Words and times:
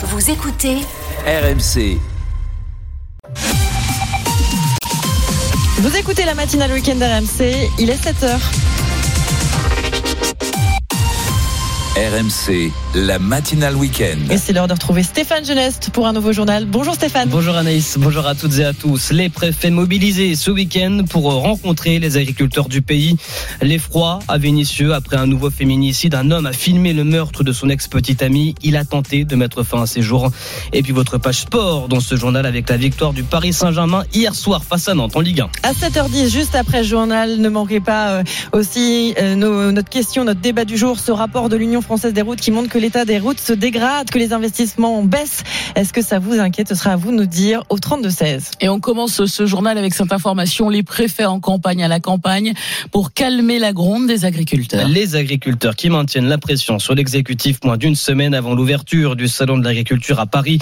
Vous 0.00 0.30
écoutez 0.30 0.76
RMC. 1.26 1.98
Vous 5.80 5.96
écoutez 5.96 6.24
la 6.24 6.34
matinale 6.34 6.70
week-end 6.70 6.98
RMC, 7.00 7.68
il 7.80 7.90
est 7.90 8.00
7h. 8.00 8.38
RMC, 11.96 12.70
la 12.94 13.18
matinale 13.18 13.74
week-end. 13.74 14.18
Et 14.30 14.36
c'est 14.36 14.52
l'heure 14.52 14.68
de 14.68 14.72
retrouver 14.72 15.02
Stéphane 15.02 15.44
Geneste 15.44 15.90
pour 15.90 16.06
un 16.06 16.12
nouveau 16.12 16.32
journal. 16.32 16.64
Bonjour 16.64 16.94
Stéphane. 16.94 17.28
Bonjour 17.28 17.56
Anaïs, 17.56 17.96
bonjour 17.98 18.26
à 18.26 18.34
toutes 18.34 18.58
et 18.58 18.64
à 18.64 18.72
tous. 18.72 19.10
Les 19.10 19.28
préfets 19.28 19.70
mobilisés 19.70 20.36
ce 20.36 20.50
week-end 20.50 21.00
pour 21.08 21.24
rencontrer 21.24 21.98
les 21.98 22.16
agriculteurs 22.16 22.68
du 22.68 22.82
pays. 22.82 23.16
L'effroi 23.62 24.20
à 24.28 24.38
Vénissieux 24.38 24.94
après 24.94 25.16
un 25.16 25.26
nouveau 25.26 25.50
féminicide. 25.50 26.14
Un 26.14 26.30
homme 26.30 26.46
a 26.46 26.52
filmé 26.52 26.92
le 26.92 27.02
meurtre 27.02 27.42
de 27.42 27.52
son 27.52 27.68
ex-petite 27.68 28.22
amie. 28.22 28.54
Il 28.62 28.76
a 28.76 28.84
tenté 28.84 29.24
de 29.24 29.34
mettre 29.34 29.64
fin 29.64 29.82
à 29.82 29.86
ses 29.86 30.02
jours. 30.02 30.30
Et 30.72 30.82
puis 30.82 30.92
votre 30.92 31.18
page 31.18 31.40
sport 31.40 31.88
dans 31.88 32.00
ce 32.00 32.14
journal 32.14 32.46
avec 32.46 32.68
la 32.68 32.76
victoire 32.76 33.12
du 33.12 33.24
Paris 33.24 33.52
Saint-Germain 33.52 34.04
hier 34.14 34.34
soir 34.34 34.62
face 34.62 34.88
à 34.88 34.94
Nantes 34.94 35.16
en 35.16 35.20
Ligue 35.20 35.40
1. 35.40 35.50
À 35.64 35.72
7h10, 35.72 36.30
juste 36.30 36.54
après 36.54 36.82
le 36.82 36.88
journal, 36.88 37.38
ne 37.38 37.48
manquez 37.48 37.80
pas 37.80 38.10
euh, 38.10 38.22
aussi 38.52 39.14
euh, 39.18 39.34
nos, 39.34 39.72
notre 39.72 39.88
question, 39.88 40.24
notre 40.24 40.40
débat 40.40 40.64
du 40.64 40.76
jour, 40.76 40.98
ce 41.00 41.10
rapport 41.10 41.48
de 41.48 41.56
l'Union 41.56 41.77
française 41.82 42.12
des 42.12 42.22
routes 42.22 42.40
qui 42.40 42.50
montre 42.50 42.68
que 42.68 42.78
l'état 42.78 43.04
des 43.04 43.18
routes 43.18 43.40
se 43.40 43.52
dégrade, 43.52 44.10
que 44.10 44.18
les 44.18 44.32
investissements 44.32 45.02
baissent. 45.02 45.42
Est-ce 45.74 45.92
que 45.92 46.02
ça 46.02 46.18
vous 46.18 46.38
inquiète? 46.38 46.68
Ce 46.68 46.74
sera 46.74 46.92
à 46.92 46.96
vous 46.96 47.10
de 47.10 47.16
nous 47.16 47.26
dire 47.26 47.64
au 47.68 47.76
32-16. 47.76 48.52
Et 48.60 48.68
on 48.68 48.80
commence 48.80 49.24
ce 49.24 49.46
journal 49.46 49.78
avec 49.78 49.94
cette 49.94 50.12
information. 50.12 50.68
Les 50.68 50.82
préfets 50.82 51.24
en 51.24 51.40
campagne 51.40 51.82
à 51.82 51.88
la 51.88 52.00
campagne 52.00 52.54
pour 52.90 53.12
calmer 53.12 53.58
la 53.58 53.72
gronde 53.72 54.06
des 54.06 54.24
agriculteurs. 54.24 54.88
Les 54.88 55.16
agriculteurs 55.16 55.76
qui 55.76 55.90
maintiennent 55.90 56.28
la 56.28 56.38
pression 56.38 56.78
sur 56.78 56.94
l'exécutif 56.94 57.58
moins 57.64 57.76
d'une 57.76 57.94
semaine 57.94 58.34
avant 58.34 58.54
l'ouverture 58.54 59.16
du 59.16 59.28
salon 59.28 59.58
de 59.58 59.64
l'agriculture 59.64 60.20
à 60.20 60.26
Paris. 60.26 60.58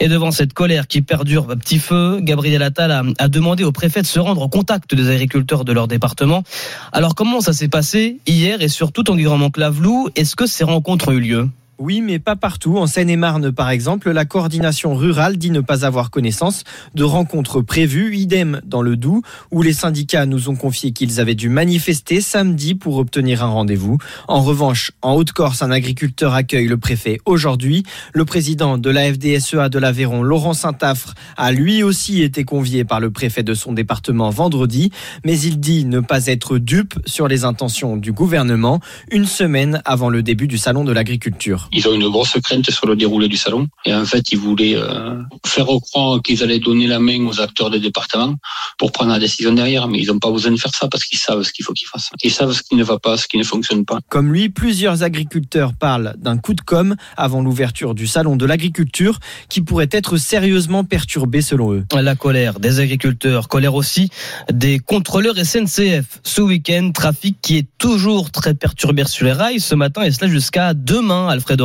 Et 0.00 0.08
devant 0.08 0.30
cette 0.30 0.52
colère 0.52 0.86
qui 0.86 1.02
perdure 1.02 1.50
à 1.50 1.56
petit 1.56 1.78
feu, 1.78 2.20
Gabriel 2.20 2.62
Attal 2.62 3.14
a, 3.18 3.28
demandé 3.28 3.64
au 3.64 3.72
préfet 3.72 4.00
de 4.00 4.06
se 4.06 4.20
rendre 4.20 4.42
au 4.42 4.48
contact 4.48 4.94
des 4.94 5.10
agriculteurs 5.10 5.64
de 5.64 5.72
leur 5.72 5.88
département. 5.88 6.44
Alors 6.92 7.14
comment 7.14 7.40
ça 7.40 7.52
s'est 7.52 7.68
passé 7.68 8.20
hier 8.26 8.62
et 8.62 8.68
surtout 8.68 9.10
en 9.10 9.16
Guérand-Clavelou 9.16 10.08
Est-ce 10.14 10.36
que 10.36 10.46
ces 10.46 10.64
rencontres 10.64 11.08
ont 11.08 11.12
eu 11.12 11.20
lieu? 11.20 11.48
Oui, 11.78 12.00
mais 12.00 12.18
pas 12.18 12.34
partout. 12.34 12.76
En 12.76 12.88
Seine-et-Marne, 12.88 13.52
par 13.52 13.70
exemple, 13.70 14.10
la 14.10 14.24
coordination 14.24 14.96
rurale 14.96 15.36
dit 15.36 15.50
ne 15.50 15.60
pas 15.60 15.86
avoir 15.86 16.10
connaissance 16.10 16.64
de 16.96 17.04
rencontres 17.04 17.60
prévues. 17.60 18.16
Idem 18.16 18.60
dans 18.64 18.82
le 18.82 18.96
Doubs, 18.96 19.22
où 19.52 19.62
les 19.62 19.72
syndicats 19.72 20.26
nous 20.26 20.48
ont 20.48 20.56
confié 20.56 20.90
qu'ils 20.90 21.20
avaient 21.20 21.36
dû 21.36 21.48
manifester 21.48 22.20
samedi 22.20 22.74
pour 22.74 22.96
obtenir 22.96 23.44
un 23.44 23.48
rendez-vous. 23.48 23.98
En 24.26 24.42
revanche, 24.42 24.90
en 25.02 25.14
Haute-Corse, 25.14 25.62
un 25.62 25.70
agriculteur 25.70 26.34
accueille 26.34 26.66
le 26.66 26.78
préfet 26.78 27.20
aujourd'hui. 27.26 27.84
Le 28.12 28.24
président 28.24 28.76
de 28.76 28.90
la 28.90 29.12
FDSEA 29.12 29.68
de 29.68 29.78
l'Aveyron, 29.78 30.24
Laurent 30.24 30.54
Saint-Affre, 30.54 31.14
a 31.36 31.52
lui 31.52 31.84
aussi 31.84 32.22
été 32.22 32.42
convié 32.42 32.84
par 32.84 32.98
le 32.98 33.12
préfet 33.12 33.44
de 33.44 33.54
son 33.54 33.72
département 33.72 34.30
vendredi, 34.30 34.90
mais 35.24 35.38
il 35.38 35.60
dit 35.60 35.84
ne 35.84 36.00
pas 36.00 36.26
être 36.26 36.58
dupe 36.58 36.94
sur 37.06 37.28
les 37.28 37.44
intentions 37.44 37.96
du 37.96 38.10
gouvernement 38.10 38.80
une 39.12 39.26
semaine 39.26 39.80
avant 39.84 40.08
le 40.08 40.24
début 40.24 40.48
du 40.48 40.58
salon 40.58 40.82
de 40.82 40.92
l'agriculture. 40.92 41.67
Ils 41.72 41.86
ont 41.88 41.94
une 41.94 42.08
grosse 42.08 42.36
crainte 42.42 42.70
sur 42.70 42.86
le 42.86 42.96
déroulé 42.96 43.28
du 43.28 43.36
salon. 43.36 43.66
Et 43.84 43.94
en 43.94 44.04
fait, 44.04 44.32
ils 44.32 44.38
voulaient 44.38 44.76
euh, 44.76 45.16
faire 45.46 45.66
croire 45.82 46.22
qu'ils 46.22 46.42
allaient 46.42 46.58
donner 46.58 46.86
la 46.86 46.98
main 46.98 47.26
aux 47.26 47.40
acteurs 47.40 47.70
des 47.70 47.80
départements 47.80 48.34
pour 48.78 48.92
prendre 48.92 49.12
la 49.12 49.18
décision 49.18 49.52
derrière. 49.52 49.88
Mais 49.88 50.00
ils 50.00 50.08
n'ont 50.08 50.18
pas 50.18 50.30
besoin 50.30 50.52
de 50.52 50.56
faire 50.56 50.74
ça 50.74 50.88
parce 50.88 51.04
qu'ils 51.04 51.18
savent 51.18 51.42
ce 51.42 51.52
qu'il 51.52 51.64
faut 51.64 51.72
qu'ils 51.72 51.88
fassent. 51.88 52.10
Ils 52.22 52.30
savent 52.30 52.52
ce 52.52 52.62
qui 52.62 52.76
ne 52.76 52.84
va 52.84 52.98
pas, 52.98 53.16
ce 53.16 53.26
qui 53.26 53.38
ne 53.38 53.44
fonctionne 53.44 53.84
pas. 53.84 53.98
Comme 54.08 54.32
lui, 54.32 54.48
plusieurs 54.48 55.02
agriculteurs 55.02 55.74
parlent 55.74 56.14
d'un 56.18 56.38
coup 56.38 56.54
de 56.54 56.60
com' 56.60 56.96
avant 57.16 57.42
l'ouverture 57.42 57.94
du 57.94 58.06
salon 58.06 58.36
de 58.36 58.46
l'agriculture 58.46 59.18
qui 59.48 59.60
pourrait 59.60 59.88
être 59.90 60.16
sérieusement 60.16 60.84
perturbé 60.84 61.42
selon 61.42 61.72
eux. 61.72 61.84
La 61.92 62.14
colère 62.14 62.60
des 62.60 62.80
agriculteurs, 62.80 63.48
colère 63.48 63.74
aussi 63.74 64.10
des 64.52 64.78
contrôleurs 64.78 65.36
SNCF. 65.36 66.20
Ce 66.22 66.40
week-end, 66.40 66.90
trafic 66.92 67.36
qui 67.42 67.56
est 67.56 67.66
toujours 67.78 68.30
très 68.30 68.54
perturbé 68.54 69.04
sur 69.04 69.26
les 69.26 69.32
rails 69.32 69.60
ce 69.60 69.74
matin 69.74 70.02
et 70.02 70.10
cela 70.10 70.30
jusqu'à 70.30 70.74
demain, 70.74 71.28
Alfred 71.28 71.57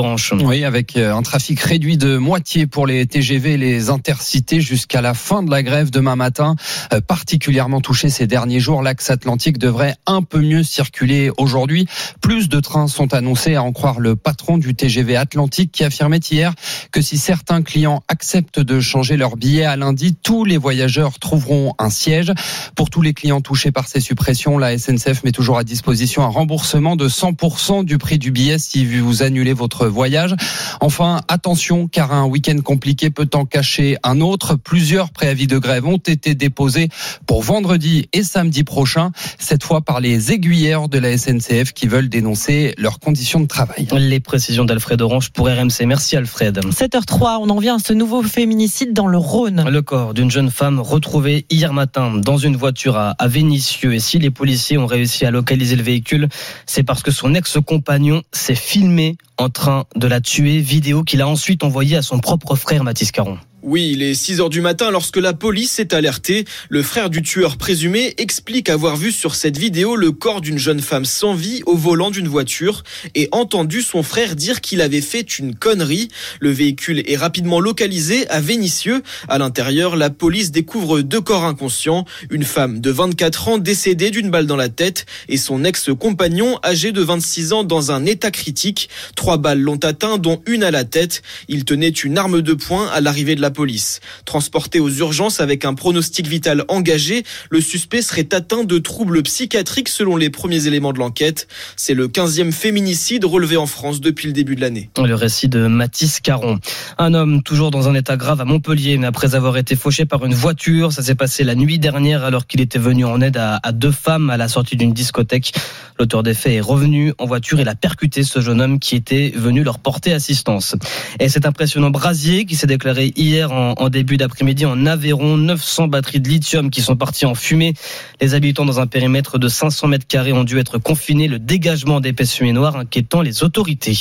Oui, 0.44 0.64
avec 0.64 0.98
euh, 0.98 1.14
un 1.14 1.22
trafic 1.22 1.60
réduit 1.60 1.98
de 1.98 2.18
moitié 2.18 2.68
pour 2.68 2.88
les 2.88 3.06
TGV 3.06 3.54
et 3.54 3.58
les 3.58 3.90
intercités 3.90 4.62
jusqu'à 4.62 5.02
la 5.02 5.14
fin 5.14 5.44
de 5.44 5.52
la 5.52 5.64
grève 5.64 5.92
demain 5.92 6.16
matin. 6.16 6.56
Euh, 6.94 7.02
particulièrement 7.02 7.82
touché 7.82 8.10
ces 8.10 8.28
derniers 8.28 8.60
jours, 8.60 8.82
l'axe 8.82 9.10
atlantique 9.10 9.58
devrait 9.58 9.96
un 10.06 10.22
peu 10.22 10.40
mieux 10.40 10.64
circuler 10.64 11.32
aujourd'hui. 11.38 11.88
Plus 12.22 12.50
de 12.50 12.60
trains 12.60 12.88
sont 12.88 13.14
annoncés, 13.14 13.56
à 13.56 13.64
en 13.64 13.72
croire 13.72 14.00
le 14.00 14.16
patron 14.16 14.58
du 14.58 14.76
TGV 14.76 15.16
Atlantique 15.16 15.72
qui 15.72 15.84
affirmait 15.84 16.18
hier 16.18 16.54
que 16.92 17.02
si 17.02 17.18
certains 17.18 17.62
clients 17.62 18.04
acceptent 18.08 18.60
de 18.60 18.80
changer 18.80 19.18
leur 19.18 19.38
billet 19.38 19.66
à 19.66 19.76
lundi, 19.76 20.16
tous 20.16 20.46
les 20.46 20.58
voyageurs 20.58 21.20
trouveront 21.20 21.74
un 21.80 21.90
siège. 21.90 22.32
Pour 22.76 22.90
tous 22.90 23.02
les 23.02 23.14
clients 23.14 23.42
touchés 23.42 23.72
par 23.72 23.88
ces 23.88 24.00
suppressions, 24.00 24.58
la 24.58 24.78
SNCF 24.78 25.24
met 25.24 25.32
toujours 25.32 25.58
à 25.58 25.64
disposition 25.64 26.24
un 26.24 26.28
remboursement 26.28 26.96
de 26.96 27.08
100% 27.08 27.86
du 27.86 27.98
prix 27.98 28.18
du 28.18 28.32
billet 28.32 28.58
si 28.58 28.86
vous 28.86 29.24
annulez 29.24 29.54
votre 29.54 29.83
voyage. 29.88 30.36
Enfin, 30.82 31.22
attention, 31.28 31.88
car 31.88 32.12
un 32.12 32.26
week-end 32.26 32.60
compliqué 32.64 33.10
peut 33.10 33.30
en 33.34 33.46
cacher 33.46 33.98
un 34.04 34.22
autre. 34.22 34.56
Plusieurs 34.56 35.12
préavis 35.12 35.48
de 35.48 35.58
grève 35.58 35.86
ont 35.86 35.98
été 35.98 36.36
déposés 36.36 36.90
pour 37.26 37.44
vendredi 37.44 38.08
et 38.14 38.24
samedi 38.24 38.64
prochain, 38.64 39.12
cette 39.40 39.64
fois 39.64 39.82
par 39.82 40.00
les 40.00 40.32
aiguilleurs 40.32 40.90
de 40.90 40.98
la 40.98 41.18
SNCF 41.18 41.74
qui 41.74 41.88
veulent 41.88 42.10
dénoncer 42.10 42.74
leurs 42.78 43.00
conditions 43.00 43.40
de 43.40 43.48
travail. 43.48 43.88
Les 43.92 44.20
précisions 44.20 44.66
d'Alfred 44.66 45.02
Orange 45.02 45.32
pour 45.32 45.48
RMC. 45.48 45.86
Merci 45.86 46.16
Alfred. 46.16 46.60
7h03, 46.60 47.38
on 47.42 47.50
en 47.50 47.60
vient 47.60 47.76
à 47.76 47.80
ce 47.80 47.94
nouveau 47.94 48.24
féminicide 48.24 48.94
dans 48.94 49.08
le 49.08 49.18
Rhône. 49.18 49.66
Le 49.70 49.82
corps 49.82 50.14
d'une 50.14 50.32
jeune 50.32 50.52
femme 50.52 50.80
retrouvée 50.80 51.46
hier 51.50 51.74
matin 51.74 52.14
dans 52.16 52.38
une 52.38 52.56
voiture 52.56 52.98
à, 52.98 53.12
à 53.12 53.28
Vénissieux. 53.28 53.94
Et 53.94 54.00
si 54.00 54.20
les 54.20 54.30
policiers 54.30 54.78
ont 54.78 54.86
réussi 54.86 55.26
à 55.26 55.32
localiser 55.32 55.76
le 55.76 55.84
véhicule, 55.84 56.30
c'est 56.66 56.84
parce 56.84 57.04
que 57.04 57.12
son 57.12 57.34
ex-compagnon 57.34 58.22
s'est 58.32 58.56
filmé 58.56 59.18
en 59.38 59.50
train 59.50 59.73
de 59.96 60.08
la 60.08 60.22
tuer, 60.22 60.60
vidéo 60.60 61.04
qu'il 61.04 61.22
a 61.22 61.28
ensuite 61.28 61.64
envoyée 61.64 61.98
à 61.98 62.02
son 62.02 62.20
propre 62.20 62.56
frère 62.56 62.84
Mathis 62.84 63.12
Caron. 63.12 63.38
Oui, 63.66 63.92
il 63.94 64.02
est 64.02 64.14
6 64.14 64.42
heures 64.42 64.50
du 64.50 64.60
matin 64.60 64.92
lorsque 64.92 65.16
la 65.16 65.32
police 65.32 65.80
est 65.80 65.94
alertée. 65.94 66.44
Le 66.68 66.84
frère 66.84 67.10
du 67.10 67.22
tueur 67.22 67.56
présumé 67.56 68.14
explique 68.18 68.68
avoir 68.68 68.98
vu 68.98 69.10
sur 69.10 69.36
cette 69.36 69.58
vidéo 69.58 69.96
le 69.96 70.12
corps 70.12 70.42
d'une 70.42 70.58
jeune 70.58 70.82
femme 70.82 71.06
sans 71.06 71.34
vie 71.34 71.64
au 71.66 71.78
volant 71.78 72.12
d'une 72.12 72.28
voiture 72.28 72.84
et 73.16 73.30
entendu 73.32 73.82
son 73.82 74.04
frère 74.04 74.36
dire 74.36 74.60
qu'il 74.60 74.82
avait 74.82 75.00
fait 75.00 75.40
une 75.40 75.56
connerie. 75.56 76.10
Le 76.42 76.52
véhicule 76.52 77.04
est 77.10 77.16
rapidement 77.16 77.62
localisé 77.62 78.28
à 78.28 78.42
Vénissieux. 78.42 79.02
À 79.30 79.38
l'intérieur, 79.38 79.96
la 79.96 80.10
police 80.10 80.52
découvre 80.52 81.00
deux 81.00 81.22
corps 81.22 81.46
inconscients, 81.46 82.04
une 82.32 82.44
femme 82.44 82.82
de 82.82 82.92
24 82.92 83.48
ans 83.48 83.58
décédée 83.60 84.12
d'une 84.12 84.30
balle 84.30 84.46
dans 84.46 84.58
la 84.58 84.68
tête 84.68 85.06
et 85.30 85.38
son 85.38 85.64
ex-compagnon 85.64 86.60
âgé 86.66 86.92
de 86.92 87.02
26 87.02 87.54
ans 87.54 87.64
dans 87.64 87.94
un 87.94 88.06
état 88.06 88.30
critique. 88.30 88.90
Trois 89.16 89.38
balles 89.38 89.62
l'ont 89.62 89.78
atteint, 89.78 90.18
dont 90.18 90.42
une 90.48 90.66
à 90.66 90.72
la 90.72 90.84
tête. 90.84 91.22
Il 91.48 91.64
tenait 91.64 91.88
une 91.88 92.18
arme 92.18 92.42
de 92.42 92.54
poing 92.54 92.90
à 92.90 93.00
l'arrivée 93.00 93.36
de 93.36 93.42
la 93.42 93.53
police. 93.54 94.02
Transporté 94.26 94.80
aux 94.80 94.90
urgences 94.90 95.40
avec 95.40 95.64
un 95.64 95.74
pronostic 95.74 96.28
vital 96.28 96.66
engagé, 96.68 97.24
le 97.50 97.62
suspect 97.62 98.02
serait 98.02 98.34
atteint 98.34 98.66
de 98.66 98.78
troubles 98.78 99.24
psychiatriques 99.24 99.90
selon 99.90 100.18
les 100.18 100.30
premiers 100.30 100.68
éléments 100.68 100.92
de 100.92 101.00
l'enquête. 101.00 101.48
C'est 101.78 101.94
le 101.94 102.08
15e 102.08 102.52
féminicide 102.52 103.24
relevé 103.24 103.56
en 103.56 103.66
France 103.66 104.02
depuis 104.02 104.28
le 104.28 104.34
début 104.34 104.56
de 104.56 104.62
l'année. 104.62 104.90
Le 104.98 105.16
récit 105.16 105.48
de 105.48 105.68
Mathis 105.68 106.20
Caron. 106.20 106.60
Un 106.98 107.14
homme 107.14 107.44
toujours 107.44 107.72
dans 107.72 107.88
un 107.88 107.96
état 107.96 108.18
grave 108.18 108.42
à 108.42 108.46
Montpellier, 108.46 109.00
après 109.04 109.36
avoir 109.36 109.58
été 109.58 109.76
fauché 109.76 110.06
par 110.06 110.26
une 110.26 110.34
voiture, 110.34 110.92
ça 110.92 111.04
s'est 111.04 111.16
passé 111.16 111.44
la 111.44 111.56
nuit 111.56 111.80
dernière 111.80 112.24
alors 112.24 112.48
qu'il 112.48 112.62
était 112.62 112.80
venu 112.80 113.06
en 113.06 113.22
aide 113.22 113.38
à, 113.38 113.60
à 113.62 113.72
deux 113.72 113.92
femmes 113.92 114.30
à 114.30 114.38
la 114.38 114.48
sortie 114.48 114.76
d'une 114.76 114.94
discothèque. 114.94 115.54
L'auteur 116.00 116.24
des 116.24 116.34
faits 116.34 116.54
est 116.54 116.62
revenu 116.62 117.14
en 117.20 117.26
voiture 117.26 117.60
et 117.60 117.64
l'a 117.64 117.76
percuté 117.76 118.24
ce 118.24 118.42
jeune 118.42 118.62
homme 118.62 118.80
qui 118.80 118.96
était 118.96 119.32
venu 119.36 119.64
leur 119.64 119.80
porter 119.80 120.14
assistance. 120.14 120.76
Et 121.20 121.30
cet 121.30 121.46
impressionnant 121.46 121.92
brasier 121.92 122.46
qui 122.46 122.56
s'est 122.56 122.68
déclaré 122.68 123.14
hier 123.16 123.43
en, 123.52 123.74
en 123.74 123.90
début 123.90 124.18
d'après-midi 124.18 124.66
en 124.66 124.86
Aveyron, 124.86 125.38
900 125.38 125.88
batteries 125.88 126.20
de 126.20 126.30
lithium 126.30 126.70
qui 126.70 126.82
sont 126.82 126.96
parties 126.96 127.26
en 127.26 127.36
fumée. 127.36 127.74
Les 128.22 128.34
habitants 128.34 128.66
dans 128.66 128.80
un 128.80 128.88
périmètre 128.88 129.38
de 129.38 129.48
500 129.48 129.88
mètres 129.88 130.08
carrés 130.08 130.34
ont 130.34 130.44
dû 130.44 130.60
être 130.60 130.78
confinés. 130.78 131.28
Le 131.28 131.40
dégagement 131.40 132.00
d'épaisse 132.00 132.34
fumée 132.34 132.54
noire 132.54 132.76
inquiétant 132.76 133.22
les 133.22 133.44
autorités. 133.44 133.94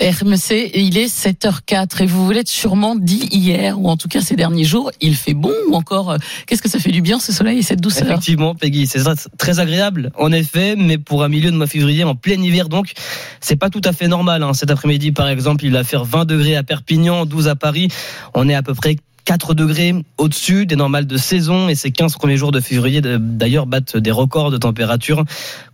RMC, 0.00 0.70
il 0.74 0.98
est 0.98 1.06
7h04 1.06 2.02
et 2.02 2.06
vous 2.06 2.24
vous 2.24 2.32
l'êtes 2.32 2.48
sûrement 2.48 2.94
dit 2.94 3.28
hier, 3.32 3.80
ou 3.80 3.88
en 3.88 3.96
tout 3.96 4.08
cas 4.08 4.20
ces 4.20 4.36
derniers 4.36 4.64
jours, 4.64 4.90
il 5.00 5.16
fait 5.16 5.34
bon 5.34 5.52
ou 5.68 5.74
encore, 5.74 6.10
euh, 6.10 6.18
qu'est-ce 6.46 6.62
que 6.62 6.68
ça 6.68 6.78
fait 6.78 6.90
du 6.90 7.02
bien 7.02 7.18
ce 7.18 7.32
soleil 7.32 7.58
et 7.58 7.62
cette 7.62 7.80
douceur? 7.80 8.06
Effectivement, 8.06 8.54
Peggy, 8.54 8.86
c'est 8.86 9.02
très 9.36 9.60
agréable, 9.60 10.10
en 10.16 10.32
effet, 10.32 10.76
mais 10.76 10.98
pour 10.98 11.24
un 11.24 11.28
milieu 11.28 11.50
de 11.50 11.56
mois 11.56 11.66
février, 11.66 12.04
en 12.04 12.14
plein 12.14 12.40
hiver, 12.40 12.68
donc, 12.68 12.92
c'est 13.40 13.56
pas 13.56 13.70
tout 13.70 13.80
à 13.84 13.92
fait 13.92 14.08
normal. 14.08 14.42
Hein. 14.42 14.54
Cet 14.54 14.70
après-midi, 14.70 15.12
par 15.12 15.28
exemple, 15.28 15.64
il 15.64 15.72
va 15.72 15.84
faire 15.84 16.04
20 16.04 16.24
degrés 16.24 16.56
à 16.56 16.62
Perpignan, 16.62 17.26
12 17.26 17.48
à 17.48 17.56
Paris. 17.56 17.88
On 18.34 18.48
est 18.48 18.54
à 18.54 18.57
peu 18.62 18.74
près 18.74 18.96
4 19.28 19.52
degrés 19.52 19.94
au-dessus 20.16 20.64
des 20.64 20.74
normales 20.74 21.06
de 21.06 21.18
saison 21.18 21.68
et 21.68 21.74
ces 21.74 21.90
15 21.90 22.14
premiers 22.14 22.38
jours 22.38 22.50
de 22.50 22.60
février 22.60 23.02
d'ailleurs 23.02 23.66
battent 23.66 23.98
des 23.98 24.10
records 24.10 24.50
de 24.50 24.56
température. 24.56 25.22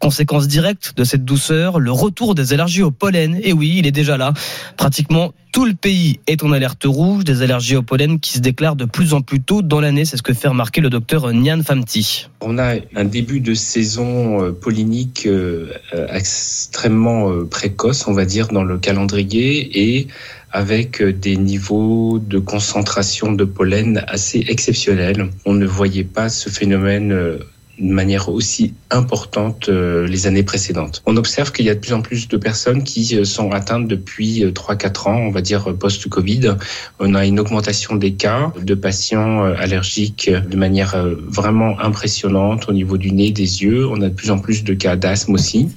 Conséquence 0.01 0.49
directe 0.49 0.95
de 0.97 1.05
cette 1.05 1.25
douceur, 1.25 1.79
le 1.79 1.93
retour 1.93 2.35
des 2.35 2.53
allergies 2.53 2.83
au 2.83 2.91
pollen. 2.91 3.39
Et 3.45 3.53
oui, 3.53 3.77
il 3.79 3.87
est 3.87 3.93
déjà 3.93 4.17
là. 4.17 4.33
Pratiquement 4.77 5.33
tout 5.55 5.67
le 5.67 5.75
pays 5.75 6.19
est 6.27 6.43
en 6.43 6.51
alerte 6.51 6.83
rouge, 6.85 7.23
des 7.23 7.43
allergies 7.43 7.77
au 7.77 7.83
pollen 7.83 8.19
qui 8.19 8.33
se 8.33 8.41
déclarent 8.41 8.75
de 8.75 8.87
plus 8.87 9.15
en 9.15 9.21
plus 9.21 9.41
tôt 9.41 9.63
dans 9.63 9.81
l'année. 9.81 10.05
C'est 10.05 10.17
ce 10.17 10.23
que 10.23 10.35
fait 10.35 10.49
remarquer 10.49 10.81
le 10.81 10.91
docteur 10.91 11.33
Nian 11.33 11.63
Famti. 11.63 12.29
On 12.41 12.59
a 12.59 12.75
un 12.97 13.05
début 13.05 13.39
de 13.39 13.55
saison 13.55 14.43
euh, 14.43 14.51
pollinique 14.51 15.27
euh, 15.27 15.69
extrêmement 16.13 17.31
euh, 17.31 17.45
précoce, 17.45 18.09
on 18.09 18.13
va 18.13 18.25
dire, 18.25 18.49
dans 18.49 18.65
le 18.65 18.79
calendrier 18.79 19.99
et 19.99 20.09
avec 20.51 21.01
des 21.01 21.37
niveaux 21.37 22.19
de 22.19 22.41
concentration 22.41 23.31
de 23.31 23.45
pollen 23.45 24.05
assez 24.09 24.45
exceptionnels. 24.49 25.29
On 25.47 25.53
ne 25.53 25.67
voyait 25.67 26.03
pas 26.03 26.31
ce 26.31 26.49
phénomène 26.49 27.39
de 27.79 27.93
manière 27.93 28.29
aussi 28.29 28.75
importante 28.91 29.69
euh, 29.69 30.07
les 30.07 30.27
années 30.27 30.43
précédentes. 30.43 31.03
On 31.07 31.17
observe 31.17 31.53
qu'il 31.53 31.67
y 31.67 31.71
a 31.71 31.75
de 31.75 31.81
plus 31.81 31.93
en 31.93 32.03
plus 32.03 32.29
de 32.29 32.37
personnes 32.37 32.85
qui 32.85 33.17
euh, 33.17 33.25
sont 33.25 33.51
atteintes 33.51 33.89
depuis 33.89 34.45
3-4 34.45 34.85
euh, 35.09 35.11
ans, 35.11 35.17
on 35.17 35.31
va 35.31 35.41
dire 35.41 35.75
post-Covid. 35.75 36.55
On 37.01 37.15
a 37.15 37.27
une 37.27 37.41
augmentation 37.41 37.97
des 37.97 38.13
cas 38.13 38.53
de 38.61 38.75
patients 38.75 39.43
allergiques 39.45 40.31
de 40.31 40.57
manière 40.57 40.97
vraiment 41.27 41.81
impressionnante 41.81 42.69
au 42.69 42.73
niveau 42.73 42.97
du 42.97 43.13
nez, 43.13 43.31
des 43.31 43.63
yeux. 43.63 43.89
On 43.89 44.01
a 44.03 44.09
de 44.09 44.15
plus 44.15 44.31
en 44.31 44.39
plus 44.39 44.65
de 44.65 44.75
cas 44.75 44.97
d'asthme 44.97 45.35
aussi. 45.35 45.69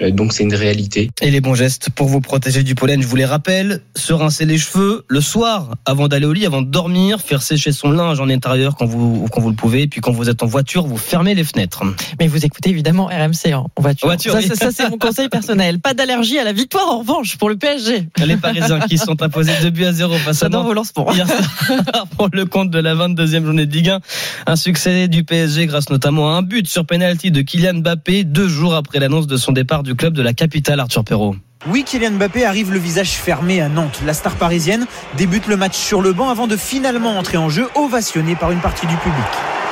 Donc 0.00 0.32
c'est 0.32 0.42
une 0.42 0.54
réalité. 0.54 1.10
Et 1.22 1.30
les 1.30 1.40
bons 1.40 1.54
gestes 1.54 1.90
pour 1.90 2.08
vous 2.08 2.20
protéger 2.20 2.62
du 2.62 2.74
pollen, 2.74 3.00
je 3.00 3.06
vous 3.06 3.16
les 3.16 3.24
rappelle, 3.24 3.80
se 3.94 4.12
rincer 4.12 4.44
les 4.44 4.58
cheveux 4.58 5.04
le 5.08 5.20
soir 5.20 5.74
avant 5.84 6.08
d'aller 6.08 6.26
au 6.26 6.32
lit, 6.32 6.46
avant 6.46 6.62
de 6.62 6.70
dormir, 6.70 7.20
faire 7.20 7.42
sécher 7.42 7.72
son 7.72 7.90
linge 7.90 8.20
en 8.20 8.28
intérieur 8.28 8.76
quand 8.76 8.86
vous, 8.86 9.26
quand 9.30 9.40
vous 9.40 9.50
le 9.50 9.56
pouvez, 9.56 9.86
puis 9.86 10.00
quand 10.00 10.12
vous 10.12 10.28
êtes 10.28 10.42
en 10.42 10.46
voiture, 10.46 10.86
vous 10.86 10.96
fermez 10.96 11.34
les 11.34 11.43
fenêtres. 11.44 11.82
Mais 12.18 12.26
vous 12.26 12.44
écoutez 12.44 12.70
évidemment 12.70 13.06
RMC 13.06 13.54
en 13.54 13.70
voiture. 13.76 14.16
ça, 14.54 14.70
c'est 14.70 14.88
mon 14.90 14.98
conseil 14.98 15.28
personnel. 15.28 15.80
Pas 15.80 15.94
d'allergie 15.94 16.38
à 16.38 16.44
la 16.44 16.52
victoire 16.52 16.88
en 16.88 16.98
revanche 16.98 17.36
pour 17.36 17.48
le 17.48 17.56
PSG. 17.56 18.08
Les 18.24 18.36
Parisiens 18.36 18.80
qui 18.80 18.98
sont 18.98 19.20
imposés 19.22 19.52
2 19.62 19.70
buts 19.70 19.84
à 19.84 19.92
0 19.92 20.14
face 20.18 20.42
à 20.42 20.48
Nantes. 20.48 20.74
Hier 21.14 21.26
pour 22.16 22.28
le 22.32 22.46
compte 22.46 22.70
de 22.70 22.78
la 22.78 22.94
22e 22.94 23.44
journée 23.44 23.66
de 23.66 23.72
Ligue 23.72 23.90
1. 23.90 24.00
Un 24.46 24.56
succès 24.56 25.08
du 25.08 25.24
PSG 25.24 25.66
grâce 25.66 25.90
notamment 25.90 26.34
à 26.34 26.38
un 26.38 26.42
but 26.42 26.66
sur 26.66 26.86
penalty 26.86 27.30
de 27.30 27.42
Kylian 27.42 27.74
Mbappé 27.74 28.24
deux 28.24 28.48
jours 28.48 28.74
après 28.74 28.98
l'annonce 28.98 29.26
de 29.26 29.36
son 29.36 29.52
départ 29.52 29.82
du 29.82 29.94
club 29.94 30.14
de 30.14 30.22
la 30.22 30.32
capitale 30.32 30.80
Arthur 30.80 31.04
Perrault. 31.04 31.36
Oui, 31.66 31.82
Kylian 31.84 32.12
Mbappé 32.12 32.44
arrive 32.44 32.72
le 32.72 32.78
visage 32.78 33.12
fermé 33.12 33.60
à 33.62 33.68
Nantes. 33.68 34.00
La 34.04 34.12
star 34.12 34.34
parisienne 34.34 34.86
débute 35.16 35.46
le 35.46 35.56
match 35.56 35.76
sur 35.76 36.02
le 36.02 36.12
banc 36.12 36.28
avant 36.28 36.46
de 36.46 36.56
finalement 36.56 37.18
entrer 37.18 37.38
en 37.38 37.48
jeu, 37.48 37.68
ovationné 37.74 38.36
par 38.36 38.50
une 38.50 38.60
partie 38.60 38.86
du 38.86 38.96
public. 38.96 39.63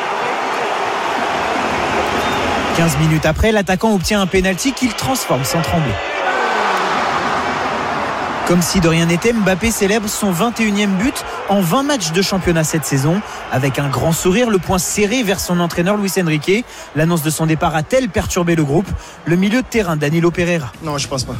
15 2.76 2.98
minutes 2.98 3.26
après, 3.26 3.52
l'attaquant 3.52 3.94
obtient 3.94 4.20
un 4.22 4.26
pénalty 4.26 4.72
qu'il 4.72 4.94
transforme 4.94 5.44
sans 5.44 5.60
trembler. 5.60 5.92
Comme 8.46 8.62
si 8.62 8.80
de 8.80 8.88
rien 8.88 9.06
n'était, 9.06 9.32
Mbappé 9.32 9.70
célèbre 9.70 10.08
son 10.08 10.32
21e 10.32 10.96
but 10.96 11.24
en 11.48 11.60
20 11.60 11.82
matchs 11.84 12.12
de 12.12 12.22
championnat 12.22 12.64
cette 12.64 12.84
saison. 12.84 13.20
Avec 13.52 13.78
un 13.78 13.88
grand 13.88 14.12
sourire, 14.12 14.50
le 14.50 14.58
poing 14.58 14.78
serré 14.78 15.22
vers 15.22 15.38
son 15.38 15.60
entraîneur 15.60 15.96
Luis 15.96 16.12
Enrique. 16.19 16.64
L'annonce 16.96 17.22
de 17.22 17.30
son 17.30 17.46
départ 17.46 17.76
a-t-elle 17.76 18.08
perturbé 18.08 18.56
le 18.56 18.64
groupe? 18.64 18.88
Le 19.26 19.36
milieu 19.36 19.62
de 19.62 19.66
terrain 19.66 19.96
Danilo 19.96 20.30
Pereira. 20.30 20.72
Non, 20.82 20.98
je 20.98 21.08
pense 21.08 21.24
pas. 21.24 21.36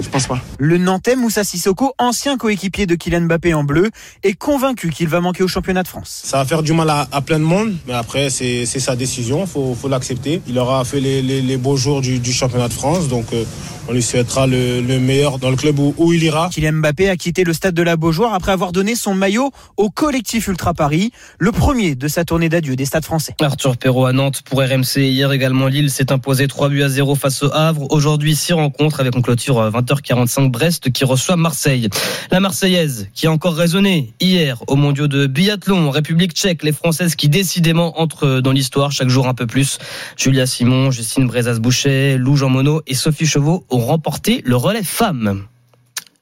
Je 0.00 0.08
pense 0.08 0.26
pas. 0.26 0.40
Le 0.58 0.78
Nantais 0.78 1.16
Moussa 1.16 1.44
Sissoko, 1.44 1.94
ancien 1.98 2.36
coéquipier 2.36 2.86
de 2.86 2.94
Kylian 2.94 3.22
Mbappé 3.22 3.54
en 3.54 3.64
bleu, 3.64 3.90
est 4.22 4.34
convaincu 4.34 4.90
qu'il 4.90 5.08
va 5.08 5.20
manquer 5.20 5.42
au 5.42 5.48
championnat 5.48 5.82
de 5.82 5.88
France. 5.88 6.22
Ça 6.24 6.38
va 6.38 6.44
faire 6.44 6.62
du 6.62 6.72
mal 6.72 6.90
à, 6.90 7.20
plein 7.20 7.38
de 7.38 7.44
monde, 7.44 7.74
mais 7.86 7.94
après 7.94 8.30
c'est 8.30 8.66
sa 8.66 8.96
décision, 8.96 9.46
faut, 9.46 9.74
faut 9.74 9.88
l'accepter. 9.88 10.40
Il 10.46 10.58
aura 10.58 10.84
fait 10.84 11.00
les, 11.00 11.56
beaux 11.56 11.76
jours 11.76 12.00
du, 12.00 12.32
championnat 12.32 12.68
de 12.68 12.72
France, 12.72 13.08
donc 13.08 13.32
euh, 13.32 13.44
on 13.88 13.92
lui 13.92 14.02
souhaitera 14.02 14.46
le, 14.46 14.80
meilleur 14.98 15.38
dans 15.38 15.50
le 15.50 15.56
club 15.56 15.78
où, 15.78 16.12
il 16.12 16.22
ira. 16.22 16.48
Kylian 16.52 16.74
Mbappé 16.74 17.08
a 17.08 17.16
quitté 17.16 17.44
le 17.44 17.52
stade 17.52 17.74
de 17.74 17.82
la 17.82 17.96
Beaujoire 17.96 18.34
après 18.34 18.52
avoir 18.52 18.72
donné 18.72 18.94
son 18.94 19.14
maillot 19.14 19.50
au 19.76 19.90
collectif 19.90 20.48
Ultra 20.48 20.74
Paris, 20.74 21.12
le 21.38 21.52
premier 21.52 21.94
de 21.94 22.08
sa 22.08 22.24
tournée 22.24 22.48
d'adieu 22.48 22.76
des 22.76 22.84
stades 22.84 23.04
français. 23.04 23.34
Arthur 23.40 23.76
Perrault 23.76 24.06
à 24.06 24.12
Nantes 24.12 24.42
pour 24.42 24.60
RMC. 24.60 24.96
Hier 24.96 25.30
également, 25.32 25.66
Lille 25.66 25.90
s'est 25.90 26.12
imposé 26.12 26.48
3 26.48 26.68
buts 26.68 26.82
à 26.82 26.88
0 26.88 27.14
face 27.14 27.42
au 27.42 27.52
Havre. 27.52 27.86
Aujourd'hui, 27.90 28.34
6 28.34 28.54
rencontres 28.54 29.00
avec 29.00 29.16
en 29.16 29.22
clôture 29.22 29.60
20h45 29.86 30.50
Brest 30.50 30.92
qui 30.92 31.04
reçoit 31.04 31.36
Marseille. 31.36 31.88
La 32.30 32.40
Marseillaise 32.40 33.08
qui 33.14 33.26
a 33.26 33.32
encore 33.32 33.54
résonné 33.54 34.12
hier 34.20 34.62
au 34.66 34.76
mondiaux 34.76 35.06
de 35.08 35.26
biathlon 35.26 35.88
en 35.88 35.90
République 35.90 36.32
tchèque. 36.32 36.62
Les 36.62 36.72
Françaises 36.72 37.14
qui 37.14 37.28
décidément 37.28 38.00
entrent 38.00 38.40
dans 38.40 38.52
l'histoire 38.52 38.92
chaque 38.92 39.08
jour 39.08 39.28
un 39.28 39.34
peu 39.34 39.46
plus. 39.46 39.78
Julia 40.16 40.46
Simon, 40.46 40.90
Justine 40.90 41.26
Brezas-Boucher, 41.26 42.18
Lou 42.18 42.36
Jean 42.36 42.50
Monod 42.50 42.82
et 42.86 42.94
Sophie 42.94 43.26
Chevaux 43.26 43.64
remporté 43.70 44.42
le 44.44 44.56
relais 44.56 44.82
femmes. 44.82 45.44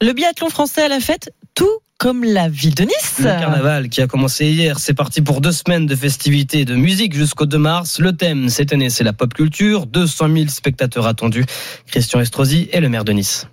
Le 0.00 0.12
biathlon 0.12 0.50
français 0.50 0.82
à 0.82 0.88
la 0.88 1.00
fête, 1.00 1.32
tout 1.54 1.78
comme 1.98 2.24
la 2.24 2.48
ville 2.48 2.74
de 2.74 2.82
Nice. 2.82 3.14
Le 3.18 3.24
carnaval 3.24 3.88
qui 3.88 4.02
a 4.02 4.06
commencé 4.06 4.46
hier, 4.46 4.78
c'est 4.78 4.94
parti 4.94 5.22
pour 5.22 5.40
deux 5.40 5.52
semaines 5.52 5.86
de 5.86 5.96
festivités 5.96 6.60
et 6.60 6.64
de 6.64 6.74
musique 6.74 7.14
jusqu'au 7.14 7.46
2 7.46 7.56
mars. 7.56 8.00
Le 8.00 8.14
thème 8.14 8.48
cette 8.48 8.72
année, 8.72 8.90
c'est 8.90 9.04
la 9.04 9.12
pop 9.12 9.32
culture. 9.32 9.86
200 9.86 10.28
000 10.34 10.48
spectateurs 10.48 11.06
attendus. 11.06 11.46
Christian 11.86 12.20
Estrosi 12.20 12.68
est 12.72 12.80
le 12.80 12.88
maire 12.88 13.04
de 13.04 13.12
Nice. 13.12 13.46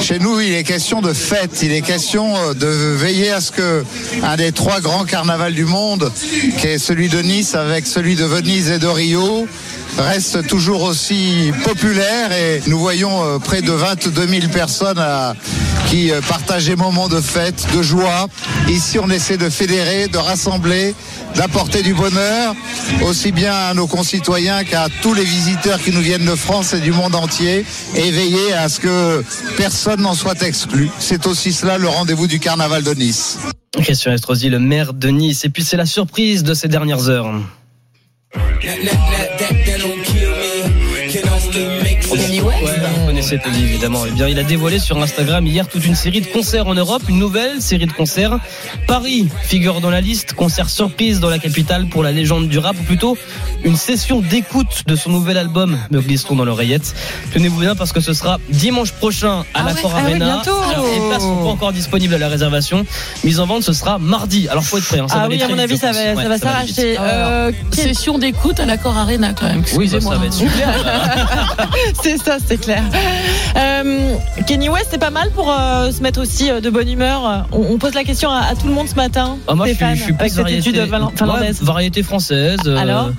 Chez 0.00 0.18
nous, 0.18 0.40
il 0.40 0.54
est 0.54 0.62
question 0.62 1.00
de 1.00 1.12
fête, 1.12 1.62
il 1.62 1.72
est 1.72 1.80
question 1.80 2.36
euh, 2.36 2.54
de 2.54 2.66
veiller 2.66 3.30
à 3.30 3.40
ce 3.40 3.50
que 3.50 3.84
un 4.22 4.36
des 4.36 4.52
trois 4.52 4.80
grands 4.80 5.04
carnavals 5.04 5.54
du 5.54 5.64
monde, 5.64 6.12
qui 6.58 6.66
est 6.66 6.78
celui 6.78 7.08
de 7.08 7.20
Nice 7.20 7.54
avec 7.54 7.86
celui 7.86 8.14
de 8.14 8.24
Venise 8.24 8.70
et 8.70 8.78
de 8.78 8.86
Rio, 8.86 9.48
reste 9.98 10.46
toujours 10.46 10.82
aussi 10.82 11.52
populaire 11.64 12.32
et 12.32 12.62
nous 12.66 12.78
voyons 12.78 13.24
euh, 13.24 13.38
près 13.38 13.62
de 13.62 13.72
22 13.72 14.26
000 14.26 14.48
personnes 14.52 15.02
qui 15.88 16.10
euh, 16.10 16.20
partagent 16.20 16.66
des 16.66 16.76
moments 16.76 17.08
de 17.08 17.20
fête, 17.20 17.66
de 17.74 17.82
joie. 17.82 18.26
Ici, 18.68 18.98
on 18.98 19.08
essaie 19.10 19.36
de 19.36 19.48
fédérer, 19.48 20.08
de 20.08 20.18
rassembler, 20.18 20.94
d'apporter 21.36 21.82
du 21.82 21.94
bonheur, 21.94 22.54
aussi 23.02 23.32
bien 23.32 23.52
à 23.54 23.74
nos 23.74 23.86
concitoyens 23.86 24.64
qu'à 24.64 24.88
tous 25.02 25.14
les 25.14 25.24
visiteurs 25.24 25.80
qui 25.80 25.92
nous 25.92 26.00
viennent 26.00 26.24
de 26.24 26.34
France 26.34 26.72
et 26.74 26.80
du 26.80 26.92
monde 26.92 27.14
entier, 27.14 27.64
et 27.94 28.10
veiller 28.10 28.52
à 28.54 28.68
ce 28.68 28.80
que 28.80 29.24
personne 29.56 30.02
n'en 30.02 30.14
soit 30.14 30.42
exclu. 30.42 30.90
C'est 30.98 31.26
aussi 31.26 31.52
cela 31.52 31.78
le 31.78 31.88
rendez-vous 31.88 32.26
du 32.26 32.38
carnaval 32.38 32.82
de 32.82 32.94
Nice. 32.94 33.38
Christian 33.82 34.12
Estrosi, 34.12 34.48
le 34.48 34.58
maire 34.58 34.94
de 34.94 35.08
Nice. 35.08 35.44
Et 35.44 35.50
puis 35.50 35.62
c'est 35.62 35.76
la 35.76 35.86
surprise 35.86 36.42
de 36.42 36.54
ces 36.54 36.68
dernières 36.68 37.08
heures. 37.08 37.32
Connaissez 43.28 43.42
Teddy 43.42 43.64
évidemment. 43.64 44.04
Eh 44.06 44.10
bien, 44.12 44.28
il 44.28 44.38
a 44.38 44.44
dévoilé 44.44 44.78
sur 44.78 44.98
Instagram 45.02 45.44
hier 45.46 45.66
toute 45.66 45.84
une 45.84 45.94
série 45.94 46.20
de 46.20 46.26
concerts 46.26 46.68
en 46.68 46.74
Europe, 46.74 47.02
une 47.08 47.18
nouvelle 47.18 47.60
série 47.60 47.86
de 47.86 47.92
concerts. 47.92 48.38
Paris 48.86 49.28
figure 49.42 49.80
dans 49.80 49.90
la 49.90 50.00
liste, 50.00 50.34
concert 50.34 50.68
surprise 50.68 51.18
dans 51.18 51.30
la 51.30 51.38
capitale 51.38 51.86
pour 51.86 52.02
la 52.02 52.12
légende 52.12 52.48
du 52.48 52.58
rap, 52.58 52.76
ou 52.78 52.82
plutôt 52.84 53.18
une 53.64 53.76
session 53.76 54.20
d'écoute 54.20 54.84
de 54.86 54.94
son 54.94 55.10
nouvel 55.10 55.38
album, 55.38 55.76
me 55.90 56.00
glisserons 56.00 56.36
dans 56.36 56.44
l'oreillette. 56.44 56.94
Tenez-vous 57.32 57.58
bien 57.58 57.74
parce 57.74 57.92
que 57.92 58.00
ce 58.00 58.12
sera 58.12 58.38
dimanche 58.48 58.92
prochain 58.92 59.44
à 59.54 59.64
la 59.64 59.72
l'Accor 59.72 59.92
ah 59.96 60.00
Arena. 60.00 60.42
Ah 60.46 60.82
les 60.92 61.08
places 61.08 61.22
sont 61.22 61.36
pas 61.36 61.50
encore 61.50 61.72
disponibles 61.72 62.14
à 62.14 62.18
la 62.18 62.28
réservation. 62.28 62.86
Mise 63.24 63.40
en 63.40 63.46
vente, 63.46 63.64
ce 63.64 63.72
sera 63.72 63.98
mardi. 63.98 64.48
Alors 64.48 64.62
faut 64.62 64.78
être 64.78 64.86
prêt. 64.86 65.00
Hein, 65.00 65.08
ça 65.08 65.22
ah 65.22 65.26
oui, 65.28 65.42
à 65.42 65.48
mon 65.48 65.58
avis, 65.58 65.78
ça 65.78 65.90
va, 65.90 66.14
ça 66.14 66.28
va 66.28 66.38
s'arracher. 66.38 66.96
Euh, 67.00 67.50
session 67.72 68.18
d'écoute 68.18 68.60
à 68.60 68.66
l'Accor 68.66 68.96
Arena 68.96 69.32
quand 69.32 69.46
même. 69.46 69.64
Oui, 69.74 69.88
ça, 69.88 69.98
va 69.98 70.26
être 70.26 70.32
super. 70.32 71.68
c'est 72.02 72.18
ça, 72.18 72.38
c'est 72.46 72.58
clair. 72.58 72.84
Euh, 73.56 74.16
Kenny 74.46 74.68
West, 74.68 74.88
c'est 74.90 74.98
pas 74.98 75.10
mal 75.10 75.30
pour 75.30 75.50
euh, 75.50 75.90
se 75.90 76.02
mettre 76.02 76.20
aussi 76.20 76.50
euh, 76.50 76.60
de 76.60 76.70
bonne 76.70 76.88
humeur. 76.88 77.46
On, 77.52 77.78
pose 77.78 77.94
la 77.94 78.04
question 78.04 78.30
à, 78.30 78.54
tout 78.54 78.66
le 78.66 78.74
monde 78.74 78.88
ce 78.88 78.94
matin. 78.94 79.38
Ah, 79.46 79.54
moi, 79.54 79.66
Stéphane, 79.66 79.96
je 79.96 80.02
suis, 80.02 80.14
avec 80.18 80.32
cette 80.32 80.48
étude 80.50 80.80
finlandaise. 81.16 81.62
variété 81.62 82.02
française. 82.02 82.60
Alors 82.66 83.10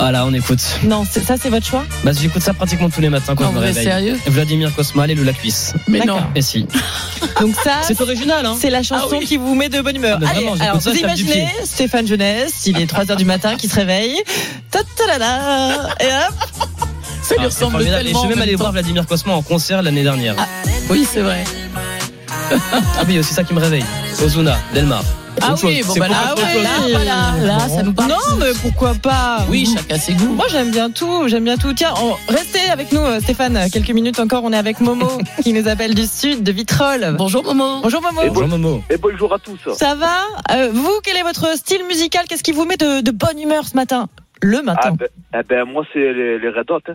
voilà, 0.00 0.24
on 0.24 0.32
écoute. 0.32 0.62
Non, 0.84 1.04
ça 1.04 1.36
c'est 1.36 1.50
votre 1.50 1.66
choix 1.66 1.84
Bah 2.04 2.12
j'écoute 2.18 2.40
ça 2.40 2.54
pratiquement 2.54 2.88
tous 2.88 3.02
les 3.02 3.10
matins 3.10 3.34
quand 3.34 3.48
je 3.48 3.54
me 3.54 3.58
réveille. 3.58 3.84
sérieux? 3.84 4.18
Vladimir 4.26 4.74
Kosmal 4.74 5.10
et 5.10 5.14
Lula 5.14 5.34
Cuisse. 5.34 5.74
Mais 5.88 6.00
non. 6.00 6.20
Et 6.34 6.40
si. 6.40 6.66
Donc 7.40 7.54
ça, 7.54 7.80
c'est 7.82 8.00
original. 8.00 8.46
Hein 8.46 8.56
c'est 8.58 8.70
la 8.70 8.82
chanson 8.82 9.18
ah 9.20 9.24
qui 9.24 9.36
vous 9.36 9.54
met 9.54 9.68
de 9.68 9.80
bonne 9.82 9.96
humeur. 9.96 10.18
Ah, 10.22 10.30
Allez, 10.30 10.48
alors 10.60 10.78
vous 10.78 10.90
imaginez 10.90 11.48
Stéphane 11.64 12.06
Jeunesse, 12.06 12.66
il 12.66 12.80
est 12.80 12.90
3h 12.90 13.16
du 13.16 13.26
matin, 13.26 13.56
qui 13.56 13.68
se 13.68 13.74
réveille. 13.74 14.22
Ta 14.70 14.80
-ta 14.80 15.06
-la 15.06 15.18
-la, 15.18 15.90
et 16.00 16.06
hop 16.06 16.89
ça 17.30 17.36
lui 17.36 17.44
ah, 17.44 17.46
ressemble 17.46 17.84
tellement. 17.84 18.12
Je 18.12 18.18
suis 18.18 18.28
même 18.28 18.42
allé 18.42 18.56
voir 18.56 18.72
Vladimir 18.72 19.06
Cosma 19.06 19.34
en 19.34 19.42
concert 19.42 19.82
l'année 19.82 20.02
dernière. 20.02 20.34
oui, 20.90 21.06
c'est 21.10 21.20
vrai. 21.20 21.44
ah 22.52 23.02
oui, 23.06 23.20
c'est 23.22 23.34
ça 23.34 23.44
qui 23.44 23.54
me 23.54 23.60
réveille. 23.60 23.84
Ozuna, 24.24 24.56
Delmar. 24.74 25.04
Ah 25.40 25.54
oui, 25.62 25.80
bon, 25.86 25.94
bah 25.96 26.08
là, 26.08 26.34
ouais, 26.36 26.62
là, 26.62 26.70
voilà, 26.90 27.34
là, 27.46 27.68
ça 27.68 27.82
nous 27.84 27.92
parle. 27.92 28.10
Non, 28.10 28.36
mais 28.38 28.52
pourquoi 28.60 28.94
pas? 28.94 29.46
Oui, 29.48 29.66
chacun 29.72 29.96
ses 29.96 30.12
goûts. 30.14 30.34
Moi, 30.34 30.46
j'aime 30.50 30.70
bien 30.72 30.90
tout. 30.90 31.28
J'aime 31.28 31.44
bien 31.44 31.56
tout. 31.56 31.72
Tiens, 31.72 31.94
on- 32.02 32.16
restez 32.30 32.68
avec 32.68 32.92
nous, 32.92 33.00
euh, 33.00 33.20
Stéphane. 33.20 33.70
Quelques 33.72 33.92
minutes 33.92 34.18
encore. 34.18 34.42
On 34.44 34.52
est 34.52 34.56
avec 34.56 34.80
Momo, 34.80 35.06
qui 35.42 35.52
nous 35.52 35.68
appelle 35.68 35.94
du 35.94 36.04
sud, 36.04 36.42
de 36.42 36.52
Vitrolles. 36.52 37.14
Bonjour 37.16 37.44
Momo. 37.44 37.80
Bonjour 37.80 38.02
Momo. 38.02 38.22
Bonjour 38.26 38.48
Momo. 38.48 38.82
Et 38.90 38.96
bonjour 38.96 39.32
à 39.32 39.38
tous. 39.38 39.58
Ça 39.78 39.94
va? 39.94 40.24
Euh, 40.52 40.70
Vous, 40.74 41.00
quel 41.04 41.16
est 41.16 41.22
votre 41.22 41.56
style 41.56 41.84
musical? 41.86 42.24
Qu'est-ce 42.28 42.42
qui 42.42 42.52
vous 42.52 42.64
met 42.64 42.76
de, 42.76 43.00
de 43.00 43.10
bonne 43.12 43.40
humeur 43.40 43.64
ce 43.70 43.76
matin? 43.76 44.08
Le 44.42 44.58
Ah 44.58 44.62
matin. 44.62 44.92
ben, 44.98 45.08
eh 45.34 45.42
ben, 45.48 45.64
moi 45.64 45.84
c'est 45.92 46.12
les, 46.12 46.38
les 46.38 46.48
Red 46.48 46.70
Hot. 46.70 46.80
hein. 46.88 46.94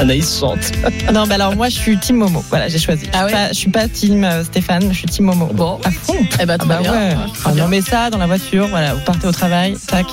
Anaïs 0.00 0.38
chante. 0.40 0.72
Non, 1.12 1.26
bah 1.26 1.34
alors 1.34 1.54
moi, 1.54 1.68
je 1.68 1.74
suis 1.76 1.96
Team 1.98 2.16
Momo. 2.16 2.42
Voilà, 2.50 2.68
j'ai 2.68 2.78
choisi. 2.78 3.08
Ah 3.12 3.22
je, 3.22 3.26
suis 3.26 3.26
ouais 3.26 3.32
pas, 3.32 3.48
je 3.48 3.54
suis 3.54 3.70
pas 3.70 3.88
Team 3.88 4.24
euh, 4.24 4.42
Stéphane, 4.44 4.88
je 4.92 4.98
suis 4.98 5.06
Team 5.06 5.26
Momo. 5.26 5.46
Bon. 5.46 5.78
À 5.84 5.90
fond. 5.90 6.14
Eh 6.40 6.46
ben, 6.46 6.54
Ah 6.54 6.58
très 6.58 6.68
bah 6.68 6.78
bien. 6.80 6.92
ouais. 6.92 7.14
Ah, 7.44 7.52
bien. 7.52 7.64
on 7.66 7.68
met 7.68 7.80
ça 7.82 8.10
dans 8.10 8.18
la 8.18 8.26
voiture, 8.26 8.66
voilà, 8.68 8.94
vous 8.94 9.04
partez 9.04 9.26
au 9.28 9.32
travail, 9.32 9.76
tac. 9.86 10.06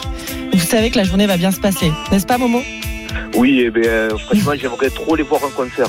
Vous 0.54 0.60
savez 0.60 0.92
que 0.92 0.98
la 0.98 1.04
journée 1.06 1.26
va 1.26 1.38
bien 1.38 1.52
se 1.52 1.60
passer, 1.60 1.92
n'est-ce 2.12 2.26
pas 2.28 2.38
Momo? 2.38 2.62
Oui, 3.36 3.62
eh 3.66 3.70
ben, 3.72 3.86
euh, 3.86 4.18
franchement, 4.18 4.52
j'aimerais 4.60 4.90
trop 4.90 5.16
les 5.16 5.24
voir 5.24 5.44
en 5.44 5.50
concert. 5.50 5.88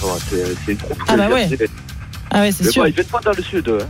C'est 0.67 0.79
trop 0.79 0.95
Ah 1.09 1.17
bah 1.17 1.29
ouais. 1.29 1.49
Ah 2.41 2.45
ouais, 2.45 2.53
c'est 2.53 2.65
Mais 2.65 2.71
sûr. 2.71 2.83
bon, 2.83 2.89
ils 2.89 2.95
viennent 2.95 3.07
pas 3.07 3.21
dans 3.21 3.33
le 3.33 3.43
sud. 3.43 3.69
hein. 3.69 3.85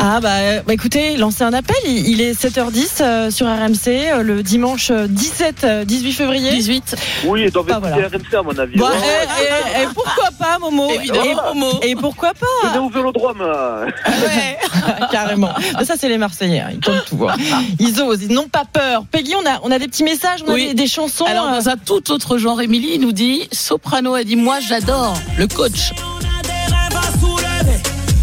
Ah 0.00 0.20
bah, 0.20 0.28
euh, 0.34 0.62
bah, 0.64 0.74
écoutez, 0.74 1.16
lancez 1.16 1.42
un 1.42 1.52
appel, 1.52 1.74
il, 1.84 2.08
il 2.08 2.20
est 2.20 2.32
7h10 2.40 2.88
euh, 3.00 3.30
sur 3.32 3.46
RMC 3.48 3.88
euh, 3.88 4.22
le 4.22 4.42
dimanche 4.44 4.90
euh, 4.92 5.06
17 5.08 5.64
euh, 5.64 5.84
18 5.84 6.12
février. 6.12 6.50
18. 6.52 6.94
Oui, 7.26 7.50
doivent 7.50 7.66
Bah, 7.66 7.78
écouter 7.78 7.90
voilà. 7.94 8.08
RMC 8.08 8.34
à 8.38 8.42
mon 8.42 8.58
avis. 8.58 8.76
Bon, 8.78 8.84
Ouais. 8.86 8.92
et, 8.94 9.80
et- 9.80 9.82
et 9.82 9.86
pourquoi 9.94 10.28
pas 10.38 10.58
Momo? 10.60 10.88
Évidemment, 10.90 11.54
Momo. 11.54 11.80
Et, 11.82 11.90
et 11.90 11.96
pourquoi 11.96 12.32
pas? 12.34 12.68
Venez 12.68 12.78
au 12.78 12.88
Vélodrome. 12.90 13.40
hein. 13.42 13.86
Ouais, 14.06 14.58
carrément. 15.10 15.52
Ça, 15.84 15.94
c'est 15.98 16.08
les 16.08 16.18
Marseillais. 16.18 16.60
hein. 16.60 16.68
Ils 16.74 16.80
tentent 16.80 17.06
tout. 17.08 17.26
hein. 17.28 17.34
Ils 17.80 18.00
osent. 18.00 18.22
Ils 18.22 18.32
n'ont 18.32 18.48
pas 18.48 18.64
peur. 18.72 19.04
Peggy, 19.10 19.34
on 19.34 19.46
a, 19.50 19.58
on 19.64 19.70
a 19.72 19.78
des 19.80 19.88
petits 19.88 20.04
messages, 20.04 20.44
on 20.46 20.52
a 20.52 20.56
des, 20.56 20.74
des 20.74 20.86
chansons. 20.86 21.24
Alors, 21.24 21.50
dans 21.50 21.68
un 21.70 21.76
tout 21.76 22.12
autre 22.12 22.38
genre, 22.38 22.60
Émilie 22.60 22.98
nous 23.00 23.12
dit 23.12 23.48
Soprano 23.50 24.14
a 24.14 24.22
dit 24.22 24.36
Moi, 24.36 24.58
j'adore 24.60 25.14
le 25.38 25.48
coach. 25.48 25.92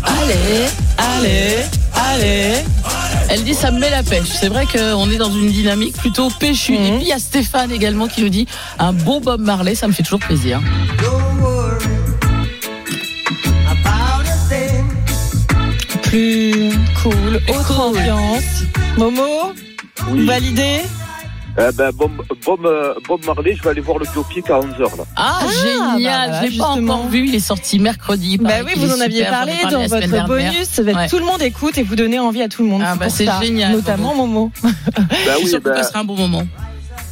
Allez, 0.06 0.66
Allez, 0.98 1.56
allez. 1.94 2.54
elle 3.30 3.44
dit 3.44 3.54
Ça 3.54 3.72
me 3.72 3.80
met 3.80 3.90
la 3.90 4.04
pêche. 4.04 4.28
C'est 4.40 4.50
vrai 4.50 4.66
qu'on 4.66 5.10
est 5.10 5.18
dans 5.18 5.32
une 5.32 5.52
dynamique 5.52 5.96
plutôt 5.98 6.30
péchue. 6.30 6.74
Mhm. 6.78 6.84
Et 6.86 6.92
puis, 6.92 7.02
il 7.04 7.08
y 7.08 7.14
a 7.14 7.20
Stéphane 7.20 7.72
également 7.72 8.08
qui 8.08 8.22
nous 8.22 8.30
dit 8.30 8.48
Un 8.80 8.94
bon 8.94 9.20
Bob 9.22 9.42
Marley, 9.42 9.76
ça 9.76 9.88
me 9.88 9.94
fait 9.94 10.04
toujours 10.04 10.20
plaisir. 10.20 10.62
Plus 16.04 16.72
cool, 17.04 17.42
autre 17.50 17.76
Cool. 17.76 17.98
ambiance. 17.98 18.64
Momo, 18.98 19.54
Oui. 20.12 20.26
validé? 20.26 20.82
Eh 21.58 21.72
ben, 21.74 21.90
Bob, 21.94 22.12
Bob, 22.46 22.68
Bob 23.08 23.26
Marley, 23.26 23.56
je 23.56 23.64
vais 23.64 23.70
aller 23.70 23.80
voir 23.82 23.98
le 23.98 24.06
biopic 24.12 24.50
à 24.50 24.60
11h. 24.60 24.98
Là. 24.98 25.04
Ah, 25.16 25.40
Ah, 25.42 25.46
génial 25.96 26.30
bah, 26.32 26.42
Je 26.46 26.52
l'ai 26.52 26.58
pas 26.58 26.66
encore 26.66 27.08
vu. 27.08 27.28
Il 27.28 27.36
est 27.36 27.40
sorti 27.40 27.80
mercredi. 27.80 28.38
Bah 28.38 28.50
oui, 28.66 28.74
vous 28.76 28.94
en 28.94 29.00
aviez 29.00 29.20
super, 29.24 29.32
parlé 29.32 29.54
dans 29.72 29.88
votre 29.88 30.28
bonus. 30.28 30.68
Ça 30.70 30.84
va 30.84 30.92
être 30.92 30.98
Ouais. 30.98 31.08
Tout 31.08 31.20
le 31.20 31.26
monde 31.26 31.42
écoute 31.42 31.78
et 31.78 31.84
vous 31.84 31.96
donnez 31.96 32.20
envie 32.20 32.42
à 32.42 32.50
tout 32.50 32.62
le 32.64 32.70
monde. 32.70 32.82
Ah, 32.86 32.96
bah, 32.98 33.08
c'est 33.10 33.26
ça. 33.26 33.40
génial, 33.42 33.72
Notamment 33.72 34.14
Momo. 34.16 34.52
Je 34.64 34.68
suis 34.68 35.46
oui, 35.46 35.52
vous 35.54 35.60
ben, 35.62 35.74
passerez 35.76 36.00
un 36.00 36.04
bon 36.04 36.16
moment. 36.18 36.44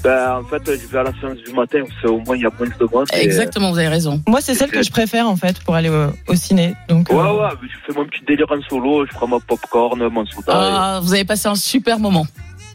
ben, 0.04 0.40
en 0.42 0.44
fait, 0.44 0.62
je 0.66 0.88
vais 0.92 1.00
à 1.00 1.04
la 1.04 1.12
séance 1.22 1.38
du 1.38 1.54
matin, 1.54 1.80
c'est 2.02 2.10
au 2.10 2.20
moins 2.20 2.36
il 2.36 2.42
y 2.42 2.46
a 2.46 2.50
moins 2.60 2.68
de 2.68 2.86
monde. 2.94 3.06
et- 3.14 3.24
Exactement, 3.24 3.72
vous 3.72 3.78
avez 3.78 3.88
raison. 3.88 4.22
Moi, 4.28 4.42
c'est 4.42 4.56
celle 4.56 4.72
que 4.72 4.84
je 4.84 4.92
préfère 4.92 5.28
en 5.30 5.38
fait 5.38 5.62
pour 5.62 5.76
aller 5.76 5.90
au, 5.90 6.12
au 6.28 6.36
ciné. 6.36 6.76
Donc, 6.90 7.10
Ouais, 7.10 7.16
euh, 7.18 7.34
ouais, 7.40 7.54
mais 7.62 7.70
je 7.70 7.94
fais 7.94 7.98
mon 7.98 8.06
petit 8.08 8.24
délire 8.28 8.48
en 8.50 8.62
solo, 8.70 9.06
je 9.06 9.12
prends 9.14 9.28
mon 9.28 9.40
popcorn, 9.40 10.06
mon 10.10 10.26
soda. 10.26 10.48
Ah, 10.54 11.00
vous 11.02 11.14
avez 11.14 11.24
passé 11.24 11.48
un 11.48 11.56
super 11.56 11.98
moment. 12.00 12.26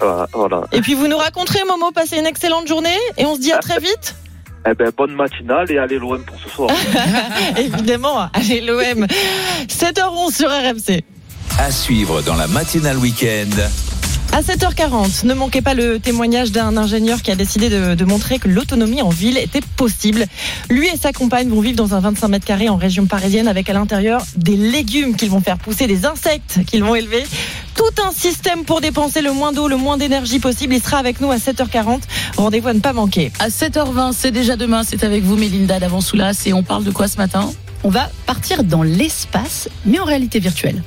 Et 0.00 0.04
voilà, 0.04 0.28
voilà. 0.32 0.62
Et 0.72 0.80
puis 0.80 0.94
vous 0.94 1.08
nous 1.08 1.16
raconterez, 1.16 1.60
Momo, 1.66 1.90
passez 1.92 2.18
une 2.18 2.26
excellente 2.26 2.68
journée 2.68 2.96
et 3.16 3.26
on 3.26 3.34
se 3.34 3.40
dit 3.40 3.52
à 3.52 3.58
très 3.58 3.80
vite. 3.80 4.14
Eh 4.68 4.74
ben, 4.74 4.90
bonne 4.94 5.14
matinale 5.14 5.70
et 5.70 5.78
allez 5.78 5.98
l'OM 5.98 6.22
pour 6.24 6.38
ce 6.40 6.48
soir. 6.50 6.68
Évidemment, 7.56 8.28
allez 8.34 8.60
l'OM. 8.60 9.06
7h11 9.68 10.34
sur 10.34 10.50
RMC. 10.50 11.04
À 11.58 11.70
suivre 11.70 12.22
dans 12.22 12.34
la 12.34 12.48
matinale 12.48 12.98
week-end. 12.98 13.48
À 14.32 14.42
7h40, 14.42 15.26
ne 15.26 15.32
manquez 15.32 15.62
pas 15.62 15.74
le 15.74 15.98
témoignage 15.98 16.52
d'un 16.52 16.76
ingénieur 16.76 17.22
qui 17.22 17.30
a 17.30 17.34
décidé 17.34 17.70
de, 17.70 17.94
de 17.94 18.04
montrer 18.04 18.38
que 18.38 18.48
l'autonomie 18.48 19.00
en 19.00 19.08
ville 19.08 19.38
était 19.38 19.62
possible. 19.76 20.26
Lui 20.68 20.86
et 20.86 20.96
sa 20.96 21.12
compagne 21.12 21.48
vont 21.48 21.60
vivre 21.60 21.76
dans 21.76 21.94
un 21.94 22.00
25 22.00 22.28
mètres 22.28 22.44
carrés 22.44 22.68
en 22.68 22.76
région 22.76 23.06
parisienne 23.06 23.48
avec 23.48 23.70
à 23.70 23.72
l'intérieur 23.72 24.22
des 24.36 24.56
légumes 24.56 25.16
qu'ils 25.16 25.30
vont 25.30 25.40
faire 25.40 25.56
pousser, 25.56 25.86
des 25.86 26.04
insectes 26.04 26.60
qu'ils 26.66 26.84
vont 26.84 26.94
élever. 26.94 27.24
Tout 27.78 28.02
un 28.04 28.10
système 28.10 28.64
pour 28.64 28.80
dépenser 28.80 29.22
le 29.22 29.32
moins 29.32 29.52
d'eau, 29.52 29.68
le 29.68 29.76
moins 29.76 29.96
d'énergie 29.96 30.40
possible. 30.40 30.74
Il 30.74 30.82
sera 30.82 30.98
avec 30.98 31.20
nous 31.20 31.30
à 31.30 31.36
7h40. 31.36 32.00
Rendez-vous 32.36 32.66
à 32.66 32.74
ne 32.74 32.80
pas 32.80 32.92
manquer. 32.92 33.30
À 33.38 33.50
7h20, 33.50 34.12
c'est 34.12 34.32
déjà 34.32 34.56
demain, 34.56 34.82
c'est 34.82 35.04
avec 35.04 35.22
vous 35.22 35.36
Mélinda 35.36 35.78
d'Avansoulas 35.78 36.42
et 36.46 36.52
on 36.52 36.64
parle 36.64 36.82
de 36.82 36.90
quoi 36.90 37.06
ce 37.06 37.18
matin? 37.18 37.52
On 37.84 37.88
va 37.88 38.10
partir 38.26 38.64
dans 38.64 38.82
l'espace, 38.82 39.68
mais 39.86 40.00
en 40.00 40.04
réalité 40.04 40.40
virtuelle. 40.40 40.82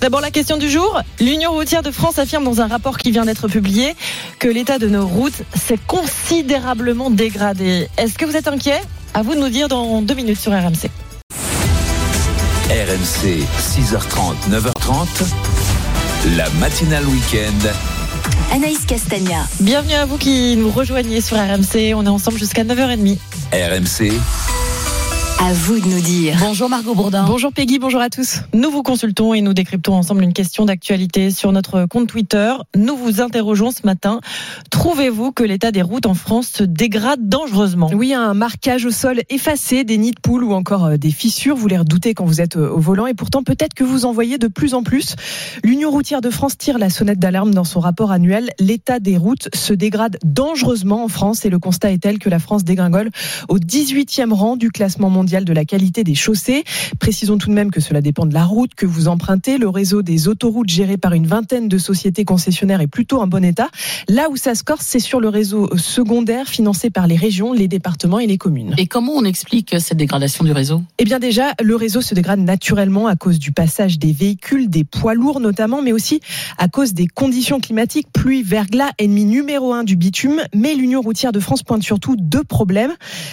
D'abord 0.00 0.20
la 0.20 0.30
question 0.30 0.56
du 0.56 0.70
jour. 0.70 1.02
L'Union 1.18 1.50
routière 1.50 1.82
de 1.82 1.90
France 1.90 2.20
affirme 2.20 2.44
dans 2.44 2.60
un 2.60 2.68
rapport 2.68 2.98
qui 2.98 3.10
vient 3.10 3.24
d'être 3.24 3.48
publié 3.48 3.96
que 4.38 4.46
l'état 4.46 4.78
de 4.78 4.86
nos 4.86 5.04
routes 5.04 5.42
s'est 5.56 5.80
considérablement 5.88 7.10
dégradé. 7.10 7.88
Est-ce 7.96 8.16
que 8.16 8.24
vous 8.24 8.36
êtes 8.36 8.46
inquiet? 8.46 8.80
À 9.14 9.22
vous 9.22 9.34
de 9.34 9.40
nous 9.40 9.48
dire 9.48 9.66
dans 9.66 10.00
deux 10.00 10.14
minutes 10.14 10.38
sur 10.38 10.52
RMC. 10.52 10.90
RMC, 12.70 13.42
6h30, 13.58 14.48
9h30. 14.48 15.55
La 16.34 16.50
matinale 16.58 17.06
week-end. 17.06 17.70
Anaïs 18.52 18.84
Castagna. 18.84 19.46
Bienvenue 19.60 19.94
à 19.94 20.06
vous 20.06 20.18
qui 20.18 20.56
nous 20.56 20.70
rejoignez 20.72 21.20
sur 21.20 21.36
RMC. 21.36 21.94
On 21.94 22.04
est 22.04 22.08
ensemble 22.08 22.36
jusqu'à 22.36 22.64
9h30. 22.64 23.16
RMC, 23.52 24.12
À 25.38 25.52
vous 25.52 25.78
de 25.78 25.86
nous 25.86 26.00
dire. 26.00 26.38
Bonjour 26.40 26.70
Margot 26.70 26.94
Bourdin. 26.94 27.26
Bonjour 27.26 27.52
Peggy, 27.52 27.78
bonjour 27.78 28.00
à 28.00 28.08
tous. 28.08 28.40
Nous 28.54 28.70
vous 28.70 28.82
consultons 28.82 29.34
et 29.34 29.42
nous 29.42 29.52
décryptons 29.52 29.92
ensemble 29.92 30.22
une 30.22 30.32
question 30.32 30.64
d'actualité 30.64 31.30
sur 31.30 31.52
notre 31.52 31.84
compte 31.84 32.08
Twitter. 32.08 32.54
Nous 32.74 32.96
vous 32.96 33.20
interrogeons 33.20 33.70
ce 33.70 33.84
matin. 33.84 34.20
Trouvez-vous 34.70 35.32
que 35.32 35.44
l'état 35.44 35.72
des 35.72 35.82
routes 35.82 36.06
en 36.06 36.14
France 36.14 36.48
se 36.48 36.64
dégrade 36.64 37.28
dangereusement? 37.28 37.90
Oui, 37.92 38.14
un 38.14 38.32
marquage 38.32 38.86
au 38.86 38.90
sol 38.90 39.20
effacé, 39.28 39.84
des 39.84 39.98
nids 39.98 40.12
de 40.12 40.20
poules 40.20 40.42
ou 40.42 40.54
encore 40.54 40.86
euh, 40.86 40.96
des 40.96 41.10
fissures. 41.10 41.54
Vous 41.54 41.68
les 41.68 41.78
redoutez 41.78 42.14
quand 42.14 42.24
vous 42.24 42.40
êtes 42.40 42.56
euh, 42.56 42.70
au 42.70 42.80
volant 42.80 43.06
et 43.06 43.14
pourtant 43.14 43.42
peut-être 43.42 43.74
que 43.74 43.84
vous 43.84 44.06
en 44.06 44.12
voyez 44.12 44.38
de 44.38 44.48
plus 44.48 44.72
en 44.72 44.82
plus. 44.82 45.16
L'Union 45.62 45.90
routière 45.90 46.22
de 46.22 46.30
France 46.30 46.56
tire 46.56 46.78
la 46.78 46.88
sonnette 46.88 47.18
d'alarme 47.18 47.52
dans 47.52 47.64
son 47.64 47.80
rapport 47.80 48.10
annuel. 48.10 48.50
L'état 48.58 49.00
des 49.00 49.18
routes 49.18 49.50
se 49.54 49.74
dégrade 49.74 50.16
dangereusement 50.24 51.04
en 51.04 51.08
France 51.08 51.44
et 51.44 51.50
le 51.50 51.58
constat 51.58 51.92
est 51.92 51.98
tel 51.98 52.18
que 52.18 52.30
la 52.30 52.38
France 52.38 52.64
dégringole 52.64 53.10
au 53.48 53.58
18e 53.58 54.32
rang 54.32 54.56
du 54.56 54.70
classement 54.70 55.10
mondial 55.10 55.25
de 55.26 55.52
la 55.52 55.64
qualité 55.64 56.04
des 56.04 56.14
chaussées. 56.14 56.64
Précisons 56.98 57.36
tout 57.36 57.48
de 57.48 57.54
même 57.54 57.70
que 57.70 57.80
cela 57.80 58.00
dépend 58.00 58.26
de 58.26 58.34
la 58.34 58.44
route 58.44 58.74
que 58.74 58.86
vous 58.86 59.08
empruntez. 59.08 59.58
Le 59.58 59.68
réseau 59.68 60.02
des 60.02 60.28
autoroutes 60.28 60.68
géré 60.68 60.96
par 60.96 61.12
une 61.12 61.26
vingtaine 61.26 61.68
de 61.68 61.78
sociétés 61.78 62.24
concessionnaires 62.24 62.80
est 62.80 62.86
plutôt 62.86 63.20
en 63.20 63.26
bon 63.26 63.44
état. 63.44 63.68
Là 64.08 64.28
où 64.30 64.36
ça 64.36 64.54
se 64.54 64.62
corse, 64.62 64.86
c'est 64.86 65.00
sur 65.00 65.20
le 65.20 65.28
réseau 65.28 65.76
secondaire 65.76 66.48
financé 66.48 66.90
par 66.90 67.06
les 67.06 67.16
régions, 67.16 67.52
les 67.52 67.68
départements 67.68 68.18
et 68.18 68.26
les 68.26 68.38
communes. 68.38 68.74
Et 68.78 68.86
comment 68.86 69.12
on 69.12 69.24
explique 69.24 69.74
cette 69.78 69.98
dégradation 69.98 70.44
du 70.44 70.52
réseau? 70.52 70.82
Eh 70.98 71.04
bien 71.04 71.18
déjà, 71.18 71.52
le 71.62 71.74
réseau 71.76 72.00
se 72.00 72.14
dégrade 72.14 72.40
naturellement 72.40 73.08
à 73.08 73.16
cause 73.16 73.38
du 73.38 73.52
passage 73.52 73.98
des 73.98 74.12
véhicules, 74.12 74.70
des 74.70 74.84
poids 74.84 75.14
lourds 75.14 75.40
notamment, 75.40 75.82
mais 75.82 75.92
aussi 75.92 76.20
à 76.58 76.68
cause 76.68 76.94
des 76.94 77.08
conditions 77.08 77.60
climatiques, 77.60 78.06
pluie, 78.12 78.42
verglas, 78.42 78.92
ennemi 78.98 79.24
numéro 79.24 79.72
un 79.72 79.84
du 79.84 79.96
bitume. 79.96 80.40
Mais 80.54 80.74
l'Union 80.74 81.00
routière 81.00 81.32
de 81.32 81.40
France 81.40 81.62
pointe 81.62 81.82
surtout 81.82 82.16
deux 82.16 82.44
problèmes. 82.44 82.92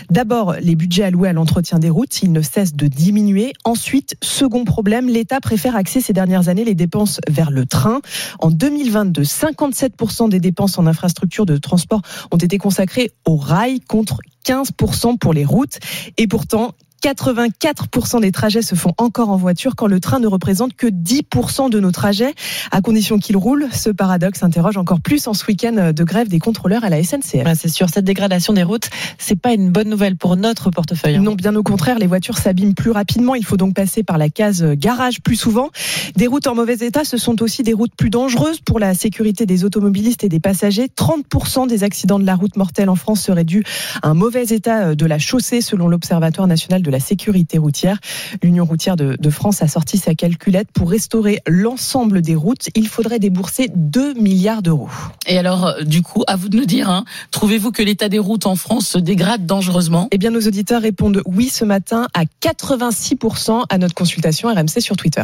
D'abord, 0.10 0.56
les 0.62 0.76
budgets 0.76 1.04
alloués 1.04 1.30
à 1.30 1.34
l'entretien 1.34 1.80
des 1.84 1.90
routes, 1.90 2.24
ils 2.24 2.32
ne 2.32 2.42
cessent 2.42 2.76
de 2.76 2.88
diminuer. 2.88 3.52
Ensuite, 3.66 4.16
second 4.24 4.64
problème, 4.64 5.10
l'État 5.10 5.42
préfère 5.42 5.76
axer 5.76 6.00
ces 6.00 6.14
dernières 6.14 6.48
années 6.48 6.64
les 6.64 6.76
dépenses 6.76 7.20
vers 7.30 7.52
le 7.52 7.66
train. 7.66 8.00
En 8.40 8.50
2022, 8.52 9.22
57% 9.22 10.30
des 10.30 10.40
dépenses 10.40 10.78
en 10.78 10.88
infrastructure 10.88 11.46
de 11.46 11.58
transport 11.58 12.02
ont 12.32 12.38
été 12.38 12.58
consacrées 12.58 13.12
au 13.26 13.36
rail 13.36 13.82
contre 13.82 14.20
15% 14.46 15.18
pour 15.18 15.34
les 15.34 15.44
routes. 15.44 15.80
Et 16.16 16.28
pourtant, 16.28 16.74
84% 17.04 18.22
des 18.22 18.32
trajets 18.32 18.62
se 18.62 18.76
font 18.76 18.94
encore 18.98 19.30
en 19.30 19.36
voiture 19.36 19.76
quand 19.76 19.88
le 19.88 20.00
train 20.00 20.20
ne 20.20 20.28
représente 20.28 20.74
que 20.74 20.88
10% 20.88 21.70
de 21.70 21.80
nos 21.82 21.92
trajets, 21.92 22.34
à 22.72 22.80
condition 22.80 23.20
qu'il 23.20 23.36
roule. 23.36 23.68
Ce 23.74 23.90
paradoxe 23.90 24.42
interroge 24.42 24.78
encore 24.78 25.02
plus 25.02 25.28
en 25.28 25.34
ce 25.34 25.46
week-end 25.46 25.92
de 25.94 26.04
grève 26.06 26.30
des 26.30 26.40
contrôleurs 26.40 26.86
à 26.86 26.90
la 26.90 27.04
SNCF. 27.04 27.44
Ouais, 27.46 27.56
c'est 27.56 27.68
sûr, 27.68 27.90
cette 27.90 28.06
dégradation 28.06 28.54
des 28.54 28.64
routes, 28.64 28.90
c'est 29.18 29.36
pas 29.36 29.52
une 29.54 29.70
bonne 29.70 29.90
nouvelle 29.90 30.16
pour 30.16 30.38
notre 30.38 30.72
portefeuille. 30.72 31.18
hein. 31.18 31.22
Non, 31.22 31.36
bien 31.36 31.54
au 31.58 31.64
contraire, 31.64 32.00
les 32.00 32.08
voitures 32.08 32.38
s'abîment 32.38 32.74
plus 32.74 32.92
rapidement. 32.92 33.36
Il 33.36 33.44
faut 33.44 33.58
donc 33.58 33.74
passer 33.74 34.04
par 34.04 34.18
la 34.18 34.30
case 34.30 34.64
garage 34.64 35.22
plus 35.22 35.36
souvent. 35.36 35.72
Des 36.16 36.28
routes 36.28 36.48
en 36.48 36.56
mauvais 36.56 36.76
état, 36.76 37.04
ce 37.04 37.18
sont 37.18 37.42
aussi 37.42 37.64
des 37.64 37.74
routes 37.74 37.96
plus 37.98 38.12
dangereuses 38.12 38.62
pour 38.62 38.80
la 38.80 38.94
sécurité 38.94 39.46
des 39.46 39.66
automobilistes 39.66 40.24
et 40.24 40.30
des 40.30 40.40
passagers. 40.40 40.88
30% 40.96 41.68
des 41.68 41.84
accidents 41.84 42.20
de 42.20 42.26
la 42.26 42.36
route 42.36 42.56
mortelle 42.56 42.90
en 42.90 42.96
France 42.96 43.22
seraient 43.22 43.44
dus 43.44 43.66
à 44.02 44.08
un 44.08 44.14
mauvais 44.14 44.46
état 44.46 44.96
de 44.96 45.06
la 45.06 45.20
chaussée, 45.20 45.60
selon 45.60 45.90
l'Observatoire 45.90 46.48
national 46.48 46.82
de 46.82 46.93
la 46.94 47.02
sécurité 47.02 47.58
routière. 47.58 48.00
L'Union 48.42 48.64
routière 48.64 48.96
de, 48.96 49.18
de 49.20 49.30
France 49.30 49.62
a 49.62 49.68
sorti 49.68 49.98
sa 49.98 50.16
calculette 50.16 50.70
pour 50.72 50.90
restaurer 50.90 51.40
l'ensemble 51.46 52.22
des 52.22 52.36
routes. 52.36 52.70
Il 52.76 52.88
faudrait 52.88 53.20
débourser 53.20 53.70
2 53.76 54.14
milliards 54.14 54.62
d'euros. 54.62 54.90
Et 55.28 55.38
alors, 55.38 55.66
euh, 55.66 55.82
du 55.82 56.02
coup, 56.02 56.24
à 56.28 56.38
vous 56.38 56.48
de 56.48 56.56
nous 56.56 56.66
dire, 56.66 56.90
hein, 56.90 57.04
trouvez-vous 57.32 57.72
que 57.72 57.84
l'état 57.84 58.08
des 58.08 58.20
routes 58.20 58.46
en 58.46 58.56
France 58.56 58.88
se 58.88 58.98
dégrade 58.98 59.46
dangereusement? 59.46 60.08
Eh 60.12 60.18
bien, 60.18 60.32
nos 60.32 60.42
auditeurs 60.42 60.82
répondent 60.82 61.22
oui 61.26 61.50
ce 61.50 61.66
matin 61.66 62.08
à 62.14 62.24
86% 62.42 63.66
à 63.68 63.78
notre 63.78 63.96
consultation 63.96 64.48
RMC 64.54 64.80
sur 64.80 64.96
Twitter. 64.96 65.24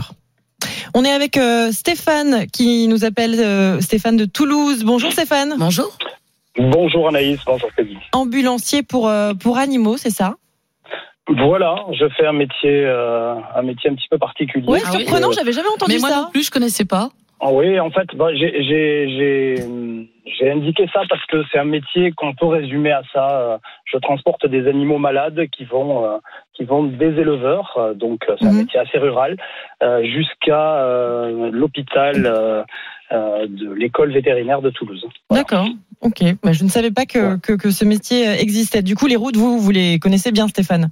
On 0.93 1.05
est 1.05 1.11
avec 1.11 1.37
euh, 1.37 1.71
Stéphane 1.71 2.47
qui 2.47 2.87
nous 2.87 3.05
appelle, 3.05 3.39
euh, 3.39 3.79
Stéphane 3.79 4.17
de 4.17 4.25
Toulouse. 4.25 4.83
Bonjour 4.83 5.11
Stéphane. 5.11 5.55
Bonjour. 5.57 5.97
Bonjour 6.57 7.07
Anaïs, 7.07 7.39
bonjour 7.45 7.69
Peggy. 7.75 7.97
Ambulancier 8.11 8.83
pour, 8.83 9.07
euh, 9.07 9.33
pour 9.33 9.57
animaux, 9.57 9.97
c'est 9.97 10.09
ça? 10.09 10.35
Voilà, 11.37 11.75
je 11.93 12.07
fais 12.17 12.25
un 12.25 12.33
métier, 12.33 12.83
euh, 12.85 13.35
un 13.55 13.61
métier 13.61 13.89
un 13.89 13.93
petit 13.95 14.07
peu 14.09 14.17
particulier. 14.17 14.65
Oui, 14.67 14.79
Ah 14.83 14.89
oui. 14.93 15.01
surprenant, 15.01 15.31
j'avais 15.31 15.51
jamais 15.53 15.69
entendu 15.69 15.93
Mais 15.93 15.99
moi 15.99 16.09
ça. 16.09 16.21
non 16.23 16.31
plus, 16.31 16.43
je 16.45 16.51
connaissais 16.51 16.85
pas. 16.85 17.09
Ah 17.41 17.51
oui, 17.53 17.79
en 17.79 17.89
fait, 17.89 18.07
bah, 18.15 18.33
j'ai- 18.33 18.63
j'ai 18.63 19.07
j'ai- 19.15 20.09
j'ai 20.37 20.51
indiqué 20.51 20.85
ça 20.91 21.01
parce 21.09 21.23
que 21.27 21.37
c'est 21.51 21.59
un 21.59 21.63
métier 21.65 22.11
qu'on 22.11 22.33
peut 22.33 22.47
résumer 22.47 22.91
à 22.91 23.01
ça. 23.13 23.59
Je 23.85 23.97
transporte 23.99 24.45
des 24.45 24.67
animaux 24.67 24.97
malades 24.97 25.47
qui 25.55 25.63
vont, 25.65 26.03
euh, 26.05 26.17
qui 26.53 26.65
vont 26.65 26.83
des 26.83 27.05
éleveurs, 27.05 27.73
euh, 27.77 27.93
donc 27.93 28.25
c'est 28.39 28.45
un 28.45 28.51
Mhm. 28.51 28.57
métier 28.57 28.79
assez 28.79 28.97
rural, 28.97 29.37
euh, 29.83 30.03
jusqu'à 30.03 30.79
euh, 30.83 31.49
l'hôpital 31.51 32.65
de 33.11 33.71
l'école 33.73 34.11
vétérinaire 34.11 34.61
de 34.61 34.69
Toulouse. 34.69 35.03
D'accord. 35.31 35.65
Ok. 36.01 36.21
Bah, 36.43 36.51
je 36.51 36.63
ne 36.63 36.69
savais 36.69 36.91
pas 36.91 37.05
que, 37.05 37.37
que, 37.37 37.53
que 37.53 37.71
ce 37.71 37.83
métier 37.85 38.27
existait. 38.39 38.81
Du 38.83 38.95
coup, 38.95 39.07
les 39.07 39.15
routes, 39.15 39.35
vous, 39.37 39.59
vous 39.59 39.71
les 39.71 39.97
connaissez 39.99 40.31
bien, 40.31 40.47
Stéphane? 40.47 40.89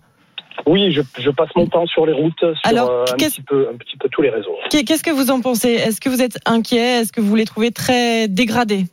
Oui, 0.65 0.91
je, 0.91 1.01
je 1.19 1.29
passe 1.29 1.49
mon 1.55 1.65
temps 1.67 1.85
sur 1.85 2.05
les 2.05 2.13
routes, 2.13 2.39
sur 2.39 2.55
Alors, 2.63 2.89
euh, 2.89 3.03
un, 3.11 3.15
petit 3.15 3.41
peu, 3.41 3.69
un 3.71 3.77
petit 3.77 3.95
peu 3.97 4.09
tous 4.09 4.21
les 4.21 4.29
réseaux. 4.29 4.55
Qu'est- 4.69 4.83
Qu'est-ce 4.83 5.03
que 5.03 5.11
vous 5.11 5.31
en 5.31 5.41
pensez? 5.41 5.73
Est-ce 5.73 6.01
que 6.01 6.09
vous 6.09 6.21
êtes 6.21 6.37
inquiet? 6.45 7.01
Est-ce 7.01 7.13
que 7.13 7.21
vous 7.21 7.35
les 7.35 7.45
trouvez 7.45 7.71
très 7.71 8.27
dégradés? 8.27 8.83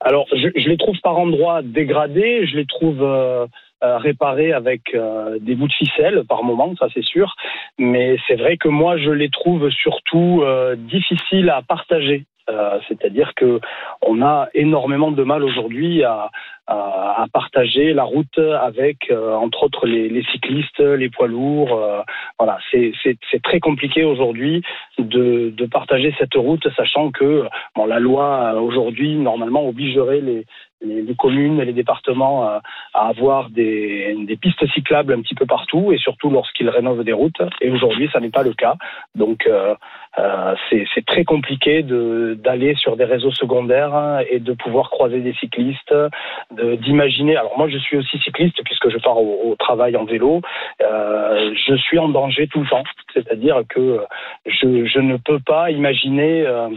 Alors, 0.00 0.26
je, 0.32 0.48
je 0.56 0.68
les 0.68 0.76
trouve 0.78 0.98
par 1.02 1.18
endroits 1.18 1.60
dégradés, 1.62 2.46
je 2.46 2.56
les 2.56 2.64
trouve 2.66 3.02
euh, 3.02 3.46
euh, 3.84 3.98
réparés 3.98 4.52
avec 4.52 4.96
des 5.40 5.54
bouts 5.54 5.68
de 5.68 5.72
ficelle 5.72 6.22
par 6.28 6.42
moment, 6.42 6.74
ça 6.78 6.86
c'est 6.94 7.04
sûr. 7.04 7.34
Mais 7.78 8.16
c'est 8.26 8.36
vrai 8.36 8.56
que 8.56 8.68
moi, 8.68 8.96
je 8.96 9.10
les 9.10 9.28
trouve 9.28 9.68
surtout 9.70 10.42
difficiles 10.78 11.50
à 11.50 11.62
partager. 11.62 12.24
Euh, 12.48 12.80
C'est-à-dire 12.88 13.32
que 13.36 13.60
on 14.02 14.22
a 14.22 14.48
énormément 14.54 15.12
de 15.12 15.22
mal 15.22 15.44
aujourd'hui 15.44 16.02
à, 16.02 16.30
à, 16.70 17.26
partager 17.32 17.92
la 17.92 18.04
route 18.04 18.38
avec, 18.38 19.10
euh, 19.10 19.34
entre 19.34 19.64
autres, 19.64 19.86
les, 19.86 20.22
cyclistes, 20.30 20.80
les 20.80 21.10
poids 21.10 21.26
lourds. 21.26 21.74
euh, 21.74 22.02
voilà, 22.38 22.58
c'est 22.70 23.42
très 23.42 23.60
compliqué 23.60 24.04
aujourd'hui 24.04 24.62
de, 24.98 25.52
partager 25.70 26.12
cette 26.18 26.34
route, 26.34 26.66
sachant 26.76 27.10
que 27.10 27.44
la 27.86 27.98
loi 27.98 28.54
euh, 28.54 28.60
aujourd'hui 28.60 29.14
normalement 29.14 29.68
obligerait 29.68 30.20
les, 30.20 30.44
communes 31.18 31.60
et 31.60 31.66
les 31.66 31.74
départements 31.74 32.44
à 32.44 32.62
avoir 32.94 33.50
des, 33.50 34.16
pistes 34.40 34.66
cyclables 34.72 35.12
un 35.12 35.20
petit 35.20 35.34
peu 35.34 35.44
partout 35.44 35.92
et 35.92 35.98
surtout 35.98 36.30
lorsqu'ils 36.30 36.70
rénovent 36.70 37.04
des 37.04 37.12
routes. 37.12 37.42
Et 37.60 37.68
aujourd'hui, 37.70 38.08
ça 38.10 38.20
n'est 38.20 38.30
pas 38.30 38.42
le 38.42 38.54
cas. 38.54 38.76
Donc, 39.14 39.46
c'est 40.70 41.04
très 41.06 41.24
compliqué 41.24 41.82
d'aller 41.82 42.74
sur 42.76 42.96
des 42.96 43.04
réseaux 43.04 43.32
secondaires 43.32 44.24
et 44.30 44.38
de 44.38 44.54
pouvoir 44.54 44.88
croiser 44.88 45.20
des 45.20 45.34
cyclistes, 45.34 45.94
d'imaginer. 46.76 47.36
Alors 47.36 47.56
moi, 47.56 47.68
je 47.68 47.78
suis 47.78 47.96
aussi 47.96 48.18
cycliste 48.18 48.60
puisque 48.64 48.90
je 48.90 48.98
pars 48.98 49.18
au, 49.18 49.54
travail 49.58 49.96
en 49.96 50.04
vélo. 50.04 50.40
Euh, 50.82 51.54
je 51.54 51.74
suis 51.74 51.98
en 51.98 52.08
danger 52.08 52.48
tout 52.48 52.60
le 52.60 52.68
temps. 52.68 52.84
C'est-à-dire 53.14 53.62
que 53.68 54.00
je, 54.46 55.00
ne 55.00 55.16
peux 55.16 55.40
pas 55.40 55.70
imaginer. 55.70 56.46
euh, 56.46 56.68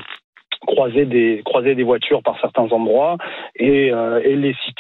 croiser 0.66 1.06
des 1.06 1.84
voitures 1.84 2.24
par 2.24 2.40
certains 2.40 2.70
endroits 2.72 3.18
et, 3.58 3.92
euh, 3.92 4.22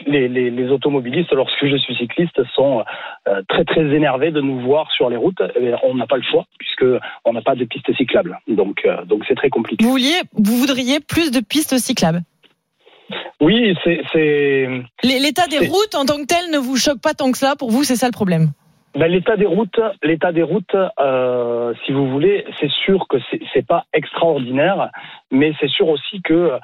les, 0.05 0.71
automobilistes 0.71 1.33
lorsque 1.33 1.65
je 1.65 1.75
suis 1.75 1.93
cycliste 1.97 2.41
sont 2.55 2.85
très 3.49 3.65
très 3.65 3.81
énervés 3.93 4.31
de 4.31 4.39
nous 4.39 4.61
voir 4.61 4.89
sur 4.93 5.09
les 5.09 5.17
routes 5.17 5.41
Et 5.59 5.73
on 5.83 5.95
n'a 5.95 6.07
pas 6.07 6.15
le 6.15 6.23
choix 6.23 6.45
puisque 6.57 6.85
on 7.25 7.33
n'a 7.33 7.41
pas 7.41 7.55
de 7.55 7.65
pistes 7.65 7.93
cyclables 7.97 8.39
donc 8.47 8.81
c'est 9.27 9.35
très 9.35 9.49
compliqué 9.49 9.83
vous 9.83 10.55
voudriez 10.55 11.01
plus 11.01 11.31
de 11.31 11.41
pistes 11.41 11.77
cyclables? 11.77 12.21
Oui 13.41 13.75
c'est 13.83 14.67
L'état 15.03 15.47
des 15.47 15.67
routes 15.67 15.95
en 15.95 16.05
tant 16.05 16.17
que 16.17 16.25
tel 16.25 16.51
ne 16.51 16.57
vous 16.57 16.77
choque 16.77 17.01
pas 17.01 17.13
tant 17.13 17.31
que 17.31 17.37
ça. 17.37 17.55
Pour 17.55 17.71
vous, 17.71 17.83
c'est 17.83 17.95
ça 17.95 18.07
le 18.07 18.11
problème. 18.11 18.51
Ben, 18.95 19.07
l'état 19.11 19.35
des 19.37 19.47
routes, 19.47 19.79
l'état 20.03 20.31
des 20.31 20.43
routes, 20.43 20.75
euh, 20.99 21.73
si 21.85 21.91
vous 21.91 22.09
voulez, 22.11 22.45
c'est 22.59 22.69
sûr 22.69 23.07
que 23.09 23.17
c'est 23.53 23.65
pas 23.65 23.85
extraordinaire, 23.91 24.89
mais 25.31 25.51
c'est 25.59 25.67
sûr 25.69 25.87
aussi 25.87 26.21
que, 26.23 26.33
euh, 26.33 26.59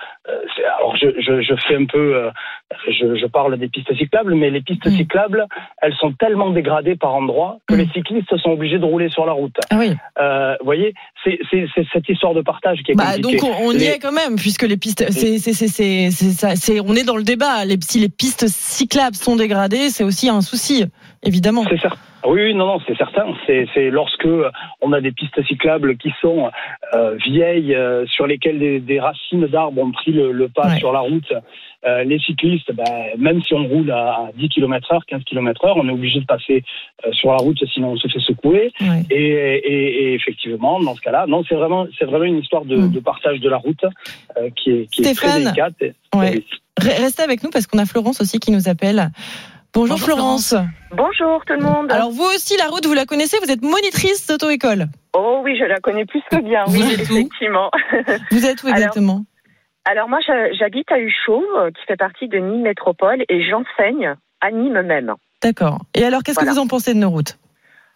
alors 0.78 0.96
je, 0.96 1.08
je, 1.20 1.42
je 1.42 1.56
fais 1.68 1.76
un 1.76 1.86
peu, 1.86 2.16
euh, 2.16 2.30
je, 2.88 3.16
je 3.16 3.26
parle 3.26 3.58
des 3.58 3.68
pistes 3.68 3.92
cyclables, 3.98 4.36
mais 4.36 4.52
les 4.52 4.62
pistes 4.62 4.88
cyclables, 4.92 5.48
elles 5.82 5.96
sont 5.96 6.12
tellement 6.14 6.52
dégradées 6.52 6.96
par 6.96 7.16
endroits 7.16 7.58
que 7.68 7.74
les 7.74 7.88
cyclistes 7.88 8.38
sont 8.38 8.52
obligés 8.52 8.78
de 8.78 8.86
rouler 8.86 9.10
sur 9.10 9.26
la 9.26 9.32
route. 9.32 9.56
Ah 9.72 9.78
oui. 9.80 9.90
Vous 10.60 10.66
voyez, 10.66 10.94
c'est 11.26 11.40
cette 11.92 12.08
histoire 12.10 12.36
de 12.36 12.42
partage 12.42 12.84
qui 12.84 12.92
est 12.92 12.96
Bah, 12.96 13.16
compliquée. 13.16 13.38
donc 13.38 13.44
on, 13.60 13.70
on 13.70 13.72
y 13.72 13.78
Les- 13.80 13.86
est 13.88 14.00
quand 14.00 14.12
même, 14.12 14.36
puisque 14.36 14.64
les 14.64 14.78
pistes, 14.78 15.04
c'est, 15.10 15.40
c'est- 15.40 16.80
on 16.82 16.94
est 16.96 17.04
dans 17.06 17.18
le 17.18 17.24
débat. 17.24 17.66
Les, 17.66 17.78
si 17.82 18.00
les 18.00 18.10
pistes 18.10 18.46
cyclables 18.48 19.16
sont 19.16 19.36
dégradées, 19.36 19.90
c'est 19.90 20.04
aussi 20.04 20.30
un 20.30 20.42
souci, 20.42 20.86
évidemment. 21.24 21.64
C'est 21.70 21.80
certain. 21.80 21.98
Oui, 22.26 22.42
oui, 22.44 22.54
non, 22.54 22.66
non, 22.68 22.80
c'est 22.86 22.98
certain. 22.98 23.26
C'est, 23.48 23.90
lorsque 23.90 24.28
on 24.82 24.92
a 24.94 25.00
des 25.02 25.12
pistes 25.14 25.42
cyclables 25.48 25.96
qui 25.98 26.12
sont 26.22 26.50
euh, 26.94 27.16
vieilles, 27.26 27.74
euh, 27.74 28.06
sur 28.08 28.28
lesquelles 28.28 28.60
des, 28.60 28.80
des 28.82 29.00
racines 29.00 29.46
d'arbres 29.48 29.82
ont 29.82 29.92
pris 29.92 30.12
le, 30.12 30.32
le 30.34 30.50
pas 30.50 30.64
sur 30.80 30.92
la 30.92 31.00
route. 31.00 31.32
euh, 31.86 32.04
les 32.04 32.20
cyclistes, 32.20 32.74
ben, 32.74 32.84
même 33.18 33.42
si 33.44 33.54
on 33.54 33.66
roule 33.66 33.90
à 33.92 34.30
10 34.38 34.50
km 34.50 34.92
heure, 34.94 35.06
15 35.08 35.24
km 35.24 35.64
heure, 35.66 35.78
on 35.78 35.88
est 35.88 35.94
obligé 35.94 36.20
de 36.20 36.26
passer 36.26 36.64
euh, 37.06 37.12
sur 37.14 37.30
la 37.32 37.38
route, 37.38 37.58
sinon 37.74 37.92
on 37.92 37.98
se 37.98 38.10
fait 38.10 38.20
secouer. 38.20 38.72
Et, 39.10 39.16
et- 39.16 40.04
et 40.10 40.14
effectivement, 40.14 40.80
dans 40.82 40.94
ce 40.96 41.02
cas-là, 41.02 41.26
non, 41.28 41.44
c'est 41.48 41.56
vraiment, 41.56 41.88
c'est 41.98 42.06
vraiment 42.06 42.26
une 42.26 42.40
histoire 42.40 42.66
de, 42.66 42.76
de 42.88 43.00
partage 43.00 43.40
de 43.40 43.48
la 43.50 43.58
route 43.58 43.84
euh, 44.38 44.50
qui 44.58 44.72
est, 44.72 44.92
qui 44.92 45.02
est 45.02 45.14
très 45.16 45.28
délicate. 45.46 45.74
Ouais. 46.14 46.44
Re- 46.82 47.02
Restez 47.02 47.24
avec 47.24 47.44
nous 47.44 47.50
parce 47.50 47.66
qu'on 47.68 47.78
a 47.80 47.86
Florence 47.86 48.20
aussi 48.20 48.40
qui 48.40 48.52
nous 48.52 48.68
appelle. 48.68 49.10
Bonjour, 49.74 49.98
Bonjour, 49.98 50.06
Florence. 50.16 50.56
Bonjour 50.92 51.46
tout 51.46 51.54
le 51.54 51.60
monde. 51.62 51.92
Alors 51.92 52.10
vous 52.10 52.24
aussi, 52.24 52.58
la 52.58 52.66
route, 52.66 52.86
vous 52.88 52.94
la 52.96 53.06
connaissez 53.06 53.38
Vous 53.44 53.52
êtes 53.52 53.62
monitrice 53.62 54.26
d'auto-école. 54.28 54.86
Oh 55.14 55.42
oui, 55.44 55.58
je 55.60 55.64
la 55.66 55.80
connais 55.80 56.06
plus 56.06 56.22
que 56.32 56.38
bien, 56.42 56.64
Vous 56.66 56.82
oui, 56.82 56.94
êtes 56.94 57.10
où 57.10 57.14
effectivement. 57.14 57.70
Vous 58.32 58.46
êtes 58.46 58.64
où 58.64 58.68
exactement? 58.68 59.24
Alors 59.86 60.10
moi, 60.10 60.20
j'habite 60.58 60.92
à 60.92 61.00
Huchot, 61.00 61.44
euh, 61.58 61.72
qui 61.72 61.84
fait 61.86 61.98
partie 61.98 62.28
de 62.28 62.38
Nîmes 62.38 62.64
Métropole, 62.64 63.24
et 63.30 63.44
j'enseigne 63.48 64.16
à 64.42 64.52
Nîmes 64.52 64.82
même. 64.82 65.14
D'accord. 65.42 65.80
Et 65.96 66.04
alors, 66.04 66.22
qu'est-ce 66.24 66.36
Voilà. 66.40 66.52
que 66.52 66.56
vous 66.56 66.62
en 66.62 66.68
pensez 66.68 66.94
de 66.94 67.00
nos 67.00 67.10
routes? 67.10 67.38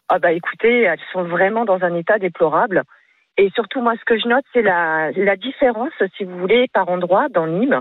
Ah 0.09 0.19
bah 0.19 0.31
écoutez, 0.31 0.81
elles 0.83 0.99
sont 1.11 1.23
vraiment 1.23 1.65
dans 1.65 1.81
un 1.83 1.95
état 1.95 2.19
déplorable. 2.19 2.83
Et 3.37 3.49
surtout, 3.55 3.81
moi, 3.81 3.93
ce 3.99 4.05
que 4.05 4.19
je 4.19 4.27
note, 4.27 4.45
c'est 4.53 4.61
la, 4.61 5.11
la 5.11 5.35
différence, 5.35 5.91
si 6.17 6.23
vous 6.23 6.37
voulez, 6.37 6.67
par 6.71 6.87
endroit 6.89 7.29
dans 7.29 7.47
Nîmes. 7.47 7.79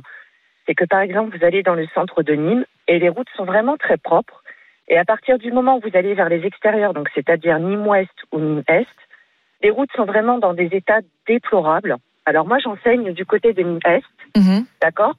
C'est 0.67 0.75
que, 0.75 0.85
par 0.85 1.01
exemple, 1.01 1.37
vous 1.37 1.45
allez 1.45 1.63
dans 1.63 1.75
le 1.75 1.87
centre 1.95 2.23
de 2.23 2.33
Nîmes 2.35 2.65
et 2.89 2.99
les 2.99 3.09
routes 3.09 3.29
sont 3.37 3.45
vraiment 3.45 3.77
très 3.77 3.97
propres. 3.97 4.43
Et 4.89 4.99
à 4.99 5.05
partir 5.05 5.39
du 5.39 5.53
moment 5.53 5.77
où 5.77 5.81
vous 5.81 5.97
allez 5.97 6.15
vers 6.15 6.29
les 6.29 6.45
extérieurs, 6.45 6.93
donc 6.95 7.09
c'est-à-dire 7.15 7.59
Nîmes 7.59 7.87
Ouest 7.87 8.11
ou 8.33 8.39
Nîmes 8.41 8.65
Est, 8.69 8.87
les 9.63 9.71
routes 9.71 9.91
sont 9.95 10.05
vraiment 10.05 10.39
dans 10.39 10.55
des 10.55 10.69
états 10.73 11.01
déplorables. 11.27 11.97
Alors 12.27 12.47
moi, 12.47 12.59
j'enseigne 12.59 13.13
du 13.13 13.25
côté 13.25 13.53
de 13.53 13.63
Nîmes 13.63 13.81
Est, 13.85 14.03
Mhm. 14.37 14.65
d'accord? 14.81 15.15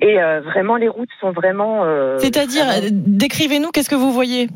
Et 0.00 0.20
euh, 0.22 0.40
vraiment, 0.40 0.76
les 0.76 0.88
routes 0.88 1.08
sont 1.20 1.32
vraiment... 1.32 1.84
euh, 1.84 2.18
C'est-à-dire, 2.18 2.64
vraiment- 2.66 2.88
décrivez-nous, 3.06 3.70
qu'est-ce 3.70 3.88
que 3.90 3.94
vous 3.94 4.12
voyez? 4.12 4.48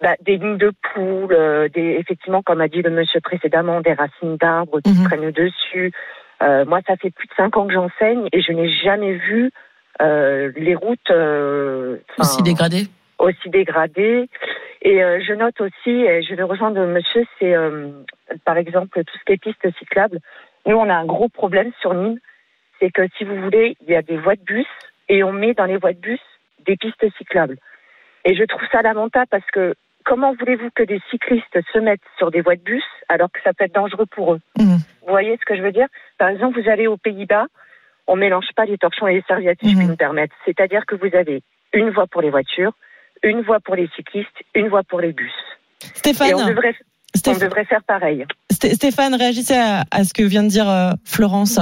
Bah, 0.00 0.14
des 0.22 0.38
lignes 0.38 0.56
de 0.56 0.72
poules, 0.94 1.32
euh, 1.32 1.68
des, 1.68 1.96
effectivement, 2.00 2.42
comme 2.42 2.60
a 2.60 2.68
dit 2.68 2.80
le 2.82 2.90
monsieur 2.90 3.20
précédemment, 3.20 3.80
des 3.80 3.92
racines 3.92 4.36
d'arbres 4.36 4.80
qui 4.80 4.94
prennent 5.04 5.30
dessus. 5.30 5.92
Euh, 6.42 6.64
moi, 6.64 6.80
ça 6.86 6.96
fait 6.96 7.10
plus 7.10 7.26
de 7.28 7.34
cinq 7.36 7.56
ans 7.56 7.66
que 7.66 7.74
j'enseigne 7.74 8.26
et 8.32 8.40
je 8.40 8.52
n'ai 8.52 8.68
jamais 8.70 9.12
vu 9.12 9.50
les 10.00 10.74
routes 10.74 11.10
euh, 11.10 11.98
Aussi 12.18 12.42
dégradées 12.42 12.88
aussi 13.20 13.50
dégradées. 13.50 14.28
Et 14.82 15.02
euh, 15.04 15.20
je 15.26 15.34
note 15.34 15.60
aussi, 15.60 15.90
et 15.90 16.22
je 16.22 16.34
vais 16.34 16.42
rejoindre 16.42 16.84
monsieur, 16.86 17.24
c'est 17.38 17.54
euh, 17.54 17.90
par 18.44 18.56
exemple 18.56 19.04
tout 19.04 19.18
ce 19.18 19.24
qui 19.24 19.32
est 19.32 19.36
pistes 19.36 19.78
cyclables. 19.78 20.18
Nous, 20.66 20.76
on 20.76 20.88
a 20.88 20.94
un 20.94 21.04
gros 21.04 21.28
problème 21.28 21.70
sur 21.80 21.94
Nîmes, 21.94 22.18
c'est 22.80 22.90
que 22.90 23.02
si 23.16 23.24
vous 23.24 23.36
voulez, 23.42 23.76
il 23.82 23.92
y 23.92 23.96
a 23.96 24.02
des 24.02 24.16
voies 24.16 24.36
de 24.36 24.42
bus 24.42 24.66
et 25.08 25.22
on 25.22 25.32
met 25.32 25.54
dans 25.54 25.66
les 25.66 25.76
voies 25.76 25.92
de 25.92 25.98
bus 25.98 26.20
des 26.66 26.76
pistes 26.76 27.06
cyclables. 27.18 27.58
Et 28.24 28.34
je 28.34 28.44
trouve 28.44 28.66
ça 28.72 28.82
lamentable 28.82 29.26
parce 29.30 29.46
que 29.52 29.74
comment 30.04 30.34
voulez-vous 30.34 30.70
que 30.74 30.82
des 30.82 31.00
cyclistes 31.10 31.58
se 31.72 31.78
mettent 31.78 32.00
sur 32.16 32.30
des 32.30 32.40
voies 32.40 32.56
de 32.56 32.62
bus 32.62 32.84
alors 33.08 33.30
que 33.30 33.40
ça 33.42 33.52
peut 33.52 33.64
être 33.64 33.74
dangereux 33.74 34.06
pour 34.06 34.34
eux? 34.34 34.40
Vous 34.56 35.08
voyez 35.08 35.36
ce 35.38 35.44
que 35.44 35.56
je 35.56 35.62
veux 35.62 35.72
dire? 35.72 35.88
Par 36.18 36.28
exemple, 36.28 36.60
vous 36.60 36.68
allez 36.70 36.86
aux 36.86 36.96
Pays-Bas, 36.96 37.46
on 38.10 38.16
mélange 38.16 38.46
pas 38.56 38.64
les 38.66 38.76
torchons 38.76 39.06
et 39.06 39.14
les 39.14 39.22
serviettes, 39.22 39.58
si 39.62 39.70
je 39.70 39.76
puis 39.78 39.86
me 39.86 39.96
permettre. 39.96 40.34
C'est-à-dire 40.44 40.84
que 40.86 40.96
vous 40.96 41.14
avez 41.16 41.42
une 41.72 41.90
voie 41.90 42.06
pour 42.06 42.20
les 42.22 42.30
voitures, 42.30 42.72
une 43.22 43.42
voie 43.42 43.60
pour 43.60 43.76
les 43.76 43.88
cyclistes, 43.96 44.28
une 44.54 44.68
voie 44.68 44.82
pour 44.82 45.00
les 45.00 45.12
bus. 45.12 45.32
Stéphane, 45.78 46.30
Et 46.30 46.34
on 46.34 46.46
devrait, 46.46 46.74
on 47.14 47.18
Stéphane- 47.18 47.40
devrait 47.48 47.64
faire 47.64 47.82
pareil. 47.84 48.26
Sté- 48.60 48.74
Stéphane, 48.74 49.14
réagissez 49.14 49.54
à, 49.54 49.84
à 49.90 50.04
ce 50.04 50.12
que 50.12 50.22
vient 50.22 50.42
de 50.42 50.48
dire 50.48 50.68
euh, 50.68 50.90
Florence. 51.06 51.58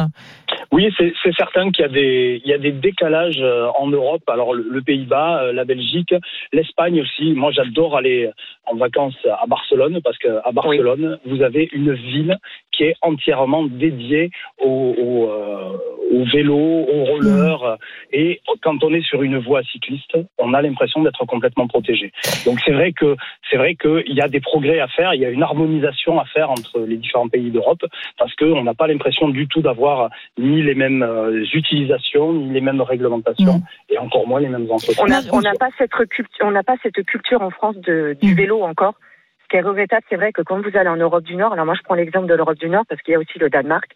Oui, 0.72 0.92
c'est 0.98 1.34
certain 1.36 1.70
qu'il 1.70 1.82
y 1.82 1.88
a 1.88 1.88
des 1.88 2.42
il 2.44 2.50
y 2.50 2.52
a 2.52 2.58
des 2.58 2.72
décalages 2.72 3.40
euh, 3.40 3.68
en 3.78 3.86
Europe. 3.86 4.22
Alors 4.28 4.52
le, 4.52 4.66
le 4.68 4.82
Pays-Bas, 4.82 5.42
euh, 5.42 5.52
la 5.52 5.64
Belgique, 5.64 6.14
l'Espagne 6.52 7.00
aussi. 7.00 7.32
Moi, 7.32 7.52
j'adore 7.52 7.96
aller 7.96 8.30
en 8.66 8.76
vacances 8.76 9.16
à 9.26 9.46
Barcelone 9.46 10.00
parce 10.02 10.18
que 10.18 10.28
à 10.44 10.50
Barcelone, 10.52 11.18
vous 11.24 11.42
avez 11.42 11.68
une 11.72 11.92
ville 11.94 12.36
qui 12.72 12.84
est 12.84 12.96
entièrement 13.02 13.64
dédiée 13.64 14.30
au, 14.62 14.94
au, 14.98 15.30
euh, 15.30 15.76
au 16.12 16.24
vélo, 16.24 16.56
au 16.58 17.04
roller. 17.04 17.78
Et 18.12 18.40
quand 18.62 18.82
on 18.84 18.92
est 18.92 19.02
sur 19.02 19.22
une 19.22 19.38
voie 19.38 19.62
cycliste, 19.62 20.16
on 20.38 20.52
a 20.54 20.62
l'impression 20.62 21.02
d'être 21.02 21.24
complètement 21.24 21.66
protégé. 21.66 22.12
Donc 22.44 22.60
c'est 22.64 22.72
vrai 22.72 22.92
que 22.92 23.16
c'est 23.50 23.56
vrai 23.56 23.74
qu'il 23.74 24.14
y 24.14 24.20
a 24.20 24.28
des 24.28 24.40
progrès 24.40 24.80
à 24.80 24.88
faire. 24.88 25.14
Il 25.14 25.20
y 25.20 25.24
a 25.24 25.30
une 25.30 25.42
harmonisation 25.42 26.20
à 26.20 26.24
faire 26.26 26.50
entre 26.50 26.80
les 26.88 26.96
différents 26.96 27.28
pays 27.28 27.50
d'Europe 27.50 27.84
parce 28.18 28.34
qu'on 28.34 28.64
n'a 28.64 28.74
pas 28.74 28.86
l'impression 28.86 29.28
du 29.28 29.46
tout 29.46 29.62
d'avoir 29.62 30.10
ni 30.38 30.62
les 30.62 30.74
mêmes 30.74 31.02
euh, 31.02 31.44
utilisations, 31.54 32.32
ni 32.32 32.50
les 32.52 32.60
mêmes 32.60 32.80
réglementations, 32.80 33.62
et 33.88 33.98
encore 33.98 34.26
moins 34.26 34.40
les 34.40 34.48
mêmes 34.48 34.70
entreprises. 34.70 34.98
On 35.32 35.40
n'a 35.40 35.54
pas 35.54 35.68
cette 35.78 35.90
culture, 36.08 36.26
on 36.42 36.50
n'a 36.50 36.62
pas 36.62 36.76
cette 36.82 37.02
culture 37.04 37.42
en 37.42 37.50
France 37.50 37.76
de, 37.76 38.08
Mm. 38.22 38.26
du 38.26 38.34
vélo 38.34 38.62
encore. 38.62 38.94
Ce 39.42 39.48
qui 39.48 39.56
est 39.56 39.62
regrettable, 39.62 40.02
c'est 40.08 40.16
vrai 40.16 40.32
que 40.32 40.42
quand 40.42 40.60
vous 40.60 40.76
allez 40.76 40.88
en 40.88 40.96
Europe 40.96 41.24
du 41.24 41.36
Nord, 41.36 41.52
alors 41.52 41.64
moi 41.64 41.74
je 41.74 41.82
prends 41.82 41.94
l'exemple 41.94 42.26
de 42.26 42.34
l'Europe 42.34 42.58
du 42.58 42.68
Nord 42.68 42.84
parce 42.88 43.00
qu'il 43.02 43.12
y 43.12 43.14
a 43.14 43.18
aussi 43.18 43.38
le 43.38 43.48
Danemark, 43.48 43.90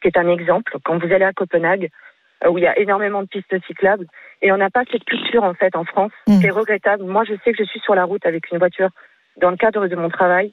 qui 0.00 0.08
est 0.08 0.16
un 0.16 0.28
exemple. 0.28 0.76
Quand 0.84 0.98
vous 0.98 1.12
allez 1.12 1.24
à 1.24 1.32
Copenhague, 1.32 1.90
euh, 2.44 2.50
où 2.50 2.58
il 2.58 2.64
y 2.64 2.66
a 2.66 2.78
énormément 2.78 3.22
de 3.22 3.28
pistes 3.28 3.54
cyclables, 3.66 4.06
et 4.40 4.50
on 4.52 4.56
n'a 4.56 4.70
pas 4.70 4.84
cette 4.90 5.04
culture 5.04 5.44
en 5.44 5.54
fait 5.54 5.76
en 5.76 5.84
France. 5.84 6.12
Mm. 6.26 6.40
C'est 6.40 6.50
regrettable. 6.50 7.04
Moi, 7.04 7.24
je 7.24 7.34
sais 7.44 7.52
que 7.52 7.58
je 7.58 7.68
suis 7.68 7.80
sur 7.80 7.94
la 7.94 8.04
route 8.04 8.24
avec 8.24 8.50
une 8.50 8.58
voiture 8.58 8.88
dans 9.40 9.50
le 9.50 9.56
cadre 9.56 9.86
de 9.86 9.96
mon 9.96 10.08
travail. 10.08 10.52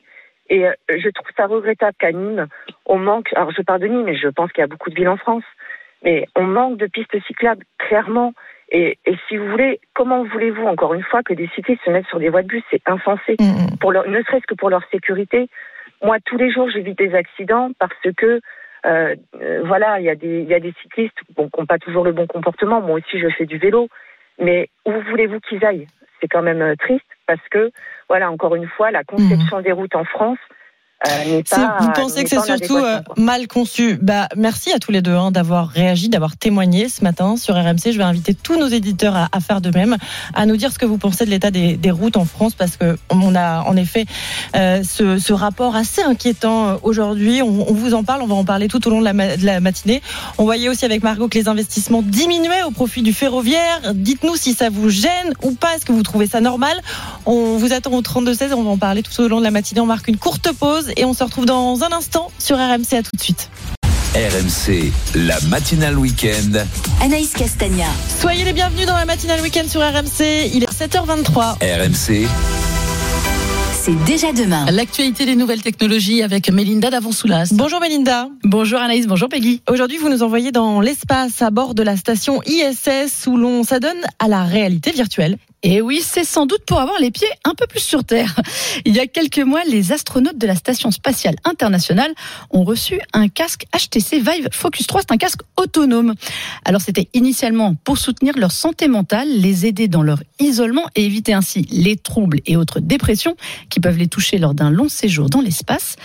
Et 0.52 0.68
euh, 0.68 0.74
je 0.90 1.10
trouve 1.10 1.28
ça 1.38 1.48
regrettable 1.48 1.96
qu'à 1.98 2.12
Nîmes, 2.12 2.46
on 2.86 2.98
manque. 3.00 3.30
Alors, 3.36 3.52
je 3.52 3.62
parle 3.62 3.80
de 3.80 3.88
Nîmes, 3.88 4.04
mais 4.04 4.18
je 4.18 4.28
pense 4.28 4.52
qu'il 4.52 4.62
y 4.62 4.64
a 4.64 4.68
beaucoup 4.68 4.90
de 4.90 4.96
villes 4.96 5.08
en 5.08 5.16
France. 5.18 5.46
Mais 6.04 6.28
on 6.36 6.44
manque 6.44 6.78
de 6.78 6.88
pistes 6.88 7.18
cyclables, 7.26 7.64
clairement. 7.78 8.34
Et, 8.70 8.98
et 9.06 9.16
si 9.28 9.38
vous 9.38 9.48
voulez, 9.48 9.80
comment 9.94 10.24
voulez-vous, 10.26 10.66
encore 10.66 10.94
une 10.94 11.04
fois, 11.04 11.24
que 11.24 11.34
des 11.34 11.48
cyclistes 11.56 11.82
se 11.86 11.92
mettent 11.92 12.08
sur 12.08 12.20
des 12.20 12.30
voies 12.30 12.42
de 12.42 12.48
bus? 12.48 12.64
C'est 12.70 12.82
insensé. 12.86 13.38
Pour 13.80 13.92
leur, 13.94 14.08
ne 14.08 14.22
serait-ce 14.24 14.46
que 14.48 14.56
pour 14.56 14.70
leur 14.70 14.84
sécurité. 14.92 15.48
Moi, 16.04 16.18
tous 16.26 16.38
les 16.38 16.52
jours, 16.52 16.70
j'évite 16.70 16.98
des 16.98 17.14
accidents 17.14 17.72
parce 17.80 17.94
que, 18.18 18.42
euh, 18.86 19.16
euh, 19.42 19.62
voilà, 19.66 20.00
il 20.00 20.06
y, 20.06 20.10
a 20.10 20.16
des- 20.16 20.44
y 20.44 20.54
a 20.54 20.60
des 20.60 20.74
cyclistes 20.82 21.18
bon, 21.36 21.50
qui 21.50 21.60
n'ont 21.60 21.66
pas 21.66 21.78
toujours 21.80 22.04
le 22.04 22.12
bon 22.12 22.28
comportement. 22.28 22.82
Moi 22.82 22.98
aussi, 23.00 23.20
je 23.20 23.30
fais 23.30 23.46
du 23.46 23.58
vélo. 23.58 23.88
Mais 24.40 24.70
où 24.86 24.92
voulez-vous 25.10 25.40
qu'ils 25.42 25.64
aillent? 25.64 25.88
C'est 26.22 26.28
quand 26.28 26.44
même 26.44 26.62
euh, 26.62 26.76
triste 26.76 27.06
parce 27.26 27.42
que, 27.50 27.72
voilà, 28.08 28.32
encore 28.32 28.56
une 28.56 28.68
fois, 28.68 28.92
la 28.92 29.04
conception 29.04 29.62
des 29.62 29.72
routes 29.72 29.96
en 29.96 30.06
France 30.06 30.38
euh, 31.08 31.42
pas. 31.50 31.78
vous 31.80 31.92
pensez 31.94 32.16
n'est 32.18 32.24
que 32.26 32.30
c'est 32.30 32.42
surtout 32.46 32.78
euh, 32.78 33.00
mal 33.18 33.48
conçu 33.48 33.98
bah, 34.02 34.28
Merci 34.38 34.72
à 34.72 34.80
tous 34.80 34.92
les 34.92 35.02
deux 35.02 35.16
hein, 35.16 35.32
d'avoir 35.32 35.70
réagi, 35.70 36.10
d'avoir 36.10 36.38
témoigné 36.38 36.90
ce 36.90 37.04
matin 37.04 37.38
sur 37.38 37.56
RMC. 37.56 37.92
Je 37.92 37.98
vais 37.98 38.04
inviter 38.04 38.34
tous 38.34 38.60
nos 38.60 38.68
éditeurs 38.68 39.16
à, 39.16 39.28
à 39.32 39.40
faire 39.40 39.62
de 39.62 39.70
même, 39.72 39.98
à 40.34 40.46
nous 40.46 40.58
dire 40.58 40.72
ce 40.72 40.78
que 40.80 40.86
vous 40.86 40.98
pensez 40.98 41.26
de 41.26 41.30
l'état 41.32 41.50
des, 41.52 41.76
des 41.78 41.92
routes 41.92 42.18
en 42.18 42.26
France, 42.26 42.54
parce 42.54 42.78
que 42.78 42.98
on 43.10 43.36
a 43.36 43.62
en 43.64 43.76
effet 43.76 44.06
euh, 44.56 44.84
ce, 44.84 45.18
ce 45.18 45.34
rapport 45.34 45.76
assez 45.76 46.04
inquiétant 46.04 46.70
euh, 46.70 46.76
aujourd'hui. 46.84 47.42
On, 47.42 47.70
on 47.70 47.74
vous 47.74 47.94
en 47.94 48.04
parle, 48.04 48.22
on 48.22 48.28
va 48.28 48.36
en 48.36 48.46
parler 48.46 48.68
tout 48.68 48.86
au 48.88 48.92
long 48.92 49.00
de 49.00 49.06
la, 49.06 49.14
ma- 49.14 49.38
de 49.38 49.46
la 49.46 49.60
matinée. 49.60 50.02
On 50.38 50.44
voyait 50.44 50.70
aussi 50.70 50.86
avec 50.86 51.04
Margot 51.04 51.28
que 51.28 51.38
les 51.38 51.48
investissements 51.48 52.02
diminuaient 52.04 52.64
au 52.64 52.72
profit 52.72 53.02
du 53.02 53.14
ferroviaire. 53.14 53.94
Dites-nous 53.94 54.36
si 54.36 54.54
ça 54.54 54.70
vous 54.70 54.90
gêne 54.90 55.34
ou 55.44 55.52
pas. 55.54 55.76
Est-ce 55.76 55.86
que 55.86 55.92
vous 55.94 56.04
trouvez 56.04 56.28
ça 56.28 56.42
normal? 56.42 56.80
On 57.26 57.58
vous 57.58 57.74
attend 57.74 57.92
au 57.94 58.02
32-16. 58.02 58.54
On 58.54 58.64
va 58.64 58.70
en 58.72 58.78
parler 58.78 59.02
tout 59.04 59.20
au 59.22 59.28
long 59.28 59.40
de 59.40 59.44
la 59.44 59.52
matinée. 59.52 59.82
On 59.82 59.86
marque 59.86 60.08
une 60.08 60.18
courte 60.18 60.52
pause 60.54 60.91
et 60.98 61.06
on 61.06 61.14
se 61.14 61.24
retrouve 61.24 61.46
dans 61.46 61.84
un 61.84 61.92
instant 61.92 62.32
sur 62.40 62.58
RMC. 62.58 62.94
À 62.94 63.04
tout 63.04 63.16
de 63.16 63.22
suite. 63.22 63.50
RMC, 64.14 64.92
la 65.16 65.40
matinale 65.48 65.98
week-end. 65.98 66.66
Anaïs 67.02 67.32
Castagna. 67.32 67.86
Soyez 68.20 68.44
les 68.44 68.52
bienvenus 68.52 68.86
dans 68.86 68.96
la 68.98 69.06
matinale 69.06 69.40
week-end 69.42 69.68
sur 69.70 69.80
RMC. 69.80 70.52
Il 70.54 70.64
est 70.64 70.72
7h23. 70.72 71.56
RMC, 71.62 72.28
C'est 73.82 74.04
déjà 74.04 74.34
demain. 74.34 74.66
L'actualité 74.70 75.26
des 75.26 75.36
nouvelles 75.38 75.62
technologies 75.62 76.24
avec 76.24 76.52
Mélinda 76.52 76.90
Davonsoulas. 76.90 77.52
Bonjour 77.54 77.80
Melinda. 77.80 78.28
Bonjour 78.44 78.80
Anaïs, 78.80 79.08
bonjour 79.08 79.30
Peggy. 79.30 79.62
Aujourd'hui, 79.70 79.98
vous 79.98 80.10
nous 80.10 80.24
envoyez 80.24 80.52
dans 80.52 80.82
l'espace 80.82 81.42
à 81.42 81.50
bord 81.50 81.74
de 81.74 81.82
la 81.82 81.96
station 81.96 82.42
ISS 82.46 83.28
où 83.28 83.38
l'on 83.38 83.64
s'adonne 83.64 84.02
à 84.20 84.28
la 84.28 84.44
réalité 84.44 84.92
virtuelle. 84.92 85.38
Et 85.64 85.80
oui, 85.80 86.02
c'est 86.04 86.24
sans 86.24 86.48
doute 86.48 86.66
pour 86.66 86.80
avoir 86.80 87.00
les 87.00 87.12
pieds 87.12 87.28
un 87.44 87.54
peu 87.54 87.68
plus 87.68 87.82
sur 87.82 88.04
Terre. 88.04 88.36
Il 88.86 88.96
y 88.96 89.00
a 89.00 89.06
quelques 89.06 89.40
mois, 89.40 89.64
les 89.64 89.92
astronautes 89.92 90.38
de 90.38 90.48
la 90.48 90.56
Station 90.56 90.90
spatiale 90.90 91.36
internationale 91.44 92.12
ont 92.50 92.64
reçu 92.64 93.00
un 93.14 93.28
casque 93.28 93.66
HTC 93.72 94.18
Vive 94.18 94.50
Focus 94.52 94.88
3. 94.88 95.02
C'est 95.02 95.12
un 95.12 95.18
casque 95.18 95.42
autonome. 95.58 96.16
Alors, 96.66 96.82
c'était 96.82 97.10
initialement 97.14 97.76
pour 97.84 98.00
soutenir 98.00 98.38
leur 98.38 98.52
santé 98.52 98.88
mentale, 98.88 99.28
les 99.30 99.68
aider 99.68 99.88
dans 99.88 100.02
leur 100.02 100.24
isolement 100.40 100.86
et 100.96 101.06
éviter 101.06 101.34
ainsi 101.34 101.68
les 101.70 101.96
troubles 101.96 102.40
et 102.48 102.58
autres 102.58 102.80
dépressions 102.80 103.36
qui 103.70 103.80
peuvent 103.80 103.98
les 103.98 104.08
toucher 104.08 104.40
lors 104.40 104.56
d'un 104.56 104.72
long 104.72 104.90
séjour 104.90 105.30
dans 105.30 105.42
l'espace. 105.42 105.96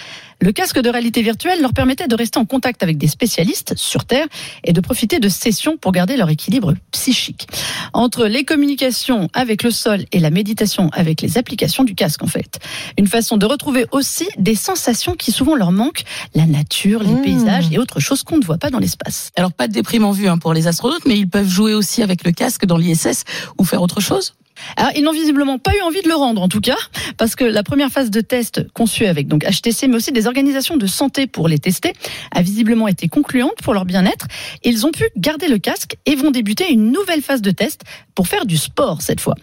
Le 0.40 0.52
casque 0.52 0.80
de 0.80 0.88
réalité 0.88 1.22
virtuelle 1.22 1.60
leur 1.60 1.72
permettait 1.72 2.06
de 2.06 2.14
rester 2.14 2.38
en 2.38 2.44
contact 2.44 2.82
avec 2.82 2.98
des 2.98 3.08
spécialistes 3.08 3.74
sur 3.76 4.04
Terre 4.04 4.26
et 4.64 4.72
de 4.72 4.80
profiter 4.80 5.18
de 5.18 5.28
sessions 5.28 5.76
pour 5.76 5.92
garder 5.92 6.16
leur 6.16 6.30
équilibre 6.30 6.74
psychique. 6.92 7.48
Entre 7.92 8.26
les 8.26 8.44
communications 8.44 9.28
avec 9.32 9.62
le 9.62 9.70
sol 9.70 10.04
et 10.12 10.20
la 10.20 10.30
méditation 10.30 10.90
avec 10.92 11.22
les 11.22 11.38
applications 11.38 11.84
du 11.84 11.94
casque 11.94 12.22
en 12.22 12.28
fait. 12.28 12.60
Une 12.98 13.08
façon 13.08 13.36
de 13.36 13.46
retrouver 13.46 13.86
aussi 13.92 14.28
des 14.38 14.54
sensations 14.54 15.14
qui 15.14 15.32
souvent 15.32 15.56
leur 15.56 15.72
manquent, 15.72 16.04
la 16.34 16.46
nature, 16.46 17.02
les 17.02 17.16
Mmh. 17.16 17.22
paysages 17.22 17.72
et 17.72 17.78
autres 17.78 18.00
choses 18.00 18.22
qu'on 18.22 18.36
ne 18.36 18.44
voit 18.44 18.58
pas 18.58 18.70
dans 18.70 18.78
l'espace. 18.78 19.30
Alors 19.36 19.52
pas 19.52 19.68
de 19.68 19.72
déprime 19.72 20.04
en 20.04 20.12
vue 20.12 20.28
hein, 20.28 20.38
pour 20.38 20.52
les 20.52 20.66
astronautes, 20.66 21.06
mais 21.06 21.18
ils 21.18 21.28
peuvent 21.28 21.48
jouer 21.48 21.72
aussi 21.74 22.02
avec 22.02 22.24
le 22.24 22.32
casque 22.32 22.66
dans 22.66 22.76
l'ISS 22.76 23.24
ou 23.58 23.64
faire 23.64 23.80
autre 23.80 24.00
chose. 24.00 24.34
Alors, 24.76 24.92
ils 24.96 25.02
n'ont 25.02 25.12
visiblement 25.12 25.58
pas 25.58 25.72
eu 25.74 25.80
envie 25.82 26.02
de 26.02 26.08
le 26.08 26.14
rendre, 26.14 26.42
en 26.42 26.48
tout 26.48 26.60
cas, 26.60 26.76
parce 27.16 27.34
que 27.34 27.44
la 27.44 27.62
première 27.62 27.90
phase 27.90 28.10
de 28.10 28.20
test 28.20 28.66
conçue 28.72 29.06
avec 29.06 29.28
donc 29.28 29.44
HTC, 29.44 29.88
mais 29.88 29.96
aussi 29.96 30.12
des 30.12 30.26
organisations 30.26 30.76
de 30.76 30.86
santé 30.86 31.26
pour 31.26 31.48
les 31.48 31.58
tester, 31.58 31.92
a 32.32 32.42
visiblement 32.42 32.88
été 32.88 33.08
concluante 33.08 33.56
pour 33.62 33.74
leur 33.74 33.84
bien-être. 33.84 34.26
Ils 34.64 34.86
ont 34.86 34.90
pu 34.90 35.04
garder 35.16 35.48
le 35.48 35.58
casque 35.58 35.96
et 36.06 36.14
vont 36.14 36.30
débuter 36.30 36.72
une 36.72 36.92
nouvelle 36.92 37.22
phase 37.22 37.42
de 37.42 37.50
test 37.50 37.82
pour 38.14 38.28
faire 38.28 38.46
du 38.46 38.56
sport 38.56 39.02
cette 39.02 39.20
fois. 39.20 39.34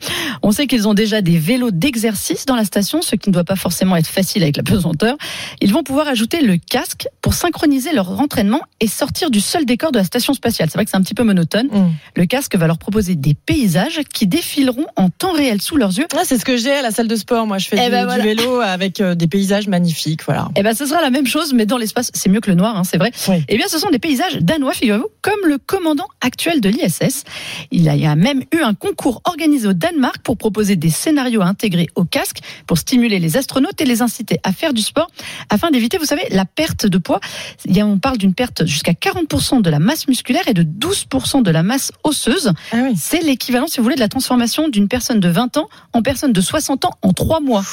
On 0.42 0.52
sait 0.52 0.68
qu'ils 0.68 0.88
ont 0.88 0.94
déjà 0.94 1.22
des 1.22 1.38
vélos 1.38 1.72
d'exercice 1.72 2.46
dans 2.46 2.56
la 2.56 2.66
station, 2.66 3.02
ce 3.02 3.16
qui 3.16 3.30
ne 3.30 3.34
doit 3.34 3.44
pas 3.44 3.56
forcément 3.56 3.96
être 3.96 4.08
facile 4.08 4.44
avec 4.44 4.58
la 4.58 4.64
pesanteur. 4.64 5.16
Ils 5.62 5.72
vont 5.72 5.84
pouvoir 5.84 6.08
ajouter 6.08 6.42
le 6.42 6.58
casque 6.58 7.08
pour 7.22 7.34
synchroniser 7.34 7.94
leur 7.94 8.20
entraînement 8.20 8.62
et 8.80 8.88
sortir 8.88 9.30
du 9.32 9.40
seul 9.40 9.66
décor 9.66 9.92
de 9.92 10.00
la 10.00 10.04
station 10.04 10.34
spatiale. 10.34 10.70
C'est 10.70 10.78
vrai 10.78 10.86
que 10.86 10.92
c'est 10.92 10.98
un 10.98 11.02
petit 11.02 11.14
peu 11.14 11.24
monotone. 11.24 11.70
Le 12.16 12.26
casque 12.26 12.56
va 12.56 12.68
leur 12.68 12.78
proposer 12.78 13.16
des 13.16 13.34
paysages 13.34 14.02
qui 14.14 14.28
défileront 14.28 14.88
en 14.96 15.03
temps 15.10 15.34
réel 15.34 15.62
sous 15.62 15.76
leurs 15.78 15.98
yeux. 15.98 16.06
Ah, 16.16 16.22
c'est 16.24 16.38
ce 16.38 16.46
que 16.46 16.58
j'ai 16.58 16.72
à 16.72 16.82
la 16.82 16.92
salle 16.92 17.08
de 17.08 17.16
sport. 17.16 17.46
Moi, 17.48 17.58
je 17.58 17.68
fais 17.68 17.78
Eh 17.80 17.86
du, 17.86 17.92
ben 17.92 18.16
du 18.16 18.22
vélo 18.22 18.60
avec 18.62 19.02
euh, 19.02 19.16
des 19.16 19.28
paysages 19.28 19.68
magnifiques. 19.68 20.24
Voilà. 20.26 20.50
Eh 20.56 20.64
ben, 20.64 20.74
ce 20.76 20.86
sera 20.86 21.02
la 21.02 21.10
même 21.10 21.28
chose, 21.28 21.54
mais 21.54 21.66
dans 21.66 21.78
l'espace, 21.78 22.12
c'est 22.14 22.30
mieux 22.30 22.40
que 22.42 22.50
le 22.50 22.56
noir, 22.56 22.78
hein, 22.78 22.84
c'est 22.84 22.98
vrai. 22.98 23.12
Eh 23.48 23.58
bien, 23.58 23.68
ce 23.68 23.78
sont 23.80 23.90
des 23.90 24.00
paysages 24.00 24.38
danois, 24.38 24.74
figurez-vous, 24.74 25.08
comme 25.22 25.40
le 25.46 25.58
commandant 25.58 26.08
actuel 26.22 26.62
de 26.62 26.70
l'ISS. 26.70 27.24
Il 27.72 27.82
y 27.84 28.06
a 28.06 28.16
même 28.16 28.44
eu 28.54 28.62
un 28.62 28.74
concours 28.74 29.22
organisé 29.26 29.68
au 29.68 29.74
Danemark 29.74 30.18
pour 30.24 30.38
proposer 30.38 30.76
des 30.76 30.90
scénarios 30.90 31.42
à 31.42 31.46
intégrer 31.46 31.88
au 31.96 32.04
casque 32.06 32.38
pour 32.68 32.78
stimuler 32.78 33.20
les 33.20 33.38
astronautes 33.38 33.80
et 33.82 33.86
les 33.86 34.02
inciter 34.02 34.40
à 34.44 34.52
faire 34.54 34.74
du 34.74 34.82
sport 34.82 35.08
afin 35.50 35.72
d'éviter, 35.72 35.98
vous 35.98 36.06
savez, 36.06 36.24
la 36.32 36.46
perte 36.46 36.86
de 36.86 36.98
poids. 36.98 37.20
Il 37.66 37.76
y 37.76 37.82
a- 37.82 37.86
on 37.86 37.98
parle 38.00 38.18
d'une 38.18 38.34
perte 38.34 38.66
jusqu'à 38.66 38.94
40% 38.94 39.62
de 39.62 39.70
la 39.70 39.80
masse 39.80 40.08
musculaire 40.08 40.48
et 40.48 40.54
de 40.54 40.64
12% 40.64 41.42
de 41.42 41.52
la 41.52 41.64
masse 41.64 41.92
osseuse. 42.04 42.52
C'est 42.96 43.22
l'équivalent, 43.22 43.68
si 43.68 43.78
vous 43.78 43.84
voulez, 43.84 43.96
de 43.96 44.00
la 44.00 44.08
transformation 44.10 44.68
d'une 44.70 44.88
personne 44.94 45.20
de 45.20 45.28
20 45.28 45.58
ans 45.58 45.70
en 45.94 46.04
personne 46.04 46.34
de 46.34 46.40
60 46.40 46.86
ans 46.86 46.92
en 47.02 47.14
3 47.14 47.40
mois. 47.40 47.64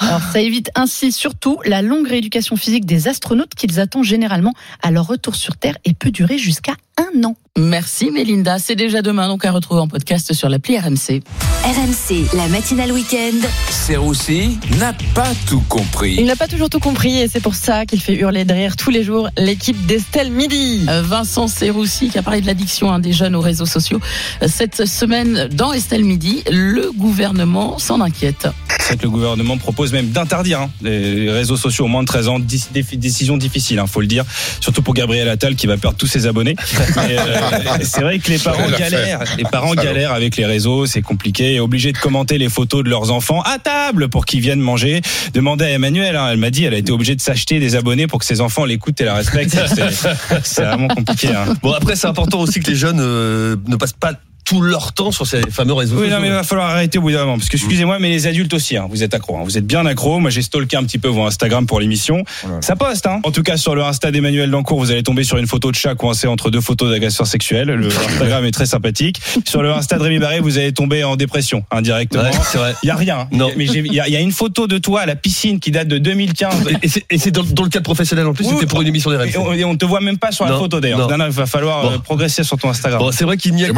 Alors, 0.00 0.20
ça 0.20 0.38
évite 0.38 0.70
ainsi 0.74 1.12
surtout 1.12 1.58
la 1.64 1.80
longue 1.80 2.06
rééducation 2.06 2.56
physique 2.56 2.84
des 2.84 3.08
astronautes 3.08 3.54
qu'ils 3.54 3.80
attendent 3.80 4.04
généralement 4.04 4.52
à 4.82 4.90
leur 4.90 5.06
retour 5.06 5.34
sur 5.34 5.56
Terre 5.56 5.78
et 5.86 5.94
peut 5.94 6.10
durer 6.10 6.36
jusqu'à 6.36 6.74
un 6.98 7.24
an. 7.24 7.36
Merci 7.64 8.10
Mélinda. 8.10 8.58
C'est 8.58 8.74
déjà 8.74 9.00
demain, 9.00 9.28
donc 9.28 9.44
à 9.44 9.52
retrouver 9.52 9.80
en 9.80 9.86
podcast 9.86 10.32
sur 10.32 10.48
l'appli 10.48 10.76
RMC. 10.76 11.22
RMC, 11.64 12.36
la 12.36 12.48
matinale 12.48 12.90
week-end. 12.90 13.46
Serroussi 13.70 14.58
n'a 14.80 14.92
pas 15.14 15.28
tout 15.46 15.62
compris. 15.68 16.16
Il 16.18 16.26
n'a 16.26 16.34
pas 16.34 16.48
toujours 16.48 16.68
tout 16.68 16.80
compris 16.80 17.16
et 17.20 17.28
c'est 17.28 17.38
pour 17.40 17.54
ça 17.54 17.86
qu'il 17.86 18.00
fait 18.00 18.14
hurler 18.16 18.44
de 18.44 18.52
rire 18.52 18.74
tous 18.74 18.90
les 18.90 19.04
jours 19.04 19.28
l'équipe 19.38 19.86
d'Estelle 19.86 20.32
Midi. 20.32 20.84
Vincent 21.04 21.46
Serroussi 21.46 22.08
qui 22.08 22.18
a 22.18 22.22
parlé 22.24 22.40
de 22.40 22.46
l'addiction 22.46 22.90
hein, 22.92 22.98
des 22.98 23.12
jeunes 23.12 23.36
aux 23.36 23.40
réseaux 23.40 23.66
sociaux. 23.66 24.00
Euh, 24.42 24.48
Cette 24.48 24.84
semaine, 24.84 25.48
dans 25.52 25.72
Estelle 25.72 26.04
Midi, 26.04 26.42
le 26.50 26.90
gouvernement 26.90 27.78
s'en 27.78 28.00
inquiète. 28.00 28.48
C'est 28.80 28.96
que 28.98 29.04
le 29.04 29.10
gouvernement 29.10 29.58
propose 29.58 29.92
même 29.92 30.08
d'interdire 30.10 30.60
hein, 30.62 30.70
les 30.82 31.30
réseaux 31.30 31.56
sociaux 31.56 31.84
au 31.84 31.88
moins 31.88 32.02
de 32.02 32.08
13 32.08 32.28
ans. 32.28 32.38
Dé- 32.40 32.58
dé- 32.72 32.82
Décision 32.96 33.36
difficile, 33.36 33.78
hein, 33.78 33.86
faut 33.86 34.00
le 34.00 34.08
dire. 34.08 34.24
Surtout 34.60 34.82
pour 34.82 34.92
Gabriel 34.92 35.28
Attal 35.28 35.54
qui 35.54 35.68
va 35.68 35.76
perdre 35.76 35.96
tous 35.96 36.08
ses 36.08 36.26
abonnés. 36.26 36.56
Mais, 36.96 37.16
euh, 37.16 37.40
c'est 37.82 38.00
vrai 38.00 38.18
que 38.18 38.30
les 38.30 38.38
parents 38.38 38.68
galèrent. 38.78 39.20
Les 39.36 39.44
parents 39.44 39.70
Salaud. 39.74 39.82
galèrent 39.82 40.12
avec 40.12 40.36
les 40.36 40.46
réseaux, 40.46 40.86
c'est 40.86 41.02
compliqué. 41.02 41.54
Et 41.54 41.60
obligés 41.60 41.92
de 41.92 41.98
commenter 41.98 42.38
les 42.38 42.48
photos 42.48 42.84
de 42.84 42.88
leurs 42.90 43.10
enfants 43.10 43.42
à 43.42 43.58
table 43.58 44.08
pour 44.08 44.26
qu'ils 44.26 44.40
viennent 44.40 44.60
manger. 44.60 45.00
Demandez 45.32 45.64
à 45.64 45.70
Emmanuel, 45.70 46.16
hein, 46.16 46.28
elle 46.30 46.38
m'a 46.38 46.50
dit, 46.50 46.64
elle 46.64 46.74
a 46.74 46.78
été 46.78 46.92
obligée 46.92 47.16
de 47.16 47.20
s'acheter 47.20 47.58
des 47.60 47.76
abonnés 47.76 48.06
pour 48.06 48.18
que 48.18 48.24
ses 48.26 48.40
enfants 48.40 48.64
l'écoutent 48.64 49.00
et 49.00 49.04
la 49.04 49.14
respectent. 49.14 49.56
C'est- 49.74 50.14
C'est 50.42 50.62
vraiment 50.64 50.88
compliqué. 50.88 51.28
hein. 51.28 51.54
Bon, 51.62 51.72
après, 51.72 51.96
c'est 51.96 52.06
important 52.06 52.40
aussi 52.40 52.60
que 52.60 52.70
les 52.70 52.76
jeunes 52.76 53.00
euh, 53.00 53.56
ne 53.66 53.76
passent 53.76 53.92
pas 53.92 54.12
tout 54.44 54.60
leur 54.60 54.92
temps 54.92 55.10
sur 55.12 55.26
ces 55.26 55.40
fameux 55.50 55.72
réseaux 55.72 55.94
Oui, 55.96 56.02
sociaux. 56.02 56.14
non, 56.16 56.20
mais 56.20 56.28
il 56.28 56.32
va 56.34 56.42
falloir 56.42 56.68
arrêter 56.70 56.98
au 56.98 57.02
bout 57.02 57.12
d'un 57.12 57.20
moment. 57.24 57.38
Parce 57.38 57.48
que, 57.48 57.56
excusez-moi, 57.56 57.98
mais 57.98 58.10
les 58.10 58.26
adultes 58.26 58.52
aussi, 58.54 58.76
hein, 58.76 58.86
vous 58.90 59.02
êtes 59.02 59.14
accros. 59.14 59.36
hein. 59.38 59.42
Vous 59.44 59.56
êtes 59.58 59.66
bien 59.66 59.84
accros. 59.86 60.18
Moi, 60.20 60.30
j'ai 60.30 60.42
stalké 60.42 60.76
un 60.76 60.84
petit 60.84 60.98
peu 60.98 61.08
vos 61.08 61.22
Instagram 61.24 61.66
pour 61.66 61.80
l'émission. 61.80 62.24
Ça 62.60 62.76
poste, 62.76 63.06
hein. 63.06 63.20
En 63.24 63.30
tout 63.30 63.42
cas, 63.42 63.56
sur 63.56 63.74
le 63.74 63.82
Insta 63.82 64.10
d'Emmanuel 64.10 64.50
Dancourt, 64.50 64.78
vous 64.78 64.90
allez 64.90 65.02
tomber 65.02 65.24
sur 65.24 65.36
une 65.38 65.46
photo 65.46 65.70
de 65.70 65.76
chat 65.76 65.94
coincé 65.94 66.26
entre 66.26 66.50
deux 66.50 66.60
photos 66.60 66.90
d'agresseurs 66.90 67.26
sexuels. 67.26 67.68
Le 67.68 67.88
Instagram 68.08 68.44
est 68.44 68.50
très 68.50 68.66
sympathique. 68.66 69.20
Sur 69.46 69.62
le 69.62 69.72
Insta 69.72 69.96
de 69.98 70.02
Rémi 70.02 70.18
Barré, 70.18 70.40
vous 70.40 70.58
allez 70.58 70.72
tomber 70.72 71.04
en 71.04 71.16
dépression, 71.16 71.64
indirectement. 71.70 72.22
Ouais, 72.22 72.30
c'est 72.50 72.58
vrai. 72.58 72.74
Il 72.82 72.86
y 72.88 72.90
a 72.90 72.96
rien. 72.96 73.28
Non. 73.32 73.50
Mais 73.56 73.64
il 73.66 73.86
y, 73.92 73.96
y 73.96 74.00
a 74.16 74.20
une 74.20 74.32
photo 74.32 74.66
de 74.66 74.78
toi 74.78 75.02
à 75.02 75.06
la 75.06 75.16
piscine 75.16 75.58
qui 75.60 75.70
date 75.70 75.88
de 75.88 75.98
2015. 75.98 76.64
Et 76.82 76.88
c'est- 76.88 77.04
Et 77.10 77.18
c'est 77.18 77.30
dans, 77.30 77.42
dans 77.44 77.62
le 77.64 77.68
cadre 77.70 77.84
professionnel 77.84 78.26
en 78.26 78.32
plus, 78.34 78.44
Oui, 78.46 78.52
c'était 78.54 78.66
pour 78.66 78.82
une 78.82 78.88
émission 78.88 79.10
des 79.10 79.16
Et 79.30 79.38
on, 79.38 79.52
et 79.52 79.64
on 79.64 79.76
te 79.76 79.84
voit 79.84 80.00
même 80.00 80.18
pas 80.18 80.32
sur 80.32 80.44
la 80.44 80.52
Non, 80.52 80.58
photo 80.58 80.80
d'ailleurs. 80.80 80.98
non. 80.98 81.08
Non, 81.08 81.18
non, 81.18 81.26
il 81.26 81.32
va 81.32 81.46
falloir 81.46 81.82
Bon. 81.82 81.90
euh, 81.92 81.98
progresser 81.98 82.42
sur 82.44 82.56
ton 82.58 82.68
Instagram. 82.70 82.98
Bon, 83.00 83.12
c'est 83.12 83.24
vrai 83.24 83.36
qu'il 83.36 83.54
n'y 83.54 83.64
a 83.64 83.68
que 83.68 83.72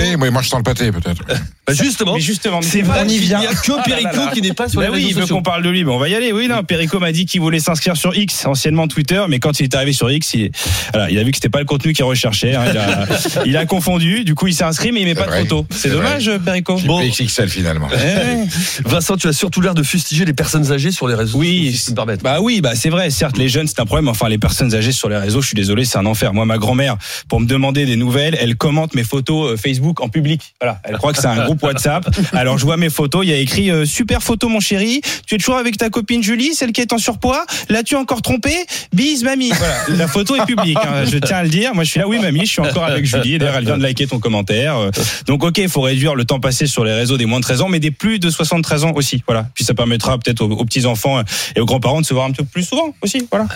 pâté. 0.00 0.16
Moi, 0.16 0.30
moi, 0.30 0.42
je 0.42 0.48
sens 0.48 0.58
le 0.58 0.62
pâté, 0.64 0.90
peut-être. 0.92 1.22
Bah, 1.26 1.72
justement, 1.72 2.14
Mais 2.14 2.20
justement, 2.20 2.60
mais 2.60 2.66
c'est 2.66 2.82
vrai 2.82 3.06
qu'il 3.06 3.20
n'y 3.26 3.34
a 3.34 3.40
que 3.54 3.72
Ah 3.72 3.76
là 3.76 3.82
Perico 3.84 4.16
là 4.26 4.30
qui 4.32 4.42
n'est 4.42 4.52
pas 4.52 4.68
sur 4.68 4.80
Bah 4.80 4.86
les 4.88 4.92
oui, 4.92 5.04
réseaux 5.06 5.08
il 5.20 5.20
veut 5.22 5.26
qu'on 5.26 5.42
parle 5.42 5.62
de 5.62 5.68
lui. 5.68 5.84
Mais 5.84 5.92
on 5.92 5.98
va 5.98 6.08
y 6.08 6.14
aller. 6.14 6.32
Oui, 6.32 6.48
non, 6.48 6.62
Perico 6.64 6.98
m'a 6.98 7.12
dit 7.12 7.26
qu'il 7.26 7.40
voulait 7.40 7.60
s'inscrire 7.60 7.96
sur 7.96 8.16
X, 8.16 8.44
anciennement 8.46 8.88
Twitter, 8.88 9.22
mais 9.28 9.38
quand 9.38 9.60
il 9.60 9.64
est 9.64 9.74
arrivé 9.74 9.92
sur 9.92 10.10
X, 10.10 10.34
il, 10.34 10.50
voilà, 10.92 11.10
il 11.10 11.18
a 11.18 11.22
vu 11.22 11.30
que 11.30 11.36
c'était 11.36 11.48
pas 11.48 11.60
le 11.60 11.64
contenu 11.64 11.92
qu'il 11.92 12.04
recherchait. 12.04 12.54
hein. 12.54 12.64
il, 12.70 12.78
a, 12.78 13.06
il 13.46 13.56
a 13.56 13.66
confondu. 13.66 14.24
Du 14.24 14.34
coup, 14.34 14.46
il 14.48 14.54
s'est 14.54 14.64
inscrit, 14.64 14.90
mais 14.92 15.00
il 15.00 15.04
met 15.06 15.14
pas 15.14 15.26
de 15.26 15.30
vrai. 15.30 15.40
photo. 15.42 15.66
C'est 15.70 15.78
C'est 15.82 15.90
dommage, 15.90 16.30
Perico. 16.44 16.76
Bon. 16.86 17.00
XXL, 17.06 17.48
finalement. 17.48 17.88
Eh, 17.92 18.48
Vincent, 18.88 19.16
tu 19.16 19.28
as 19.28 19.32
surtout 19.32 19.60
l'air 19.60 19.74
de 19.74 19.82
fustiger 19.82 20.24
les 20.24 20.32
personnes 20.32 20.72
âgées 20.72 20.90
sur 20.90 21.06
les 21.08 21.14
réseaux 21.14 21.38
Oui, 21.38 21.72
si 21.76 21.92
me. 21.92 22.16
Bah 22.22 22.38
oui, 22.40 22.60
bah 22.60 22.72
c'est 22.74 22.90
vrai. 22.90 23.10
Certes, 23.10 23.36
les 23.38 23.48
jeunes 23.48 23.66
c'est 23.68 23.80
un 23.80 23.86
problème. 23.86 24.08
Enfin, 24.08 24.28
les 24.28 24.38
personnes 24.38 24.74
âgées 24.74 24.92
sur 24.92 25.08
les 25.08 25.16
réseaux, 25.18 25.40
je 25.40 25.46
suis 25.48 25.54
désolé, 25.56 25.84
c'est 25.84 25.98
un 25.98 26.06
enfer. 26.06 26.32
Moi, 26.34 26.46
ma 26.46 26.58
grand-mère, 26.58 26.96
pour 27.28 27.40
me 27.40 27.46
demander 27.46 27.84
des 27.86 27.96
nouvelles, 27.96 28.36
elle 28.40 28.56
commente 28.56 28.94
mes 28.94 29.04
photos 29.04 29.52
euh, 29.52 29.56
Facebook 29.90 30.00
en 30.00 30.08
public. 30.08 30.54
Voilà, 30.60 30.80
elle 30.84 30.96
croit 30.98 31.12
que 31.12 31.18
c'est 31.20 31.26
un 31.26 31.44
groupe 31.44 31.62
WhatsApp. 31.62 32.04
Alors 32.32 32.58
je 32.58 32.64
vois 32.64 32.76
mes 32.76 32.90
photos, 32.90 33.24
il 33.24 33.30
y 33.30 33.32
a 33.32 33.36
écrit 33.36 33.70
euh, 33.70 33.84
super 33.84 34.22
photo 34.22 34.48
mon 34.48 34.60
chéri. 34.60 35.00
Tu 35.26 35.34
es 35.34 35.38
toujours 35.38 35.56
avec 35.56 35.76
ta 35.76 35.90
copine 35.90 36.22
Julie, 36.22 36.54
celle 36.54 36.72
qui 36.72 36.80
est 36.80 36.92
en 36.92 36.98
surpoids. 36.98 37.44
L'as-tu 37.68 37.96
encore 37.96 38.22
trompé 38.22 38.52
Bise 38.92 39.24
mamie. 39.24 39.50
Voilà, 39.50 39.74
la 39.96 40.06
photo 40.08 40.36
est 40.36 40.44
publique. 40.46 40.76
hein, 40.76 41.04
je 41.10 41.18
tiens 41.18 41.38
à 41.38 41.42
le 41.42 41.48
dire. 41.48 41.74
Moi, 41.74 41.84
je 41.84 41.90
suis 41.90 42.00
là, 42.00 42.06
oui 42.08 42.18
mamie, 42.18 42.40
je 42.46 42.50
suis 42.52 42.60
encore 42.60 42.84
avec 42.84 43.04
Julie. 43.04 43.38
D'ailleurs, 43.38 43.56
elle 43.56 43.64
vient 43.64 43.78
de 43.78 43.82
liker 43.82 44.06
ton 44.06 44.18
commentaire. 44.18 44.76
Euh, 44.76 44.90
Donc 45.26 45.44
ok, 45.44 45.58
il 45.58 45.68
faut 45.68 45.80
réduire 45.80 46.14
le 46.14 46.24
temps 46.24 46.40
passé 46.40 46.66
sur 46.66 46.84
les 46.84 46.92
réseaux 46.92 47.16
des 47.16 47.26
moins 47.26 47.38
de 47.40 47.44
13 47.44 47.62
ans, 47.62 47.68
mais 47.68 47.80
des 47.80 47.90
plus 47.90 48.18
de 48.18 48.30
73 48.30 48.84
ans 48.84 48.92
aussi. 48.94 49.22
Voilà. 49.26 49.46
Puis 49.54 49.64
ça 49.64 49.74
permettra 49.74 50.18
peut-être 50.18 50.42
aux, 50.42 50.50
aux 50.50 50.64
petits 50.64 50.86
enfants 50.86 51.20
et 51.56 51.60
aux 51.60 51.66
grands-parents 51.66 52.00
de 52.00 52.06
se 52.06 52.14
voir 52.14 52.26
un 52.26 52.32
peu 52.32 52.44
plus 52.44 52.62
souvent 52.64 52.94
aussi. 53.02 53.26
Voilà. 53.30 53.46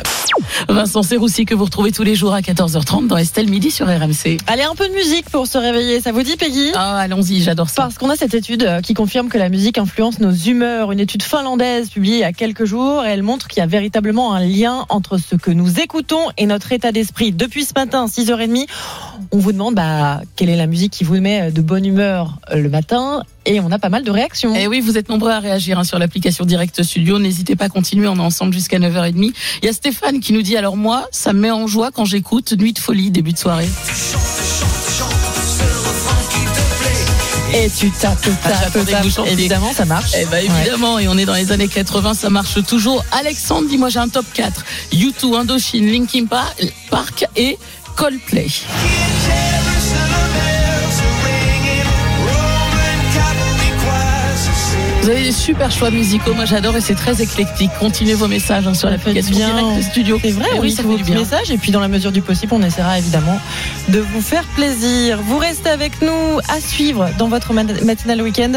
Vincent 0.69 1.03
Serroussi 1.03 1.45
que 1.45 1.55
vous 1.55 1.65
retrouvez 1.65 1.93
tous 1.93 2.03
les 2.03 2.15
jours 2.15 2.35
à 2.35 2.41
14h30 2.41 3.07
dans 3.07 3.17
Estelle 3.17 3.49
Midi 3.49 3.71
sur 3.71 3.87
RMC. 3.87 4.39
Allez, 4.47 4.63
un 4.63 4.75
peu 4.75 4.89
de 4.89 4.95
musique 4.95 5.29
pour 5.31 5.47
se 5.47 5.59
réveiller. 5.59 6.01
Ça 6.01 6.13
vous 6.13 6.23
dit, 6.25 6.37
Peggy? 6.37 6.73
Ah, 6.75 6.99
allons-y, 6.99 7.41
j'adore 7.41 7.69
ça. 7.69 7.83
Parce 7.83 7.99
qu'on 7.99 8.11
a 8.11 8.17
cette 8.17 8.35
étude 8.35 8.65
euh, 8.65 8.81
qui 8.81 8.95
confirme 8.95 9.29
que 9.29 9.39
la 9.39 9.49
musique 9.49 9.79
influence 9.79 10.19
nos 10.19 10.33
humeurs. 10.33 10.91
Une 10.91 11.01
étude 11.01 11.23
finlandaise 11.23 11.91
publiée 11.91 12.17
il 12.17 12.21
y 12.21 12.25
a 12.25 12.33
quelques 12.33 12.65
jours. 12.65 13.05
Et 13.05 13.11
elle 13.11 13.23
montre 13.23 13.49
qu'il 13.49 13.61
y 13.61 13.63
a 13.63 13.67
véritablement 13.67 14.35
un 14.35 14.45
lien 14.45 14.87
entre 14.89 15.19
ce 15.19 15.37
que 15.37 15.51
nous 15.51 15.81
écoutons 15.81 16.21
et 16.37 16.47
notre 16.47 16.73
état 16.73 16.93
d'esprit. 16.93 17.33
Depuis 17.33 17.65
ce 17.65 17.73
matin, 17.77 18.07
6h30, 18.07 18.67
on 19.31 19.39
vous 19.39 19.53
demande 19.53 19.75
bah, 19.75 20.21
quelle 20.37 20.51
est 20.51 20.57
la 20.57 20.67
musique 20.67 20.93
qui 20.93 21.05
vous 21.05 21.21
met 21.21 21.51
de 21.51 21.63
bonne 21.63 21.87
humeur 21.87 22.39
euh, 22.51 22.57
le 22.57 22.69
matin. 22.69 23.23
Et 23.47 23.61
on 23.61 23.71
a 23.71 23.79
pas 23.79 23.91
mal 23.91 24.05
de 24.05 24.11
réactions. 24.11 24.55
Et 24.55 24.63
Eh 24.63 24.67
oui, 24.67 24.81
vous 24.81 24.97
êtes 24.97 25.09
nombreux 25.09 25.31
à 25.31 25.39
réagir 25.39 25.79
hein, 25.79 25.85
sur 25.85 25.99
l'application 25.99 26.45
Direct 26.47 26.83
Studio. 26.83 27.19
N'hésitez 27.19 27.57
pas 27.57 27.67
à 27.67 27.69
continuer, 27.69 28.09
on 28.09 28.17
est 28.17 28.21
ensemble 28.21 28.55
jusqu'à 28.55 28.79
9h30. 28.79 29.35
Il 29.63 29.67
y 29.67 29.69
a 29.69 29.73
Stéphane 29.73 30.21
qui 30.21 30.33
nous 30.33 30.43
dit 30.43 30.57
alors 30.57 30.77
moi, 30.77 31.07
ça 31.11 31.33
me 31.33 31.41
met 31.41 31.51
en 31.51 31.67
joie 31.67 31.91
quand 31.91 32.07
j'écoute 32.07 32.55
Nuit 32.59 32.73
de 32.73 32.79
folie, 32.79 33.11
début 33.11 33.33
de 33.33 33.39
soirée. 33.39 33.69
Et 37.57 37.71
tu 37.71 37.91
tapes, 37.91 38.21
tapes, 38.21 38.53
J'attendais 38.65 38.93
tapes. 38.93 39.27
Évidemment, 39.27 39.73
ça 39.73 39.85
marche. 39.85 40.11
Eh 40.19 40.25
ben 40.27 40.39
évidemment, 40.39 40.99
et 40.99 41.07
on 41.07 41.17
est 41.17 41.25
dans 41.25 41.35
les 41.35 41.53
années 41.53 41.69
80, 41.69 42.15
ça 42.15 42.29
marche 42.29 42.63
toujours. 42.65 43.05
Alexandre, 43.13 43.69
dis-moi, 43.69 43.91
j'ai 43.91 44.01
un 44.01 44.09
top 44.09 44.27
4. 44.35 44.65
U2, 44.93 45.37
Indochine, 45.37 45.87
Linkin 45.87 46.27
Park 46.27 47.27
et 47.37 47.57
Coldplay. 47.95 48.49
Vous 55.05 55.11
avez 55.11 55.23
des 55.23 55.33
super 55.33 55.71
choix 55.71 55.91
musicaux, 55.91 56.33
moi 56.33 56.47
j'adore 56.47 56.75
et 56.79 56.81
c'est 56.81 56.95
très 56.95 57.21
éclectique. 57.21 57.71
Continuez 57.79 58.15
vos 58.15 58.27
messages 58.27 58.67
hein, 58.67 58.73
sur 58.73 58.89
l'application 58.89 59.37
bien. 59.37 59.53
Direct 59.55 59.83
Studio. 59.91 60.19
C'est 60.23 60.31
vrai, 60.31 60.47
Eh 60.57 60.59
oui, 60.61 60.71
ça 60.73 60.83
fait 60.83 60.97
du 60.97 61.03
bien. 61.05 61.17
messages 61.19 61.51
et 61.51 61.59
puis 61.59 61.73
dans 61.73 61.81
la 61.81 61.89
mesure 61.89 62.11
du 62.11 62.23
possible, 62.23 62.55
on 62.55 62.63
essaiera 62.63 62.99
évidemment 62.99 63.39
de 63.91 63.99
vous 64.01 64.23
faire 64.23 64.45
plaisir. 64.57 65.21
Vous 65.23 65.37
restez 65.37 65.69
avec 65.69 66.01
nous 66.01 66.39
à 66.49 66.59
suivre 66.59 67.11
dans 67.19 67.29
votre 67.29 67.53
mat- 67.53 67.83
matinale 67.85 68.23
week-end 68.23 68.53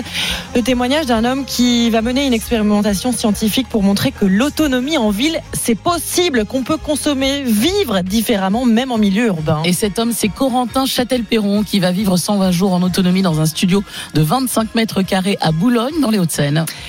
le 0.55 0.61
témoignage 0.61 1.05
d'un 1.05 1.25
homme 1.25 1.43
qui 1.43 1.89
va 1.89 2.01
mener 2.01 2.25
une 2.25 2.31
expérimentation 2.33 3.11
scientifique 3.11 3.67
pour 3.67 3.83
montrer 3.83 4.13
que 4.13 4.23
l'autonomie 4.25 4.97
en 4.97 5.09
ville, 5.09 5.41
c'est 5.51 5.75
possible, 5.77 6.45
qu'on 6.45 6.63
peut 6.63 6.77
consommer, 6.77 7.43
vivre 7.43 7.99
différemment, 8.03 8.63
même 8.63 8.93
en 8.93 8.97
milieu 8.97 9.25
urbain. 9.27 9.63
Et 9.65 9.73
cet 9.73 9.99
homme, 9.99 10.13
c'est 10.15 10.29
Corentin 10.29 10.85
Châtel-Perron 10.85 11.63
qui 11.63 11.81
va 11.81 11.91
vivre 11.91 12.15
120 12.15 12.51
jours 12.51 12.71
en 12.73 12.81
autonomie 12.83 13.21
dans 13.21 13.41
un 13.41 13.45
studio 13.45 13.83
de 14.13 14.21
25 14.21 14.75
mètres 14.75 15.01
carrés 15.01 15.37
à 15.41 15.51
Boulogne, 15.51 15.99
dans 16.01 16.09
les 16.09 16.19
Hauts-de-Seine. 16.19 16.36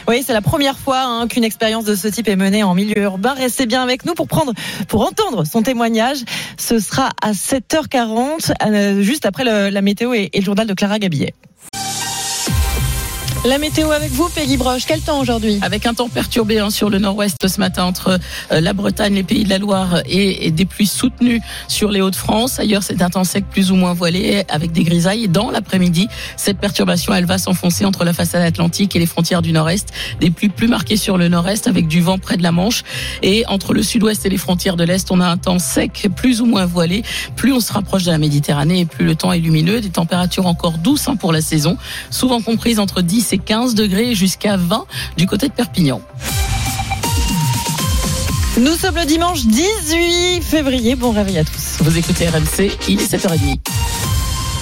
Oui, 0.07 0.23
c'est 0.25 0.33
la 0.33 0.43
première 0.43 0.79
fois 0.79 1.03
hein, 1.03 1.29
qu'une 1.29 1.45
expérience 1.45 1.85
de 1.85 1.95
ce 1.95 2.09
type 2.09 2.29
est 2.29 2.37
menée 2.37 2.63
en 2.63 2.75
milieu 2.75 2.99
urbain. 3.03 3.35
Restez 3.35 3.67
bien 3.67 3.83
avec 3.83 4.05
nous 4.05 4.15
pour 4.15 4.29
prendre, 4.29 4.53
pour 4.89 5.03
entendre 5.03 5.45
son 5.45 5.63
témoignage. 5.63 6.19
Ce 6.59 6.79
sera 6.79 7.11
à 7.23 7.33
7h40, 7.33 8.53
euh, 8.67 9.03
juste 9.03 9.27
après 9.27 9.45
la 9.45 9.83
météo 9.83 10.15
et, 10.15 10.31
et 10.33 10.41
le 10.41 10.45
journal 10.45 10.67
de 10.67 10.75
Clara 10.75 10.99
Gabillet. 10.99 11.35
La 13.47 13.59
météo 13.59 13.93
avec 13.93 14.11
vous, 14.11 14.29
Peggy 14.29 14.57
Broche. 14.57 14.83
Quel 14.85 15.01
temps 15.01 15.21
aujourd'hui 15.21 15.61
Avec 15.63 15.87
un 15.87 15.95
temps 15.95 16.09
perturbé 16.09 16.59
hein, 16.59 16.71
sur 16.71 16.91
le 16.91 16.99
nord-ouest 16.99 17.47
ce 17.47 17.61
matin 17.61 17.85
entre 17.85 18.19
euh, 18.51 18.61
la 18.61 18.73
Bretagne, 18.73 19.15
les 19.15 19.23
pays 19.23 19.45
de 19.45 19.49
la 19.49 19.59
Loire 19.59 20.03
et, 20.07 20.51
des 20.51 20.65
pluies 20.65 20.89
soutenues 20.89 21.41
sur 21.69 21.91
les 21.93 22.01
Hauts-de-France. 22.01 22.59
Ailleurs, 22.59 22.83
c'est 22.83 23.01
un 23.01 23.11
temps 23.11 23.23
sec 23.23 23.45
plus 23.49 23.71
ou 23.71 23.77
moins 23.77 23.95
voilé 23.95 24.43
avec 24.49 24.73
des 24.73 24.83
grisailles. 24.83 25.25
Et 25.25 25.29
dans 25.29 25.53
l'après-midi, 25.53 26.09
cette 26.37 26.59
perturbation, 26.59 27.15
elle 27.15 27.27
va 27.27 27.39
s'enfoncer 27.39 27.85
entre 27.85 28.05
la 28.05 28.13
façade 28.13 28.43
atlantique 28.43 28.97
et 28.97 28.99
les 28.99 29.07
frontières 29.07 29.41
du 29.41 29.53
nord-est. 29.53 29.93
Des 30.21 30.31
pluies 30.31 30.49
plus 30.49 30.69
marquées 30.69 30.97
sur 30.97 31.17
le 31.17 31.29
nord-est 31.29 31.69
avec 31.69 31.87
du 31.87 32.01
vent 32.01 32.19
près 32.19 32.37
de 32.37 32.43
la 32.43 32.51
Manche. 32.51 32.83
Et 33.23 33.47
entre 33.47 33.73
le 33.73 33.85
sud-ouest 33.85 34.27
et 34.27 34.31
les 34.31 34.37
frontières 34.37 34.77
de 34.77 34.83
l'est, 34.85 35.11
on 35.13 35.21
a 35.21 35.27
un 35.27 35.37
temps 35.37 35.61
sec 35.61 36.09
plus 36.17 36.41
ou 36.41 36.47
moins 36.47 36.67
voilé. 36.67 37.05
Plus 37.37 37.53
on 37.53 37.61
se 37.61 37.73
rapproche 37.73 38.03
de 38.03 38.11
la 38.11 38.19
Méditerranée 38.19 38.81
et 38.81 38.85
plus 38.85 39.07
le 39.07 39.15
temps 39.15 39.33
est 39.33 39.39
lumineux. 39.39 39.81
Des 39.81 39.91
températures 39.91 40.47
encore 40.47 40.79
douces 40.79 41.09
hein, 41.09 41.15
pour 41.15 41.33
la 41.33 41.41
saison, 41.41 41.77
souvent 42.11 42.41
comprises 42.41 42.81
entre 42.81 43.01
10 43.01 43.29
et 43.33 43.38
15 43.39 43.75
degrés 43.75 44.15
jusqu'à 44.15 44.57
20 44.57 44.87
du 45.17 45.27
côté 45.27 45.49
de 45.49 45.53
Perpignan. 45.53 46.01
Nous 48.61 48.75
sommes 48.75 48.97
le 48.97 49.05
dimanche 49.05 49.47
18 49.47 50.43
février. 50.43 50.97
Bon 50.97 51.13
réveil 51.13 51.39
à 51.39 51.45
tous. 51.45 51.77
Vous 51.81 51.97
écoutez 51.97 52.29
RMC, 52.29 52.73
il 52.89 53.01
est 53.01 53.15
7h30. 53.15 53.59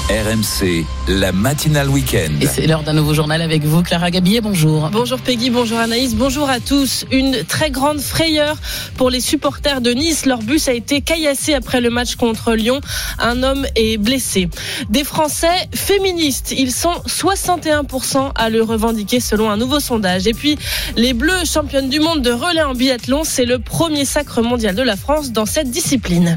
RMC, 0.09 0.87
la 1.09 1.33
matinale 1.33 1.89
week-end. 1.89 2.31
Et 2.41 2.47
c'est 2.47 2.69
l'heure 2.69 2.85
d'un 2.85 2.93
nouveau 2.93 3.13
journal 3.13 3.43
avec 3.43 3.65
vous, 3.65 3.83
Clara 3.83 4.13
Gabillet, 4.13 4.41
bonjour. 4.41 4.89
Bonjour 4.93 5.19
Peggy, 5.19 5.51
bonjour 5.51 5.81
Anaïs, 5.81 6.15
bonjour 6.15 6.49
à 6.49 6.61
tous. 6.61 7.05
Une 7.11 7.43
très 7.43 7.73
grande 7.73 7.99
frayeur 7.99 8.57
pour 8.97 9.11
les 9.11 9.19
supporters 9.19 9.81
de 9.81 9.91
Nice. 9.91 10.25
Leur 10.25 10.39
bus 10.39 10.69
a 10.69 10.75
été 10.75 11.01
caillassé 11.01 11.55
après 11.55 11.81
le 11.81 11.91
match 11.91 12.15
contre 12.15 12.55
Lyon. 12.55 12.81
Un 13.19 13.43
homme 13.43 13.67
est 13.75 13.97
blessé. 13.97 14.49
Des 14.91 15.03
Français 15.03 15.69
féministes, 15.75 16.55
ils 16.57 16.71
sont 16.71 16.95
61% 17.09 18.31
à 18.37 18.49
le 18.49 18.63
revendiquer 18.63 19.19
selon 19.19 19.51
un 19.51 19.57
nouveau 19.57 19.81
sondage. 19.81 20.29
Et 20.29 20.35
puis, 20.35 20.57
les 20.95 21.15
Bleus, 21.15 21.47
championnes 21.47 21.89
du 21.89 21.99
monde 21.99 22.23
de 22.23 22.31
relais 22.31 22.63
en 22.63 22.75
biathlon, 22.75 23.25
c'est 23.25 23.45
le 23.45 23.59
premier 23.59 24.05
sacre 24.05 24.41
mondial 24.41 24.77
de 24.77 24.83
la 24.83 24.95
France 24.95 25.33
dans 25.33 25.47
cette 25.47 25.73
discipline. 25.73 26.37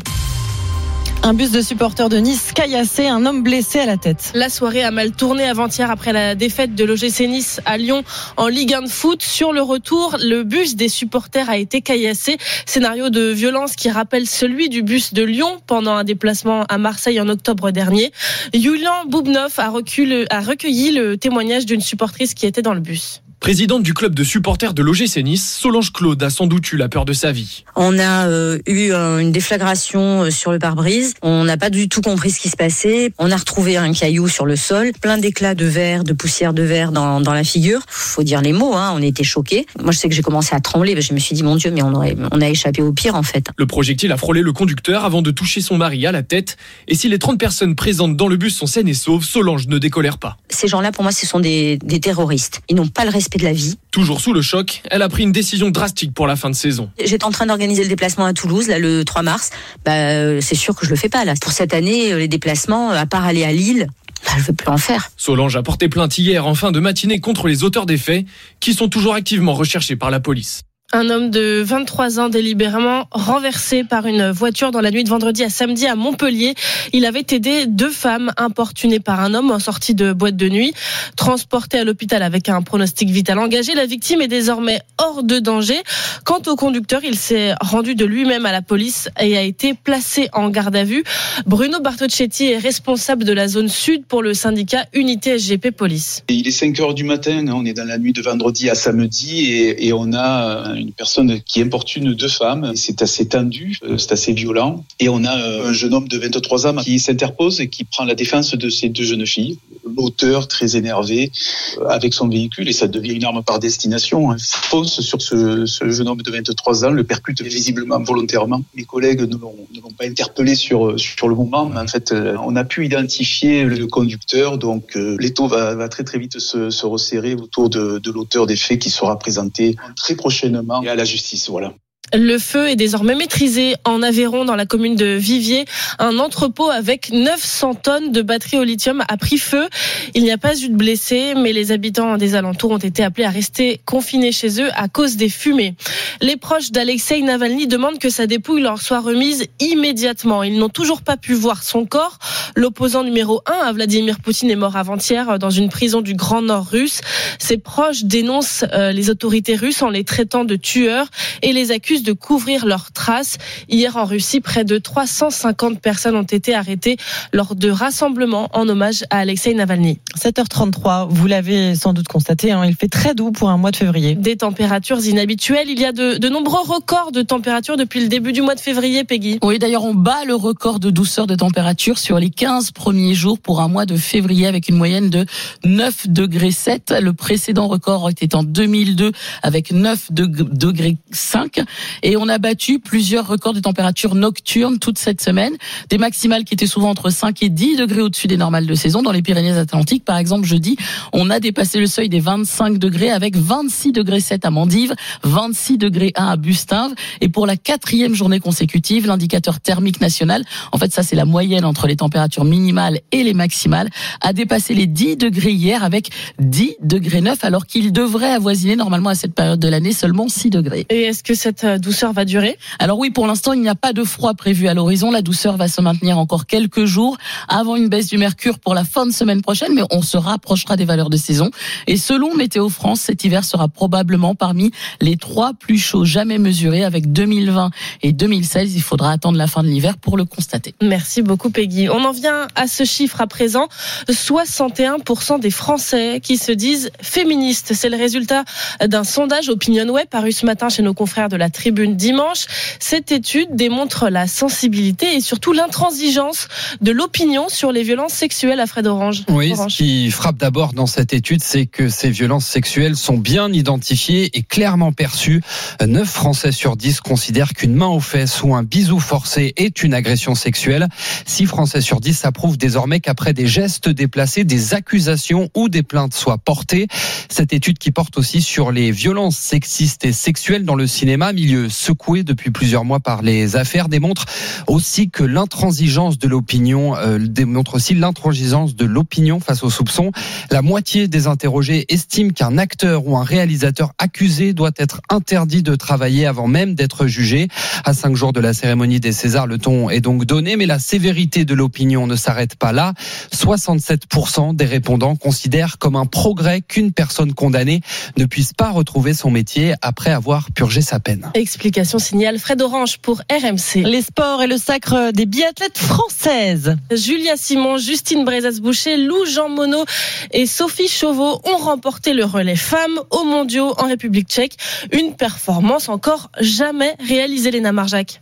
Un 1.22 1.34
bus 1.34 1.52
de 1.52 1.62
supporters 1.62 2.08
de 2.08 2.18
Nice 2.18 2.54
caillassé, 2.54 3.08
un 3.08 3.26
homme 3.26 3.44
blessé 3.44 3.80
à 3.80 3.86
la 3.86 3.98
tête. 3.98 4.32
La 4.36 4.50
soirée 4.50 4.84
a 4.84 4.90
mal 4.90 5.12
tourné 5.12 5.44
avant-hier 5.44 5.92
après 5.92 6.14
la 6.14 6.34
défaite 6.34 6.76
de 6.76 6.86
l'OGC 6.86 7.28
Nice 7.28 7.60
à 7.66 7.78
Lyon 7.78 8.04
en 8.38 8.48
Ligue 8.48 8.74
1 8.74 8.84
de 8.84 8.90
foot. 8.90 9.22
Sur 9.22 9.52
le 9.52 9.62
retour, 9.62 10.16
le 10.22 10.44
bus 10.44 10.78
des 10.78 10.88
supporters 10.88 11.50
a 11.50 11.58
été 11.58 11.82
caillassé. 11.82 12.38
Scénario 12.66 13.10
de 13.10 13.32
violence 13.32 13.76
qui 13.76 13.90
rappelle 13.90 14.28
celui 14.28 14.70
du 14.70 14.82
bus 14.82 15.14
de 15.14 15.24
Lyon 15.24 15.60
pendant 15.68 15.96
un 15.96 16.06
déplacement 16.06 16.64
à 16.70 16.78
Marseille 16.78 17.20
en 17.20 17.28
octobre 17.28 17.72
dernier. 17.72 18.14
Yulian 18.54 19.06
Boubnov 19.06 19.54
a, 19.58 19.70
recueilli 19.70 20.92
le 20.92 21.18
témoignage 21.18 21.66
d'une 21.66 21.82
supportrice 21.82 22.34
qui 22.34 22.46
était 22.46 22.62
dans 22.62 22.74
le 22.74 22.80
bus. 22.82 23.22
Présidente 23.40 23.84
du 23.84 23.94
club 23.94 24.14
de 24.14 24.24
supporters 24.26 24.74
de 24.74 24.84
l'OGC 24.84 25.24
Nice, 25.24 25.58
Solange 25.62 25.94
Claude 25.94 26.22
a 26.22 26.30
sans 26.30 26.46
doute 26.46 26.74
eu 26.74 26.78
la 26.78 26.90
peur 26.90 27.06
de 27.06 27.14
sa 27.14 27.32
vie. 27.32 27.64
On 27.78 27.98
a 27.98 28.28
euh, 28.28 28.60
eu 28.68 28.92
euh, 28.92 29.20
une 29.20 29.32
déflagration 29.32 30.24
euh, 30.24 30.30
sur 30.30 30.52
le 30.52 30.60
pare-brise. 30.60 31.14
On 31.22 31.46
n'a 31.46 31.56
pas 31.56 31.70
du 31.70 31.88
tout 31.88 32.02
compris 32.02 32.32
ce 32.32 32.40
qui 32.42 32.50
se 32.50 32.58
passait. 32.58 33.14
On 33.18 33.32
a 33.32 33.38
retrouvé 33.38 33.78
un 33.78 33.94
caillou 33.94 34.28
sur 34.28 34.46
le 34.46 34.58
sol, 34.58 34.92
plein 35.02 35.18
d'éclats 35.18 35.56
de 35.56 35.66
verre, 35.66 36.04
de 36.04 36.12
poussière 36.12 36.54
de 36.54 36.64
verre 36.64 36.92
dans, 36.92 37.22
dans 37.22 37.32
la 37.32 37.46
figure. 37.46 37.80
Faut 37.88 38.24
dire 38.24 38.42
les 38.42 38.52
mots, 38.52 38.74
hein, 38.74 38.92
on 38.94 39.02
était 39.02 39.24
choqués. 39.24 39.66
Moi, 39.82 39.94
je 39.94 40.00
sais 40.00 40.10
que 40.10 40.16
j'ai 40.16 40.22
commencé 40.22 40.54
à 40.54 40.60
trembler. 40.60 40.94
parce 40.94 41.06
que 41.06 41.12
Je 41.12 41.16
me 41.16 41.20
suis 41.20 41.34
dit, 41.34 41.44
mon 41.44 41.56
Dieu, 41.56 41.72
mais 41.72 41.82
on, 41.82 41.94
aurait, 41.94 42.18
on 42.34 42.42
a 42.42 42.50
échappé 42.50 42.82
au 42.82 42.92
pire 42.92 43.16
en 43.16 43.24
fait. 43.24 43.48
Le 43.56 43.66
projectile 43.66 44.12
a 44.12 44.18
frôlé 44.18 44.42
le 44.42 44.52
conducteur 44.52 45.06
avant 45.06 45.22
de 45.22 45.32
toucher 45.32 45.62
son 45.62 45.78
mari 45.78 46.06
à 46.06 46.12
la 46.12 46.24
tête. 46.24 46.58
Et 46.90 46.96
si 46.96 47.08
les 47.08 47.20
30 47.20 47.40
personnes 47.40 47.76
présentes 47.76 48.18
dans 48.18 48.28
le 48.28 48.36
bus 48.36 48.54
sont 48.54 48.68
saines 48.68 48.90
et 48.90 48.94
sauves, 48.94 49.24
Solange 49.24 49.68
ne 49.68 49.78
décolère 49.78 50.18
pas. 50.18 50.36
Ces 50.50 50.68
gens-là, 50.68 50.92
pour 50.92 51.04
moi, 51.04 51.14
ce 51.14 51.26
sont 51.26 51.40
des, 51.40 51.78
des 51.78 52.02
terroristes. 52.02 52.60
Ils 52.68 52.76
n'ont 52.76 52.88
pas 52.88 53.06
le 53.06 53.12
respect 53.12 53.29
de 53.38 53.44
la 53.44 53.54
vie. 53.54 53.78
Toujours 53.92 54.22
sous 54.22 54.34
le 54.34 54.42
choc, 54.42 54.82
elle 54.90 55.02
a 55.02 55.10
pris 55.10 55.24
une 55.24 55.32
décision 55.32 55.70
drastique 55.70 56.14
pour 56.14 56.28
la 56.28 56.36
fin 56.36 56.50
de 56.50 56.56
saison. 56.56 56.90
J'étais 57.04 57.24
en 57.26 57.32
train 57.32 57.46
d'organiser 57.46 57.84
le 57.84 57.90
déplacement 57.90 58.26
à 58.26 58.34
Toulouse, 58.34 58.68
là, 58.68 58.80
le 58.80 59.06
3 59.06 59.22
mars. 59.22 59.52
Bah, 59.86 59.92
euh, 59.92 60.40
c'est 60.42 60.56
sûr 60.56 60.76
que 60.76 60.86
je 60.86 60.92
le 60.92 60.96
fais 60.96 61.10
pas, 61.10 61.26
là. 61.26 61.34
Pour 61.40 61.52
cette 61.52 61.74
année, 61.74 62.12
euh, 62.12 62.20
les 62.20 62.28
déplacements, 62.28 62.92
à 62.92 63.06
part 63.06 63.26
aller 63.26 63.44
à 63.44 63.52
Lille, 63.52 63.88
bah, 64.26 64.32
je 64.38 64.44
veux 64.44 64.54
plus 64.54 64.70
en 64.70 64.78
faire. 64.78 65.12
Solange 65.18 65.56
a 65.56 65.64
porté 65.64 65.90
plainte 65.90 66.18
hier 66.18 66.46
en 66.46 66.56
fin 66.56 66.72
de 66.72 66.80
matinée 66.80 67.20
contre 67.20 67.48
les 67.48 67.64
auteurs 67.64 67.86
des 67.86 67.98
faits, 67.98 68.26
qui 68.60 68.74
sont 68.74 68.90
toujours 68.90 69.14
activement 69.14 69.54
recherchés 69.54 69.96
par 69.96 70.12
la 70.12 70.20
police. 70.20 70.64
Un 70.92 71.12
homme 71.12 71.30
de 71.30 71.62
23 71.64 72.20
ans 72.20 72.30
délibérément 72.30 73.06
renversé 73.12 73.84
par 73.84 74.08
une 74.08 74.32
voiture 74.32 74.72
dans 74.72 74.82
la 74.82 74.90
nuit 74.90 75.04
de 75.04 75.10
vendredi 75.10 75.44
à 75.44 75.50
samedi 75.52 75.86
à 75.86 75.96
Montpellier. 75.96 76.56
Il 76.94 77.06
avait 77.06 77.26
aidé 77.30 77.68
deux 77.68 77.92
femmes 77.92 78.32
importunées 78.38 79.00
par 79.00 79.20
un 79.20 79.36
homme 79.36 79.52
en 79.52 79.60
sortie 79.60 79.94
de 79.94 80.14
boîte 80.14 80.36
de 80.36 80.50
nuit. 80.50 80.74
Transporté 81.16 81.78
à 81.78 81.84
l'hôpital 81.84 82.24
avec 82.24 82.50
un 82.50 82.64
pronostic 82.64 83.12
vital 83.12 83.38
engagé, 83.38 83.76
la 83.76 83.86
victime 83.86 84.22
est 84.22 84.28
désormais 84.28 84.80
hors 84.98 85.22
de 85.22 85.38
danger. 85.38 85.78
Quant 86.24 86.42
au 86.48 86.56
conducteur, 86.56 87.02
il 87.04 87.16
s'est 87.16 87.54
rendu 87.62 87.94
de 87.94 88.06
lui-même 88.06 88.48
à 88.48 88.52
la 88.52 88.64
police 88.64 89.10
et 89.22 89.38
a 89.38 89.44
été 89.44 89.76
placé 89.76 90.28
en 90.34 90.50
garde 90.50 90.76
à 90.76 90.86
vue. 90.86 91.04
Bruno 91.46 91.80
Bartocchetti 91.82 92.46
est 92.46 92.58
responsable 92.58 93.26
de 93.26 93.34
la 93.34 93.48
zone 93.48 93.70
sud 93.70 94.06
pour 94.08 94.24
le 94.24 94.34
syndicat 94.34 94.88
Unité 94.94 95.38
SGP 95.38 95.70
Police. 95.70 96.24
Il 96.30 96.48
est 96.48 96.52
5 96.52 96.80
heures 96.80 96.96
du 96.96 97.04
matin, 97.04 97.46
on 97.54 97.64
est 97.64 97.74
dans 97.74 97.88
la 97.88 98.00
nuit 98.00 98.14
de 98.14 98.24
vendredi 98.24 98.72
à 98.72 98.76
samedi 98.76 99.52
et 99.78 99.94
on 99.94 100.14
a 100.14 100.79
une 100.80 100.92
personne 100.92 101.42
qui 101.42 101.62
importune 101.62 102.14
deux 102.14 102.28
femmes. 102.28 102.74
C'est 102.76 103.02
assez 103.02 103.28
tendu, 103.28 103.78
euh, 103.84 103.98
c'est 103.98 104.12
assez 104.12 104.34
violent. 104.34 104.84
Et 105.00 105.10
on 105.10 105.24
a 105.24 105.38
euh, 105.38 105.70
un 105.70 105.74
jeune 105.74 105.94
homme 105.94 106.08
de 106.08 106.18
23 106.18 106.68
ans 106.68 106.76
qui 106.78 107.00
s'interpose 107.00 107.62
et 107.62 107.70
qui 107.70 107.84
prend 107.84 108.06
la 108.06 108.16
défense 108.16 108.56
de 108.56 108.70
ces 108.70 108.90
deux 108.90 109.04
jeunes 109.04 109.26
filles. 109.26 109.60
L'auteur, 109.98 110.48
très 110.48 110.76
énervé, 110.76 111.32
euh, 111.80 111.88
avec 111.88 112.14
son 112.14 112.28
véhicule, 112.28 112.70
et 112.70 112.74
ça 112.74 112.88
devient 112.88 113.14
une 113.14 113.26
arme 113.26 113.44
par 113.44 113.60
destination, 113.60 114.32
hein, 114.32 114.38
fonce 114.40 115.02
sur 115.02 115.22
ce, 115.22 115.66
jeune 115.66 116.08
homme 116.08 116.22
de 116.22 116.32
23 116.32 116.86
ans, 116.86 116.92
le 116.92 117.04
percute 117.04 117.42
visiblement 117.42 118.00
volontairement. 118.00 118.62
Mes 118.76 118.84
collègues 118.84 119.22
ne 119.22 119.36
l'ont 119.36 119.92
pas 119.98 120.06
interpellé 120.06 120.56
sur, 120.56 121.00
sur 121.00 121.28
le 121.28 121.36
moment, 121.36 121.66
mais 121.66 121.80
en 121.80 121.88
fait, 121.88 122.14
on 122.14 122.56
a 122.56 122.64
pu 122.64 122.86
identifier 122.86 123.64
le 123.64 123.88
conducteur, 123.88 124.58
donc 124.58 124.96
l'étau 124.96 125.48
va, 125.48 125.88
très 125.90 126.04
très 126.04 126.20
vite 126.20 126.40
se, 126.40 126.70
se 126.70 126.86
resserrer 126.86 127.34
autour 127.34 127.70
de 127.70 128.12
l'auteur 128.12 128.46
des 128.46 128.56
faits 128.56 128.80
qui 128.80 128.90
sera 128.90 129.18
présenté 129.18 129.76
très 129.96 130.16
prochainement 130.16 130.69
à 130.72 130.96
la 130.96 131.06
justice. 131.06 131.50
Voilà. 131.50 131.74
Le 132.14 132.40
feu 132.40 132.70
est 132.70 132.76
désormais 132.76 133.14
maîtrisé 133.14 133.76
en 133.86 134.02
Aveyron, 134.02 134.44
dans 134.44 134.56
la 134.56 134.66
commune 134.66 134.96
de 134.96 135.06
Viviers. 135.06 135.66
Un 136.00 136.18
entrepôt 136.18 136.70
avec 136.70 137.12
900 137.12 137.76
tonnes 137.76 138.12
de 138.12 138.22
batteries 138.24 138.58
au 138.58 138.64
lithium 138.64 139.04
a 139.08 139.18
pris 139.18 139.38
feu. 139.38 139.68
Il 140.16 140.24
n'y 140.24 140.32
a 140.32 140.40
pas 140.40 140.58
eu 140.60 140.70
de 140.70 140.76
blessés, 140.76 141.34
mais 141.36 141.54
les 141.54 141.72
habitants 141.72 142.18
des 142.18 142.34
alentours 142.34 142.72
ont 142.72 142.78
été 142.78 143.04
appelés 143.04 143.26
à 143.26 143.30
rester 143.30 143.80
confinés 143.86 144.32
chez 144.32 144.60
eux 144.60 144.70
à 144.74 144.88
cause 144.88 145.18
des 145.18 145.30
fumées. 145.30 145.76
Les 146.22 146.36
proches 146.36 146.72
d'Alexei 146.72 147.22
Navalny 147.22 147.68
demandent 147.68 148.00
que 148.00 148.10
sa 148.10 148.26
dépouille 148.26 148.62
leur 148.62 148.82
soit 148.82 149.02
remise 149.02 149.46
immédiatement. 149.60 150.42
Ils 150.42 150.58
n'ont 150.58 150.70
toujours 150.70 151.04
pas 151.04 151.18
pu 151.18 151.34
voir 151.34 151.62
son 151.62 151.86
corps. 151.86 152.18
L'opposant 152.56 153.04
numéro 153.04 153.42
1 153.46 153.68
à 153.68 153.72
Vladimir 153.72 154.20
Poutine 154.20 154.50
est 154.50 154.56
mort 154.56 154.78
avant-hier 154.78 155.38
dans 155.38 155.52
une 155.52 155.70
prison 155.70 156.02
du 156.02 156.16
Grand 156.16 156.42
Nord 156.42 156.66
russe. 156.66 157.02
Ses 157.38 157.58
proches 157.58 158.04
dénoncent 158.04 158.66
euh, 158.74 158.92
les 158.92 159.12
autorités 159.12 159.56
russes 159.56 159.84
en 159.84 159.90
les 159.90 160.04
traitant 160.04 160.44
de 160.44 160.56
tueurs 160.56 161.08
et 161.44 161.54
les 161.54 161.72
accusent 161.72 161.99
de 162.04 162.14
couvrir 162.14 162.66
leurs 162.66 162.92
traces. 162.92 163.38
Hier 163.68 163.98
en 163.98 164.06
Russie, 164.06 164.42
près 164.42 164.64
de 164.64 164.78
350 164.78 165.80
personnes 165.80 166.16
ont 166.16 166.24
été 166.24 166.56
arrêtées 166.56 166.98
lors 167.34 167.56
de 167.56 167.70
rassemblements 167.70 168.50
en 168.54 168.68
hommage 168.68 169.04
à 169.10 169.20
Alexei 169.20 169.54
Navalny. 169.54 170.00
7h33, 170.18 171.08
vous 171.10 171.28
l'avez 171.28 171.76
sans 171.76 171.94
doute 171.94 172.08
constaté, 172.08 172.52
hein, 172.52 172.66
il 172.66 172.76
fait 172.76 172.88
très 172.88 173.14
doux 173.14 173.32
pour 173.32 173.50
un 173.50 173.58
mois 173.58 173.72
de 173.72 173.76
février. 173.78 174.16
Des 174.16 174.38
températures 174.38 175.04
inhabituelles. 175.06 175.70
Il 175.70 175.80
y 175.80 175.86
a 175.86 175.92
de, 175.92 176.18
de 176.18 176.30
nombreux 176.30 176.62
records 176.62 177.12
de 177.12 177.22
température 177.22 177.78
depuis 177.78 178.02
le 178.02 178.08
début 178.08 178.32
du 178.32 178.42
mois 178.42 178.56
de 178.56 178.60
février, 178.60 179.04
Peggy. 179.04 179.40
Oui, 179.44 179.60
d'ailleurs, 179.60 179.84
on 179.84 179.94
bat 179.94 180.26
le 180.26 180.36
record 180.36 180.80
de 180.80 180.90
douceur 180.90 181.28
de 181.28 181.36
température 181.36 181.98
sur 181.98 182.20
les 182.20 182.30
15 182.30 182.72
premiers 182.72 183.14
jours 183.14 183.40
pour 183.40 183.62
un 183.62 183.68
mois 183.68 183.86
de 183.86 183.96
février 183.96 184.48
avec 184.48 184.70
une 184.70 184.76
moyenne 184.76 185.10
de 185.10 185.26
9 185.66 186.08
degrés 186.08 186.52
7. 186.52 186.96
Le 187.02 187.14
précédent 187.14 187.68
record 187.68 188.10
était 188.10 188.36
en 188.36 188.44
2002 188.44 189.12
avec 189.44 189.72
9 189.72 190.12
degrés 190.12 190.98
5. 191.12 191.62
Et 192.04 192.18
on 192.18 192.28
a 192.28 192.38
battu 192.38 192.80
plusieurs 192.80 193.28
records 193.28 193.54
de 193.54 193.60
température 193.60 194.16
nocturne 194.16 194.80
toute 194.80 194.98
cette 194.98 195.22
semaine. 195.22 195.54
Des 195.90 195.98
maximales 195.98 196.44
qui 196.44 196.54
étaient 196.54 196.68
souvent 196.68 196.90
entre 196.90 197.10
5 197.10 197.44
et 197.44 197.50
10 197.50 197.78
degrés 197.78 198.02
au-dessus 198.02 198.28
des 198.28 198.38
normales 198.38 198.66
de 198.66 198.74
saison. 198.74 199.02
Dans 199.02 199.12
les 199.12 199.22
Pyrénées-Atlantiques, 199.22 200.06
par 200.06 200.18
exemple, 200.18 200.46
jeudi, 200.48 200.78
on 201.14 201.30
a 201.30 201.40
dépassé 201.40 201.80
le 201.80 201.88
seuil 201.88 202.10
des 202.10 202.20
25 202.20 202.78
degrés 202.78 203.12
avec 203.12 203.36
26 203.36 203.92
degrés 203.92 204.20
7 204.20 204.46
à 204.46 204.52
Mandive, 204.52 204.94
26 205.24 205.78
degrés 205.78 206.12
1 206.16 206.28
à 206.28 206.36
Bustinve. 206.38 206.94
Et 207.22 207.30
pour 207.30 207.46
la 207.46 207.58
quatrième 207.58 208.14
journée 208.14 208.40
consécutive, 208.40 209.08
l'indicateur 209.08 209.60
thermique 209.60 210.02
national, 210.02 210.44
en 210.72 210.78
fait, 210.78 210.94
ça 210.94 211.04
c'est 211.04 211.16
la 211.16 211.26
moyenne 211.26 211.66
entre 211.66 211.88
les 211.88 211.96
températures 211.96 212.46
minimales 212.46 213.00
et 213.12 213.24
les 213.24 213.34
maximales, 213.34 213.90
a 214.22 214.34
dépassé 214.34 214.74
les 214.74 214.88
10 214.88 215.18
degrés 215.18 215.52
hier 215.52 215.84
avec 215.84 216.10
10 216.40 216.78
degrés 216.82 217.22
9 217.22 217.44
alors 217.44 217.66
qu'il 217.66 217.92
devrait 217.92 218.32
avoisiner 218.32 218.76
normalement 218.76 219.10
à 219.10 219.16
cette 219.16 219.34
période 219.34 219.60
de 219.60 219.68
l'année 219.68 219.94
seulement 219.94 220.28
6 220.28 220.50
degrés. 220.50 220.86
Et 220.90 221.04
est-ce 221.04 221.24
que 221.24 221.34
cette 221.34 221.66
douceur 221.80 222.14
va 222.14 222.26
durer 222.26 222.58
Alors 222.80 222.98
oui, 223.00 223.10
pour 223.10 223.28
l'instant, 223.28 223.54
il 223.54 223.62
n'y 223.62 223.70
a 223.70 223.76
pas 223.76 223.94
de 223.94 224.04
froid 224.04 224.34
prévu 224.34 224.68
à 224.68 224.74
l'horizon. 224.74 225.12
La 225.12 225.22
douceur 225.22 225.58
va 225.58 225.68
se 225.68 225.82
maintenir 225.82 226.18
encore 226.18 226.46
quelques 226.46 226.86
jours 226.86 227.18
avant 227.48 227.76
une 227.76 227.90
baisse 227.90 228.08
du 228.08 228.18
mercure 228.18 228.60
pour 228.60 228.74
la 228.74 228.84
fin 228.84 229.06
de 229.06 229.12
semaine 229.12 229.42
prochaine, 229.42 229.74
mais 229.74 229.84
on 229.92 230.02
se 230.02 230.18
rapprochera 230.18 230.76
des 230.76 230.86
valeurs 230.86 231.10
de 231.10 231.18
saison. 231.18 231.52
Et 231.88 231.98
selon 231.98 232.36
Météo 232.36 232.70
France, 232.70 233.02
cet 233.02 233.24
hiver 233.24 233.44
sera 233.44 233.68
probablement 233.68 234.36
parmi 234.36 234.72
les 235.02 235.18
trois 235.18 235.54
plus 235.54 235.78
chauds 235.78 236.06
jamais 236.06 236.38
mesurés 236.38 236.84
avec 236.84 237.12
2020 237.12 237.72
et 238.02 238.14
2016. 238.14 238.76
Il 238.76 238.82
faudra 238.82 239.12
attendre 239.12 239.38
la 239.38 239.48
fin 239.48 239.64
de 239.64 239.68
l'hiver 239.68 239.98
pour 239.98 240.18
le 240.18 240.26
constater. 240.26 240.74
Merci 240.82 241.22
beaucoup 241.22 241.50
Peggy. 241.50 241.90
On 241.90 242.04
en 242.04 242.12
vient 242.12 242.48
à 242.56 242.68
ce 242.68 242.84
chiffre 242.84 243.22
à 243.22 243.28
présent. 243.28 243.68
61% 244.10 245.40
des 245.40 245.52
Français 245.52 246.20
qui 246.22 246.38
se 246.38 246.52
disent 246.52 246.92
féministes. 247.02 247.74
C'est 247.74 247.90
le 247.90 247.98
résultat 247.98 248.44
d'un 248.86 249.04
sondage 249.04 249.50
OpinionWay 249.50 250.06
paru 250.06 250.32
ce 250.32 250.46
matin 250.46 250.70
chez 250.70 250.82
nos 250.82 250.94
confrères 250.94 251.30
de 251.30 251.38
la 251.38 251.50
Tribune 251.50 251.69
dimanche. 251.72 252.46
Cette 252.80 253.12
étude 253.12 253.56
démontre 253.56 254.10
la 254.10 254.28
sensibilité 254.28 255.16
et 255.16 255.22
surtout 255.22 255.54
l'intransigeance 255.54 256.48
de 256.82 256.92
l'opinion 256.92 257.50
sur 257.50 257.72
les 257.72 257.84
violences 257.84 258.14
sexuelles 258.14 258.60
à 258.60 258.68
Fred 258.68 258.88
Orange. 258.88 259.24
Oui, 259.30 259.52
Orange. 259.54 259.74
ce 259.74 259.78
qui 259.78 260.12
frappe 260.12 260.38
d'abord 260.38 260.74
dans 260.74 260.88
cette 260.88 261.14
étude, 261.14 261.42
c'est 261.44 261.66
que 261.66 261.90
ces 261.90 262.10
violences 262.10 262.46
sexuelles 262.46 262.96
sont 262.96 263.18
bien 263.18 263.52
identifiées 263.52 264.30
et 264.38 264.44
clairement 264.44 264.92
perçues. 264.92 265.42
9 265.86 266.08
Français 266.08 266.52
sur 266.52 266.76
10 266.76 267.02
considèrent 267.02 267.54
qu'une 267.54 267.76
main 267.76 267.88
aux 267.88 268.00
fesses 268.00 268.42
ou 268.44 268.56
un 268.56 268.64
bisou 268.64 269.00
forcé 269.00 269.54
est 269.58 269.84
une 269.84 269.94
agression 269.94 270.36
sexuelle. 270.36 270.88
6 271.26 271.46
Français 271.46 271.82
sur 271.82 272.00
10 272.00 272.26
approuvent 272.26 272.58
désormais 272.58 273.00
qu'après 273.00 273.34
des 273.34 273.48
gestes 273.48 273.90
déplacés, 273.90 274.44
des 274.44 274.74
accusations 274.74 275.50
ou 275.56 275.70
des 275.70 275.84
plaintes 275.84 276.14
soient 276.14 276.38
portées. 276.38 276.88
Cette 277.30 277.54
étude 277.54 277.78
qui 277.78 277.92
porte 277.92 278.18
aussi 278.18 278.42
sur 278.42 278.72
les 278.72 278.92
violences 278.92 279.38
sexistes 279.38 280.06
et 280.06 280.14
sexuelles 280.14 280.66
dans 280.66 280.76
le 280.76 280.88
cinéma, 280.88 281.34
milieu 281.34 281.59
milieu 281.60 281.70
secoué 281.70 282.24
depuis 282.24 282.52
plusieurs 282.52 282.86
mois 282.86 283.00
par 283.00 283.22
les 283.22 283.56
affaires 283.56 283.90
démontre 283.90 284.26
aussi 284.68 285.10
que 285.10 285.24
l'intransigeance 285.24 286.18
de 286.18 286.28
l'opinion 286.28 286.96
euh, 286.96 287.20
démontre 287.20 287.76
aussi 287.76 287.96
l'intransigeance 287.96 288.76
de 288.76 288.86
l'opinion 288.86 289.40
face 289.40 289.64
aux 289.64 289.70
soupçons. 289.70 290.12
La 290.52 290.62
moitié 290.62 291.08
des 291.08 291.28
interrogés 291.28 291.86
estiment 291.90 292.32
qu'un 292.32 292.58
acteur 292.58 293.08
ou 293.08 293.18
un 293.18 293.24
réalisateur 293.24 293.94
accusé 293.98 294.54
doit 294.54 294.72
être 294.78 295.02
interdit 295.10 295.64
de 295.64 295.76
travailler 295.76 296.26
avant 296.26 296.48
même 296.48 296.76
d'être 296.76 297.08
jugé. 297.08 297.48
À 297.86 297.94
cinq 297.94 298.16
jours 298.16 298.34
de 298.34 298.40
la 298.40 298.54
cérémonie 298.54 299.00
des 299.00 299.12
Césars, 299.12 299.48
le 299.48 299.58
ton 299.58 299.90
est 299.90 300.02
donc 300.02 300.26
donné, 300.26 300.56
mais 300.56 300.66
la 300.66 300.80
sévérité 300.80 301.46
de 301.46 301.54
l'opinion 301.54 302.08
ne 302.08 302.16
s'arrête 302.16 302.56
pas 302.56 302.72
là. 302.72 302.94
67% 303.34 304.56
des 304.56 304.66
répondants 304.66 305.16
considèrent 305.16 305.78
comme 305.78 305.96
un 305.96 306.06
progrès 306.06 306.62
qu'une 306.62 306.92
personne 306.92 307.34
condamnée 307.34 307.82
ne 308.18 308.26
puisse 308.26 308.54
pas 308.54 308.72
retrouver 308.72 309.14
son 309.14 309.32
métier 309.32 309.74
après 309.82 310.12
avoir 310.12 310.52
purgé 310.52 310.82
sa 310.82 311.00
peine. 311.00 311.32
Explication 311.50 311.98
signale 311.98 312.38
Fred 312.38 312.62
Orange 312.62 313.00
pour 313.00 313.24
RMC. 313.32 313.82
Les 313.84 314.04
sports 314.04 314.44
et 314.44 314.46
le 314.46 314.58
sacre 314.58 315.12
des 315.12 315.26
biathlètes 315.26 315.80
françaises. 315.80 316.76
Julia 316.92 317.38
Simon, 317.38 317.80
Justine 317.80 318.24
Brezas-Boucher, 318.24 318.98
Lou 318.98 319.26
Jean 319.26 319.50
Monod 319.50 319.88
et 320.32 320.46
Sophie 320.46 320.88
Chauveau 320.88 321.42
ont 321.46 321.58
remporté 321.58 322.14
le 322.14 322.24
relais 322.24 322.56
femmes 322.56 323.00
aux 323.10 323.24
mondiaux 323.24 323.74
en 323.80 323.88
République 323.88 324.28
tchèque. 324.28 324.58
Une 324.92 325.16
performance 325.16 325.90
encore 325.90 326.30
jamais 326.40 326.94
réalisée, 327.00 327.50
Léna 327.50 327.72
Marjac. 327.72 328.22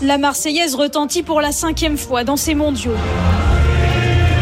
La 0.00 0.16
Marseillaise 0.16 0.76
retentit 0.76 1.24
pour 1.24 1.42
la 1.42 1.52
cinquième 1.52 1.98
fois 1.98 2.24
dans 2.24 2.38
ces 2.38 2.54
mondiaux. 2.54 2.96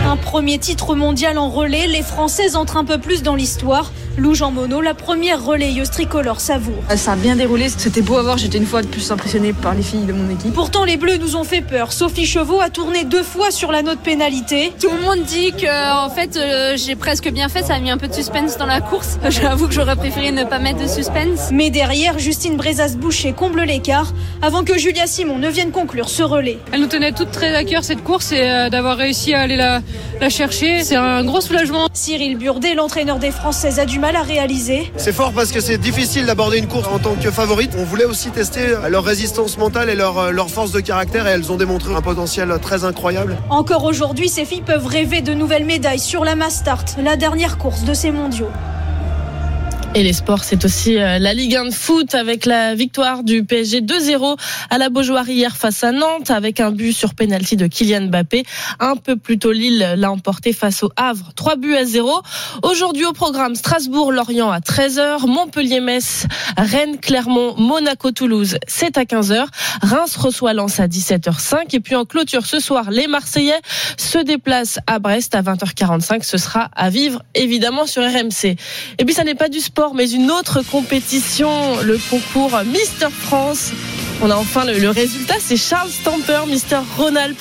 Un 0.07 0.17
premier 0.17 0.59
titre 0.59 0.95
mondial 0.95 1.39
en 1.39 1.49
relais, 1.49 1.89
les 1.89 2.03
Françaises 2.03 2.55
entrent 2.55 2.77
un 2.77 2.85
peu 2.85 2.99
plus 2.99 3.23
dans 3.23 3.35
l'histoire. 3.35 3.91
Lou 4.17 4.35
Jean 4.35 4.53
Monod, 4.53 4.85
la 4.85 4.95
première 4.95 5.45
relayeuse 5.45 5.91
tricolore 5.91 6.41
savoure. 6.41 6.83
Ça 6.95 7.13
a 7.13 7.17
bien 7.17 7.35
déroulé, 7.35 7.69
c'était 7.69 8.01
beau 8.01 8.17
à 8.17 8.23
voir, 8.23 8.39
j'étais 8.39 8.59
une 8.59 8.67
fois 8.67 8.83
de 8.83 8.87
plus 8.87 9.11
impressionnée 9.11 9.53
par 9.53 9.75
les 9.75 9.83
filles 9.83 10.05
de 10.05 10.13
mon 10.13 10.31
équipe. 10.31 10.55
Pourtant, 10.55 10.85
les 10.85 10.97
Bleus 10.97 11.17
nous 11.17 11.35
ont 11.35 11.43
fait 11.43 11.63
peur. 11.63 11.93
Sophie 11.93 12.25
Chevaux 12.25 12.61
a 12.61 12.71
tourné 12.71 13.03
deux 13.05 13.25
fois 13.25 13.51
sur 13.51 13.73
la 13.73 13.83
note 13.83 13.99
pénalité. 13.99 14.73
Tout 14.81 14.91
le 14.91 15.03
monde 15.03 15.25
dit 15.25 15.53
que, 15.53 16.05
en 16.05 16.11
fait, 16.11 16.37
euh, 16.37 16.77
j'ai 16.77 16.95
presque 16.95 17.29
bien 17.31 17.49
fait, 17.49 17.65
ça 17.65 17.75
a 17.75 17.81
mis 17.81 17.91
un 17.91 17.99
peu 17.99 18.07
de 18.07 18.15
suspense 18.15 18.57
dans 18.57 18.67
la 18.67 18.81
course. 18.81 19.19
J'avoue 19.29 19.67
que 19.67 19.75
j'aurais 19.75 19.97
préféré 19.97 20.31
ne 20.31 20.45
pas 20.45 20.61
mettre 20.61 20.81
de 20.81 20.87
suspense. 20.87 21.51
Mais 21.51 21.71
derrière, 21.71 22.19
Justine 22.21 22.57
Brezas-Boucher 22.57 23.33
comble 23.33 23.63
l'écart 23.63 24.13
avant 24.43 24.63
que 24.63 24.79
Julia 24.79 25.09
Simon 25.09 25.39
ne 25.39 25.49
vienne 25.49 25.73
conclure 25.73 26.09
ce 26.09 26.23
relais. 26.23 26.59
Elle 26.71 26.83
nous 26.83 26.87
tenait 26.87 27.13
toutes 27.13 27.33
très 27.33 27.55
à 27.55 27.65
cœur 27.65 27.83
cette 27.83 28.05
course 28.05 28.31
et 28.31 28.43
euh, 28.43 28.71
d'avoir 28.71 28.97
réussi 28.97 29.35
à 29.35 29.41
aller 29.41 29.57
la, 29.57 29.83
la 30.21 30.31
chercher, 30.31 30.85
c'est 30.85 30.97
un 30.97 31.25
gros 31.25 31.41
soulagement. 31.41 31.89
Cyril 31.93 32.37
Burdet, 32.37 32.75
l'entraîneur 32.75 33.19
des 33.19 33.33
Françaises, 33.33 33.81
a 33.81 33.87
du 33.87 33.99
mal 34.05 34.17
à 34.17 34.23
réaliser. 34.23 34.93
C'est 34.99 35.15
fort 35.15 35.33
parce 35.33 35.51
que 35.51 35.61
c'est 35.61 35.79
difficile 35.79 36.27
d'aborder 36.27 36.59
une 36.59 36.67
course 36.67 36.89
en 36.89 36.99
tant 36.99 37.15
que 37.15 37.31
favorite. 37.31 37.71
On 37.79 37.85
voulait 37.85 38.05
aussi 38.05 38.31
tester 38.31 38.75
leur 38.91 39.03
résistance 39.03 39.57
mentale 39.57 39.89
et 39.89 39.95
leur, 39.95 40.31
leur 40.31 40.51
force 40.51 40.73
de 40.73 40.81
caractère 40.81 41.27
et 41.27 41.31
elles 41.31 41.51
ont 41.51 41.57
démontré 41.57 41.95
un 41.95 42.03
potentiel 42.03 42.55
très 42.61 42.85
incroyable. 42.85 43.39
Encore 43.49 43.85
aujourd'hui, 43.85 44.29
ces 44.29 44.45
filles 44.45 44.61
peuvent 44.61 44.87
rêver 44.87 45.23
de 45.23 45.33
nouvelles 45.33 45.65
médailles 45.65 45.99
sur 45.99 46.23
la 46.23 46.35
Mastart, 46.35 46.85
la 47.03 47.17
dernière 47.17 47.57
course 47.57 47.85
de 47.85 47.95
ces 47.95 48.11
mondiaux. 48.11 48.51
Et 49.97 50.03
les 50.03 50.13
sports, 50.13 50.43
c'est 50.43 50.65
aussi 50.65 50.99
euh, 50.99 51.21
la 51.21 51.35
Ligue 51.35 51.55
1 51.55 51.67
de 51.67 51.71
foot 51.71 52.17
avec 52.17 52.47
la 52.47 52.75
victoire 52.75 53.23
du 53.23 53.45
PSG 53.45 53.81
2-0 53.81 54.37
à 54.69 54.77
la 54.77 54.89
Beaujoire 54.89 55.29
hier 55.29 55.57
face 55.57 55.85
à 55.85 55.93
Nantes 55.93 56.33
avec 56.33 56.59
un 56.59 56.73
but 56.73 56.93
sur 56.93 57.15
penalty 57.15 57.55
de 57.57 57.69
Kylian 57.69 58.09
Mbappé. 58.09 58.43
Un 58.81 58.97
peu 58.97 59.15
plus 59.15 59.39
tôt, 59.39 59.53
Lille 59.53 59.95
l'a 59.97 60.11
emporté 60.11 60.53
face 60.53 60.83
au 60.83 60.91
Havre. 60.97 61.31
3 61.37 61.55
buts 61.55 61.77
à 61.77 61.85
0. 61.85 62.11
Aujourd'hui 62.65 63.05
au 63.05 63.13
programme 63.13 63.55
Strasbourg-Lorient 63.55 64.51
à 64.51 64.59
13h, 64.59 65.29
Montpellier-Metz, 65.29 66.27
Rennes-Clermont, 66.59 67.55
Monaco-Toulouse, 67.57 68.59
c'est 68.67 68.99
à 68.99 69.05
15h. 69.05 69.47
Reims 69.81 70.17
reçoit 70.17 70.55
Lens 70.55 70.81
à 70.81 70.89
17h05 70.89 71.73
et 71.73 71.79
puis 71.79 71.95
en 71.95 72.05
clôture 72.05 72.47
ce 72.47 72.59
soir, 72.59 72.91
les 72.91 73.07
Marseillais 73.07 73.61
se 73.97 74.19
déplacent 74.19 74.81
à 74.89 74.99
Brest 74.99 75.37
à 75.37 75.43
20h45. 75.43 76.25
Ce 76.25 76.37
sera 76.37 76.69
à 76.75 76.91
vivre 76.91 77.23
évidemment 77.37 77.87
sur 77.87 78.03
RMC. 78.03 78.57
Et 78.99 79.05
puis 79.05 79.15
ça 79.15 79.23
n'est 79.23 79.37
pas 79.37 79.49
du 79.49 79.61
sport 79.61 79.84
mais 79.93 80.11
une 80.11 80.31
autre 80.31 80.63
compétition, 80.63 81.51
le 81.83 81.99
concours 82.09 82.59
Mister 82.65 83.09
France. 83.11 83.73
On 84.23 84.31
a 84.31 84.37
enfin 84.37 84.65
le, 84.65 84.79
le 84.79 84.91
résultat, 84.91 85.35
c'est 85.41 85.57
Charles 85.57 85.91
Stamper, 85.91 86.41
Mister 86.49 86.79
Ronald, 86.97 87.35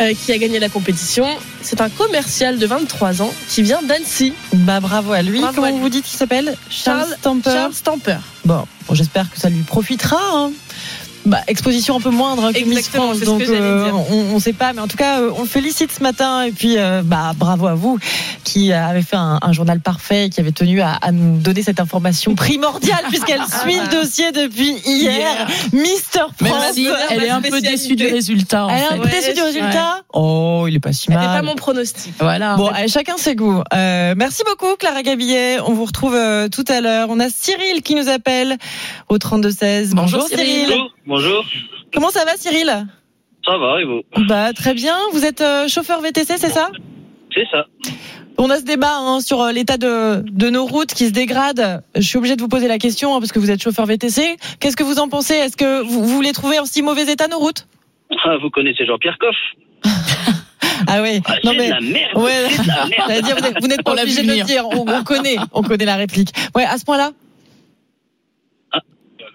euh, 0.00 0.12
qui 0.14 0.30
a 0.32 0.38
gagné 0.38 0.58
la 0.60 0.68
compétition. 0.68 1.26
C'est 1.62 1.80
un 1.80 1.88
commercial 1.88 2.58
de 2.58 2.66
23 2.66 3.22
ans 3.22 3.32
qui 3.48 3.62
vient 3.62 3.82
d'Annecy. 3.82 4.34
Bah 4.52 4.78
bravo 4.80 5.12
à 5.12 5.22
lui. 5.22 5.40
Bravo 5.40 5.54
Comment 5.56 5.66
à 5.68 5.70
lui. 5.72 5.80
vous 5.80 5.88
dites 5.88 6.04
qu'il 6.04 6.18
s'appelle? 6.18 6.54
Charles, 6.70 7.16
Stamper. 7.18 7.50
Charles 7.50 7.74
Stamper. 7.74 8.18
Bon, 8.44 8.64
bon, 8.86 8.94
j'espère 8.94 9.28
que 9.30 9.40
ça 9.40 9.48
lui 9.48 9.62
profitera. 9.62 10.18
hein. 10.34 10.52
Bah, 11.28 11.42
exposition 11.46 11.96
un 11.96 12.00
peu 12.00 12.10
moindre 12.10 12.44
hein, 12.46 12.52
que 12.52 12.64
Miss 12.64 12.88
France, 12.88 13.20
donc 13.20 13.42
euh, 13.42 13.84
dire. 13.84 13.94
on 14.10 14.34
ne 14.34 14.40
sait 14.40 14.52
pas, 14.52 14.72
mais 14.72 14.80
en 14.80 14.88
tout 14.88 14.96
cas, 14.96 15.20
euh, 15.20 15.30
on 15.36 15.42
le 15.42 15.46
félicite 15.48 15.92
ce 15.92 16.02
matin 16.02 16.42
et 16.42 16.52
puis 16.52 16.76
bah 17.04 17.32
bravo 17.36 17.66
à 17.66 17.74
vous 17.74 17.98
qui 18.44 18.72
avez 18.72 19.02
fait 19.02 19.16
un, 19.16 19.38
un 19.42 19.52
journal 19.52 19.80
parfait, 19.80 20.26
et 20.26 20.30
qui 20.30 20.40
avait 20.40 20.52
tenu 20.52 20.80
à, 20.80 20.92
à 20.92 21.12
nous 21.12 21.38
donner 21.38 21.62
cette 21.62 21.80
information 21.80 22.34
primordiale 22.34 23.04
puisqu'elle 23.10 23.42
suit 23.42 23.78
le 23.78 23.92
dossier 24.00 24.32
depuis 24.32 24.74
hier. 24.86 25.46
Mister 25.72 26.20
Même 26.40 26.50
France, 26.52 26.72
si 26.72 26.88
elle 27.10 27.24
est 27.24 27.28
un 27.30 27.42
peu 27.42 27.60
déçue 27.60 27.94
du 27.96 28.06
résultat. 28.06 28.64
en 28.66 28.70
Elle 28.70 28.82
est 28.82 28.86
un 28.86 28.98
peu 28.98 29.08
déçue 29.08 29.34
du 29.34 29.40
Ouais. 29.40 29.46
résultat. 29.46 30.02
Oh, 30.14 30.64
il 30.68 30.74
est 30.76 30.80
pas 30.80 30.92
si 30.92 31.02
C'était 31.02 31.14
mal. 31.14 31.40
pas 31.40 31.42
mon 31.42 31.54
pronostic. 31.54 32.12
Voilà. 32.18 32.56
Bon, 32.56 32.68
allez, 32.68 32.88
chacun 32.88 33.16
ses 33.18 33.34
goûts. 33.34 33.62
Euh, 33.74 34.14
merci 34.16 34.42
beaucoup, 34.46 34.74
Clara 34.78 35.02
Gabillet. 35.02 35.58
On 35.60 35.74
vous 35.74 35.84
retrouve 35.84 36.14
euh, 36.14 36.48
tout 36.48 36.64
à 36.68 36.80
l'heure. 36.80 37.08
On 37.10 37.20
a 37.20 37.28
Cyril 37.28 37.82
qui 37.82 37.94
nous 37.94 38.08
appelle 38.08 38.56
au 39.08 39.18
32-16. 39.18 39.90
Bonjour, 39.92 40.26
Cyril. 40.26 40.72
Bonjour, 41.08 41.44
Comment 41.92 42.10
ça 42.10 42.24
va, 42.24 42.36
Cyril 42.36 42.86
ça 43.46 43.56
va 43.56 43.80
et 43.80 43.84
vous 43.84 44.02
Bah 44.28 44.52
très 44.52 44.74
bien. 44.74 44.94
Vous 45.12 45.24
êtes 45.24 45.40
euh, 45.40 45.68
chauffeur 45.68 46.02
VTC, 46.02 46.34
c'est 46.36 46.50
ça 46.50 46.68
C'est 47.34 47.46
ça. 47.50 47.64
On 48.36 48.50
a 48.50 48.56
ce 48.58 48.62
débat 48.64 48.94
hein, 48.98 49.20
sur 49.20 49.40
euh, 49.40 49.52
l'état 49.52 49.78
de, 49.78 50.22
de 50.30 50.50
nos 50.50 50.66
routes 50.66 50.92
qui 50.92 51.06
se 51.06 51.12
dégradent. 51.12 51.82
Je 51.94 52.02
suis 52.02 52.18
obligée 52.18 52.36
de 52.36 52.42
vous 52.42 52.48
poser 52.48 52.68
la 52.68 52.76
question 52.78 53.14
hein, 53.16 53.20
parce 53.20 53.32
que 53.32 53.38
vous 53.38 53.50
êtes 53.50 53.62
chauffeur 53.62 53.86
VTC. 53.86 54.36
Qu'est-ce 54.60 54.76
que 54.76 54.82
vous 54.84 54.98
en 54.98 55.08
pensez 55.08 55.32
Est-ce 55.34 55.56
que 55.56 55.80
vous, 55.82 56.04
vous 56.04 56.20
les 56.20 56.32
trouvez 56.32 56.58
en 56.58 56.66
si 56.66 56.82
mauvais 56.82 57.10
état 57.10 57.26
nos 57.28 57.38
routes 57.38 57.66
Ah, 58.24 58.36
vous 58.42 58.50
connaissez 58.50 58.84
Jean-Pierre 58.84 59.16
Coff 59.18 59.36
Ah 60.86 61.00
oui. 61.00 61.20
Ah, 61.24 61.34
c'est 61.42 61.54
de 61.54 61.70
la 61.70 61.80
merde, 61.80 62.16
Ouais, 62.16 62.32
c'est 62.50 62.62
de 62.62 62.68
la 62.68 62.86
merde. 62.86 63.24
dire, 63.24 63.36
vous 63.62 63.66
n'êtes- 63.68 63.82
pas 63.82 63.92
obligé 63.92 64.22
de 64.24 64.28
le 64.32 64.42
dire. 64.44 64.66
On, 64.68 64.84
on 64.86 65.04
connaît, 65.04 65.36
on 65.52 65.62
connaît 65.62 65.86
la 65.86 65.96
réplique. 65.96 66.30
Ouais, 66.54 66.64
à 66.66 66.76
ce 66.76 66.84
point-là. 66.84 67.12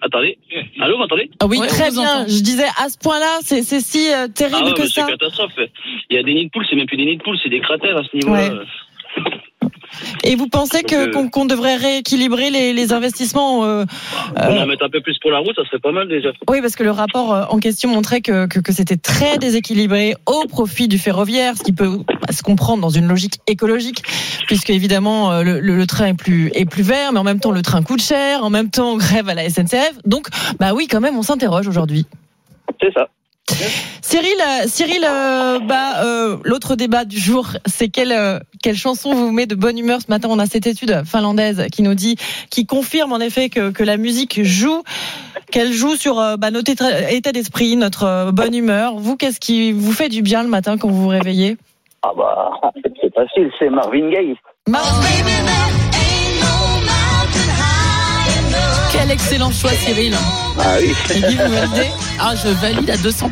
Attendez. 0.06 0.38
Allô, 0.82 0.96
vous 0.96 1.00
m'entendez 1.00 1.30
Ah 1.40 1.46
oui, 1.48 1.58
Ouais, 1.60 1.68
très 1.68 1.90
bien. 1.90 2.28
Je 2.28 2.42
disais 2.44 2.68
à 2.78 2.90
ce 2.90 2.98
point-là, 2.98 3.40
c'est 3.42 3.64
c'est 3.64 3.80
si 3.80 4.12
euh, 4.14 4.28
terrible 4.28 4.58
Ah 4.62 4.66
ouais, 4.66 4.74
que 4.74 4.86
ça. 4.88 5.06
c'est 5.06 5.12
catastrophe. 5.12 5.54
Il 6.10 6.16
y 6.18 6.20
a 6.20 6.24
des 6.24 6.34
nids 6.34 6.46
de 6.48 6.50
poules, 6.52 6.66
c'est 6.70 6.76
même 6.76 6.88
plus 6.88 6.98
des 6.98 7.06
nids 7.06 7.18
de 7.18 7.24
poules, 7.24 7.38
c'est 7.42 7.50
des 7.50 7.62
cratères 7.62 7.98
à 7.98 8.04
ce 8.04 8.16
niveau-là. 8.18 8.50
Ouais. 8.54 8.66
Et 10.24 10.36
vous 10.36 10.48
pensez 10.48 10.84
euh, 10.94 11.30
qu'on 11.30 11.46
devrait 11.46 11.76
rééquilibrer 11.76 12.50
les, 12.50 12.74
les 12.74 12.94
investissements 12.94 13.66
euh, 13.66 13.86
On 14.36 14.42
euh, 14.42 14.64
en 14.64 14.66
mettre 14.68 14.86
un 14.86 14.90
peu 14.90 15.02
plus 15.02 15.18
pour 15.20 15.32
la 15.32 15.40
route, 15.40 15.56
ça 15.56 15.64
serait 15.66 15.80
pas 15.80 15.92
mal 15.92 16.08
déjà. 16.08 16.30
Oui, 16.50 16.62
parce 16.62 16.76
que 16.76 16.84
le 16.84 16.92
rapport 16.92 17.34
euh, 17.34 17.46
en 17.50 17.60
question 17.60 17.90
montrait 17.90 18.22
que, 18.22 18.46
que, 18.48 18.60
que 18.60 18.72
c'était 18.72 18.98
très 18.98 19.38
déséquilibré 19.38 20.16
au 20.26 20.46
profit 20.48 20.88
du 20.88 20.98
ferroviaire, 20.98 21.56
ce 21.58 21.64
qui 21.64 21.74
peut 21.74 22.00
bah, 22.08 22.32
se 22.34 22.44
comprendre 22.44 22.82
dans 22.82 22.90
une 22.90 23.08
logique 23.08 23.40
écologique, 23.48 24.04
puisque 24.48 24.70
évidemment 24.70 25.32
euh, 25.32 25.44
le, 25.44 25.60
le- 25.60 25.76
le 25.76 25.88
train 25.88 26.08
est 26.08 26.14
plus 26.14 26.52
est 26.54 26.66
plus 26.66 26.84
vert, 26.84 27.12
mais 27.14 27.20
en 27.20 27.24
même 27.24 27.40
temps 27.40 27.52
le 27.52 27.62
train 27.62 27.82
coûte 27.84 28.02
cher, 28.02 28.44
en 28.44 28.50
même 28.50 28.70
temps 28.70 28.92
on 28.94 28.98
grève 28.98 29.30
à 29.30 29.34
la 29.34 29.50
SNCF. 29.50 29.94
Donc, 30.06 30.28
bah 30.60 30.74
oui, 30.74 30.88
quand 30.88 31.02
même, 31.02 31.18
on 31.18 31.24
s'interroge 31.24 31.68
aujourd'hui. 31.68 32.06
C'est 32.82 32.94
ça. 32.94 33.08
Cyril, 34.02 34.38
euh, 34.42 34.68
Cyril, 34.68 35.06
euh, 35.06 35.60
bah 35.60 36.04
euh, 36.06 36.38
l'autre 36.46 36.76
débat 36.76 37.04
du 37.04 37.20
jour, 37.20 37.50
c'est 37.66 37.90
quelle 37.90 38.14
euh, 38.14 38.40
quelle 38.62 38.78
chanson 38.78 39.14
vous 39.14 39.32
met 39.32 39.48
de 39.48 39.56
bonne 39.56 39.78
humeur 39.78 40.00
ce 40.02 40.10
matin? 40.10 40.30
On 40.32 40.40
a 40.40 40.46
cette 40.46 40.66
étude 40.66 41.04
finlandaise 41.06 41.68
qui 41.72 41.82
nous 41.82 41.94
dit, 41.94 42.16
qui 42.50 42.66
confirme 42.66 43.12
en 43.12 43.20
effet 43.20 43.50
que, 43.50 43.72
que 43.72 43.84
la 43.84 43.98
musique 43.98 44.42
joue, 44.44 44.84
qu'elle 45.52 45.74
joue 45.74 45.96
sur 45.96 46.20
euh, 46.20 46.38
bah, 46.38 46.52
notre 46.52 46.72
état 46.72 47.32
d'esprit, 47.34 47.76
notre 47.76 48.04
euh, 48.04 48.32
bonne 48.32 48.56
humeur. 48.56 48.96
Vous, 48.96 49.18
qu'est-ce 49.18 49.42
qui 49.42 49.74
vous 49.74 49.92
fait 49.92 50.10
du 50.10 50.22
bien 50.22 50.44
le 50.44 50.50
matin 50.50 50.78
quand 50.78 50.88
vous 50.88 51.02
vous 51.02 51.10
réveillez? 51.10 51.58
Ah 52.02 52.12
bah, 52.18 52.52
c'est 53.02 53.14
facile, 53.14 53.52
c'est 53.60 53.70
Marvin 53.70 54.10
Gaye. 54.10 54.36
Quelle 58.92 59.02
Quel 59.02 59.12
excellent 59.12 59.52
choix, 59.52 59.72
Cyril. 59.72 60.16
Ah 60.60 60.76
oui. 60.80 60.94
Ah, 62.20 62.34
je 62.36 62.48
valide 62.50 62.90
à 62.90 62.96
200%. 62.96 63.30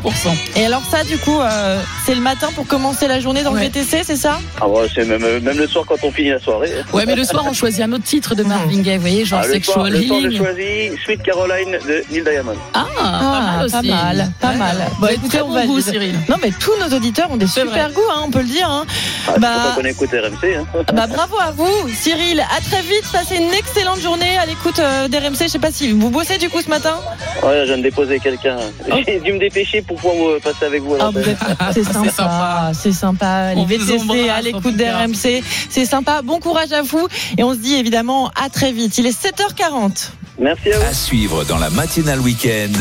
Et 0.55 0.65
alors 0.65 0.81
ça, 0.89 1.03
du 1.03 1.17
coup, 1.17 1.39
euh, 1.39 1.79
c'est 2.05 2.15
le 2.15 2.21
matin 2.21 2.49
pour 2.55 2.65
commencer 2.67 3.07
la 3.07 3.19
journée 3.19 3.43
dans 3.43 3.53
le. 3.53 3.59
VTC, 3.61 4.01
c'est 4.03 4.15
ça? 4.15 4.39
Ah 4.59 4.67
ouais, 4.67 4.87
c'est 4.93 5.05
même, 5.05 5.21
même 5.39 5.57
le 5.57 5.67
soir 5.67 5.85
quand 5.87 5.95
on 6.03 6.11
finit 6.11 6.29
la 6.31 6.39
soirée. 6.39 6.71
Ouais, 6.93 7.05
mais 7.05 7.15
le 7.15 7.23
soir, 7.23 7.43
on 7.47 7.53
choisit 7.53 7.81
un 7.81 7.91
autre 7.91 8.03
titre 8.03 8.33
de 8.35 8.43
Marvin 8.43 8.81
Gaye, 8.81 8.95
vous 8.95 9.01
voyez, 9.01 9.23
genre 9.25 9.41
Ah, 9.43 9.47
le, 9.47 9.61
soir, 9.61 9.85
Sexual 9.85 9.93
le 9.93 10.07
soir, 10.07 10.19
j'ai 10.21 10.27
Healing. 10.27 10.37
choisi 10.37 11.01
Sweet 11.05 11.23
Caroline 11.23 11.71
de 11.87 12.03
Neil 12.11 12.23
Diamond. 12.23 12.55
Ah, 12.73 12.85
pas 12.95 13.41
mal 13.41 13.65
aussi. 13.65 13.71
pas 13.73 13.81
mal, 13.83 14.31
pas 14.39 14.51
mal. 14.53 14.77
Vous 14.99 15.05
avez 15.05 15.17
très 15.29 15.41
on 15.41 15.47
bon 15.47 15.53
valide. 15.53 15.69
goût, 15.69 15.81
Cyril. 15.81 16.15
Non, 16.27 16.37
mais 16.41 16.49
tous 16.59 16.71
nos 16.79 16.95
auditeurs 16.95 17.29
ont 17.31 17.37
des 17.37 17.47
super 17.47 17.71
vrai. 17.89 17.93
goûts, 17.93 18.01
hein, 18.11 18.21
on 18.25 18.31
peut 18.31 18.39
le 18.41 18.45
dire. 18.47 18.67
Hein. 18.69 18.85
Ah, 19.27 19.33
Bah- 19.37 19.73
qu'on 19.75 19.85
écoute 19.85 20.09
RMC. 20.11 20.55
Hein. 20.55 20.65
Bah 20.93 21.07
bravo 21.07 21.35
à 21.39 21.51
vous, 21.51 21.87
Cyril. 21.93 22.39
À 22.41 22.59
très 22.61 22.81
vite. 22.81 23.03
Passez 23.13 23.35
une 23.37 23.53
excellente 23.53 23.99
journée 23.99 24.37
à 24.37 24.45
l'écoute 24.45 24.79
euh, 24.79 25.07
d'RMC. 25.07 25.43
Je 25.43 25.47
sais 25.47 25.59
pas 25.59 25.71
si 25.71 25.91
vous 25.91 26.09
bossez 26.09 26.37
du 26.39 26.49
coup 26.49 26.61
ce 26.61 26.69
matin? 26.69 26.95
Ouais, 27.43 27.61
je 27.61 27.65
viens 27.65 27.77
de 27.77 27.83
déposer 27.83 28.19
quelqu'un. 28.19 28.57
J'ai 29.05 29.19
dû 29.19 29.33
me 29.33 29.39
dépêcher 29.39 29.81
pour 29.81 29.97
pouvoir 29.97 30.15
euh, 30.29 30.39
passer 30.43 30.65
avec 30.65 30.81
vous 30.83 30.95
à 30.95 31.09
Oh. 31.13 31.19
Ah, 31.59 31.71
c'est 31.73 31.83
sympa, 31.83 32.71
c'est 32.73 32.91
sympa. 32.91 33.53
Les 33.53 33.65
VTC 33.65 34.29
à 34.29 34.41
l'écoute 34.41 34.75
d'RMC, 34.75 35.43
c'est 35.69 35.85
sympa. 35.85 36.21
Bon 36.23 36.39
courage 36.39 36.71
à 36.71 36.81
vous 36.81 37.07
et 37.37 37.43
on 37.43 37.53
se 37.53 37.59
dit 37.59 37.75
évidemment 37.75 38.31
à 38.41 38.49
très 38.49 38.71
vite. 38.71 38.97
Il 38.97 39.05
est 39.05 39.19
7h40. 39.19 40.09
Merci 40.39 40.71
à 40.71 40.77
vous. 40.79 40.85
À 40.85 40.93
suivre 40.93 41.43
dans 41.45 41.57
la 41.57 41.69
matinale 41.69 42.19
week-end. 42.19 42.71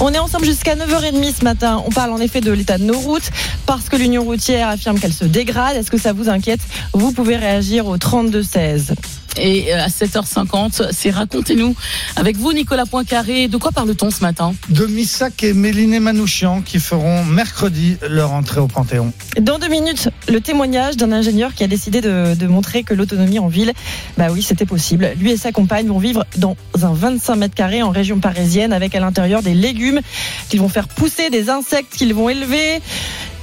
On 0.00 0.12
est 0.12 0.18
ensemble 0.18 0.44
jusqu'à 0.44 0.74
9h30 0.74 1.38
ce 1.38 1.44
matin. 1.44 1.82
On 1.86 1.90
parle 1.90 2.10
en 2.10 2.18
effet 2.18 2.40
de 2.40 2.50
l'état 2.50 2.78
de 2.78 2.84
nos 2.84 2.98
routes 2.98 3.30
parce 3.64 3.88
que 3.88 3.96
l'Union 3.96 4.24
routière 4.24 4.68
affirme 4.68 4.98
qu'elle 4.98 5.12
se 5.12 5.24
dégrade. 5.24 5.76
Est-ce 5.76 5.90
que 5.90 5.98
ça 5.98 6.12
vous 6.12 6.28
inquiète? 6.28 6.60
Vous 6.92 7.12
pouvez 7.12 7.36
réagir 7.36 7.86
au 7.86 7.96
32-16. 7.96 8.94
Et 9.36 9.72
euh, 9.72 9.84
à 9.84 9.88
7h50, 9.88 10.88
c'est 10.92 11.10
Racontez-nous. 11.10 11.74
Avec 12.16 12.36
vous, 12.36 12.52
Nicolas 12.52 12.86
Poincaré, 12.86 13.48
de 13.48 13.56
quoi 13.56 13.72
parle-t-on 13.72 14.10
ce 14.10 14.20
matin? 14.20 14.54
De 14.68 14.86
Missak 14.86 15.42
et 15.42 15.52
Méliné 15.52 16.00
Manouchian 16.00 16.62
qui 16.62 16.78
feront 16.78 17.24
mercredi 17.24 17.96
leur 18.08 18.32
entrée 18.32 18.60
au 18.60 18.68
Panthéon. 18.68 19.12
Dans 19.40 19.58
deux 19.58 19.68
minutes, 19.68 20.08
le 20.28 20.40
témoignage 20.40 20.96
d'un 20.96 21.12
ingénieur 21.12 21.54
qui 21.54 21.64
a 21.64 21.66
décidé 21.66 22.00
de, 22.00 22.34
de 22.34 22.46
montrer 22.46 22.82
que 22.82 22.94
l'autonomie 22.94 23.38
en 23.38 23.48
ville, 23.48 23.72
bah 24.16 24.28
oui, 24.30 24.42
c'était 24.42 24.66
possible. 24.66 25.10
Lui 25.18 25.32
et 25.32 25.36
sa 25.36 25.52
compagne 25.52 25.86
vont 25.86 25.98
vivre 25.98 26.24
dans 26.36 26.56
un 26.82 26.92
25 26.92 27.36
mètres 27.36 27.54
carrés 27.54 27.82
en 27.82 27.90
région 27.90 28.20
parisienne 28.20 28.72
avec 28.72 28.94
à 28.94 29.00
l'intérieur 29.00 29.42
des 29.42 29.54
légumes 29.54 30.00
qu'ils 30.48 30.60
vont 30.60 30.68
faire 30.68 30.88
pousser, 30.88 31.30
des 31.30 31.50
insectes 31.50 31.92
qu'ils 31.94 32.14
vont 32.14 32.28
élever. 32.28 32.80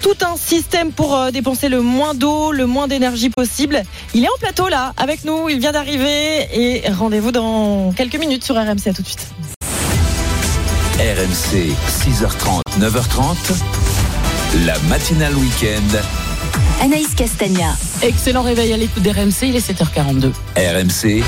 Tout 0.02 0.18
un 0.26 0.36
système 0.36 0.91
pour 0.91 1.16
euh, 1.16 1.32
dépenser 1.32 1.70
le 1.70 1.82
moins 1.82 2.14
d'eau, 2.14 2.52
le 2.52 2.66
moins 2.66 2.88
d'énergie 2.88 3.30
possible. 3.30 3.84
Il 4.14 4.24
est 4.24 4.30
en 4.30 4.38
plateau 4.39 4.68
là, 4.68 4.93
avec 4.97 5.24
nous, 5.26 5.47
il 5.49 5.60
vient 5.60 5.72
d'arriver 5.72 6.47
et 6.54 6.84
rendez-vous 6.91 7.32
dans 7.32 7.91
quelques 7.91 8.18
minutes 8.18 8.43
sur 8.43 8.56
RMC. 8.56 8.88
À 8.88 8.93
tout 8.93 9.02
de 9.04 9.08
suite. 9.08 9.28
RMC, 10.97 11.74
6h30, 11.88 12.62
9h30. 12.80 13.36
La 14.66 14.78
matinale 14.89 15.36
week-end. 15.36 15.97
Anaïs 16.82 17.14
Castagna. 17.16 17.76
Excellent 18.02 18.41
réveil 18.41 18.74
à 18.74 18.78
l'écoute 18.78 19.04
d'RMC, 19.04 19.43
il 19.43 19.56
est 19.56 19.72
7h42. 19.72 20.32
RMC, 20.58 21.24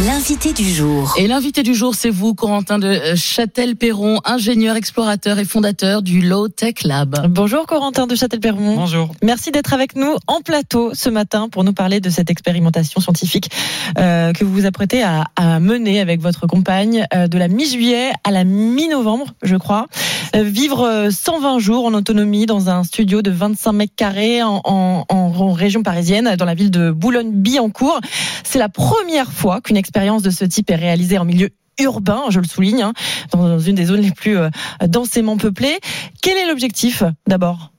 L'invité 0.00 0.52
du 0.54 0.64
jour. 0.68 1.14
Et 1.18 1.28
l'invité 1.28 1.62
du 1.62 1.74
jour, 1.74 1.94
c'est 1.94 2.08
vous, 2.10 2.34
Corentin 2.34 2.78
de 2.80 2.88
euh, 2.88 3.14
Châtel-Perron, 3.14 4.20
ingénieur, 4.24 4.74
explorateur 4.74 5.38
et 5.38 5.44
fondateur 5.44 6.02
du 6.02 6.22
Low 6.22 6.48
Tech 6.48 6.82
Lab. 6.84 7.26
Bonjour 7.28 7.66
Corentin 7.66 8.06
de 8.06 8.16
Châtel-Perron. 8.16 8.74
Bonjour. 8.74 9.12
Merci 9.22 9.52
d'être 9.52 9.74
avec 9.74 9.94
nous 9.94 10.12
en 10.26 10.40
plateau 10.40 10.90
ce 10.94 11.08
matin 11.10 11.48
pour 11.50 11.62
nous 11.62 11.74
parler 11.74 12.00
de 12.00 12.08
cette 12.10 12.30
expérimentation 12.30 13.00
scientifique 13.00 13.50
euh, 13.98 14.32
que 14.32 14.44
vous 14.44 14.52
vous 14.52 14.66
apprêtez 14.66 15.02
à, 15.02 15.26
à 15.36 15.60
mener 15.60 16.00
avec 16.00 16.20
votre 16.20 16.46
compagne 16.46 17.06
euh, 17.14 17.28
de 17.28 17.38
la 17.38 17.48
mi-juillet 17.48 18.10
à 18.24 18.30
la 18.32 18.44
mi-novembre, 18.44 19.26
je 19.42 19.56
crois. 19.56 19.86
Euh, 20.34 20.42
vivre 20.42 20.84
euh, 20.84 21.10
120 21.10 21.58
jours 21.58 21.84
en 21.84 21.92
autonomie 21.94 22.46
dans 22.46 22.70
un 22.70 22.82
studio 22.82 23.20
de 23.22 23.30
25 23.30 23.72
mètres 23.72 23.94
carrés 23.94 24.42
en, 24.42 24.62
en- 24.64 25.04
en- 25.08 25.14
en 25.14 25.52
région 25.52 25.82
parisienne, 25.82 26.34
dans 26.36 26.46
la 26.46 26.54
ville 26.54 26.70
de 26.70 26.90
Boulogne-Billancourt. 26.90 28.00
C'est 28.42 28.58
la 28.58 28.68
première 28.70 29.30
fois 29.30 29.60
qu'une 29.60 29.76
expérience 29.92 30.22
de 30.22 30.30
ce 30.30 30.46
type 30.46 30.70
est 30.70 30.76
réalisée 30.76 31.18
en 31.18 31.26
milieu 31.26 31.50
urbain, 31.78 32.22
je 32.30 32.40
le 32.40 32.46
souligne, 32.46 32.80
hein, 32.80 32.94
dans 33.30 33.58
une 33.58 33.74
des 33.74 33.84
zones 33.84 34.00
les 34.00 34.10
plus 34.10 34.38
euh, 34.38 34.48
densément 34.86 35.36
peuplées. 35.36 35.80
Quel 36.22 36.38
est 36.38 36.46
l'objectif 36.46 37.02
d'abord? 37.26 37.72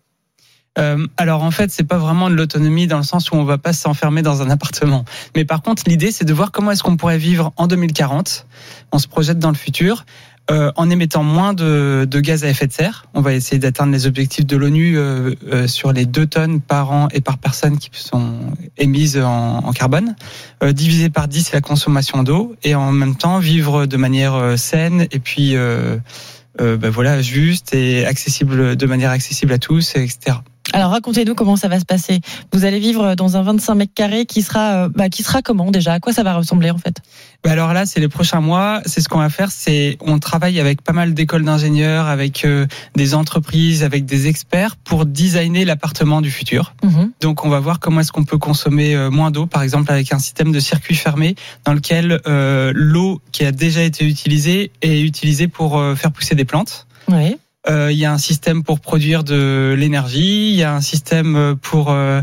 Euh, 0.78 1.08
alors 1.18 1.42
en 1.42 1.50
fait, 1.50 1.72
c'est 1.72 1.84
pas 1.84 1.98
vraiment 1.98 2.30
de 2.30 2.36
l'autonomie 2.36 2.86
dans 2.86 2.98
le 2.98 3.04
sens 3.04 3.32
où 3.32 3.36
on 3.36 3.46
va 3.46 3.58
pas 3.58 3.74
s'enfermer 3.74 4.22
dans 4.22 4.44
un 4.44 4.50
appartement. 4.52 5.06
Mais 5.36 5.44
par 5.44 5.64
contre, 5.64 5.82
l'idée 5.88 6.12
c'est 6.12 6.24
de 6.24 6.34
voir 6.34 6.52
comment 6.52 6.70
est-ce 6.70 6.84
qu'on 6.84 6.98
pourrait 6.98 7.18
vivre 7.18 7.52
en 7.58 7.66
2040. 7.66 8.46
On 8.92 9.00
se 9.00 9.08
projette 9.08 9.40
dans 9.40 9.50
le 9.50 9.56
futur. 9.56 10.06
Euh, 10.52 10.74
en 10.76 10.90
émettant 10.90 11.24
moins 11.24 11.54
de, 11.54 12.06
gaz 12.20 12.44
à 12.44 12.50
effet 12.50 12.68
de 12.68 12.74
serre. 12.74 13.06
On 13.14 13.22
va 13.22 13.34
essayer 13.34 13.60
d'atteindre 13.60 13.94
les 13.94 14.08
objectifs 14.08 14.46
de 14.46 14.58
l'ONU 14.58 14.98
euh, 14.98 15.36
euh, 15.52 15.68
sur 15.68 15.94
les 15.94 16.06
2 16.06 16.28
tonnes 16.28 16.60
par 16.60 16.92
an 16.92 17.08
et 17.14 17.22
par 17.22 17.38
personne 17.38 17.78
qui 17.78 17.90
sont 17.94 18.54
émises 18.78 19.18
en, 19.18 19.72
carbone, 19.72 20.16
divisé 20.62 21.10
par 21.10 21.30
10 21.30 21.54
la 21.54 21.62
consommation 21.62 22.24
d'eau, 22.24 22.56
et 22.62 22.76
en 22.76 22.92
même 22.92 23.16
temps 23.16 23.40
vivre 23.40 23.86
de 23.86 23.96
manière 23.96 24.60
saine 24.60 25.08
et 25.12 25.20
puis 25.20 25.56
ben 25.56 26.90
voilà 26.90 27.22
juste 27.22 27.74
et 27.74 28.06
accessible 28.06 28.76
de 28.76 28.86
manière 28.86 29.12
accessible 29.12 29.54
à 29.54 29.58
tous, 29.58 29.96
etc. 29.96 30.38
Alors 30.74 30.90
racontez-nous 30.90 31.36
comment 31.36 31.56
ça 31.56 31.68
va 31.68 31.80
se 31.80 31.86
passer. 31.86 32.20
Vous 32.52 32.66
allez 32.66 32.80
vivre 32.80 33.14
dans 33.14 33.38
un 33.38 33.44
25 33.44 33.76
mètres 33.76 33.94
carrés 33.94 34.26
qui 34.26 34.42
sera, 34.42 34.86
euh, 34.86 34.90
bah, 34.94 35.08
qui 35.08 35.22
sera 35.22 35.44
comment 35.44 35.70
déjà? 35.70 35.94
À 35.94 36.00
quoi 36.00 36.14
ça 36.14 36.24
va 36.24 36.36
ressembler 36.36 36.72
en 36.72 36.80
fait? 36.80 36.98
Bah 37.44 37.52
alors 37.52 37.74
là, 37.74 37.86
c'est 37.86 38.00
les 38.00 38.08
prochains 38.08 38.40
mois. 38.42 38.82
C'est 38.88 39.00
ce 39.02 39.08
qu'on 39.08 39.20
va 39.20 39.30
faire. 39.30 39.52
C'est 39.52 39.98
on 40.02 40.18
travaille 40.18 40.60
avec 40.60 40.82
pas 40.82 40.94
mal 40.94 41.14
d'écoles 41.14 41.46
d'ingénieurs, 41.46 42.08
avec 42.08 42.44
euh, 42.44 42.66
des 42.96 43.14
entreprises, 43.14 43.84
avec 43.84 44.06
des 44.06 44.28
experts 44.28 44.76
pour 44.78 45.06
designer 45.06 45.64
l'appartement 45.64 46.22
du 46.22 46.32
futur. 46.32 46.74
Donc 47.22 47.46
on 47.46 47.50
va 47.50 47.60
voir 47.60 47.80
comment 47.80 48.02
est-ce 48.02 48.12
qu'on 48.12 48.24
peut 48.24 48.40
consommer 48.40 48.96
euh, 48.96 49.12
moins 49.12 49.30
d'eau, 49.30 49.46
par 49.46 49.62
exemple 49.62 49.92
avec 49.92 50.12
un 50.12 50.20
système 50.20 50.52
de 50.52 50.60
circuit 50.60 50.96
fermé 50.96 51.36
dans 51.66 51.74
lequel 51.74 52.20
euh, 52.26 52.72
l'eau 52.74 53.22
qui 53.32 53.46
a 53.46 53.52
déjà 53.52 53.84
été 53.84 54.08
utilisée 54.08 54.72
est 54.82 55.02
utilisée 55.02 55.48
pour 55.48 55.82
faire 55.96 56.12
pousser 56.12 56.34
des 56.34 56.46
plantes. 56.46 56.88
Oui. 57.10 57.38
Euh, 57.70 57.92
Il 57.92 57.98
y 57.98 58.06
a 58.06 58.12
un 58.12 58.18
système 58.18 58.62
pour 58.64 58.80
produire 58.82 59.24
de 59.24 59.74
l'énergie, 59.78 60.50
il 60.50 60.56
y 60.56 60.64
a 60.64 60.74
un 60.76 60.82
système 60.82 61.56
pour 61.62 61.92
euh, 61.92 62.22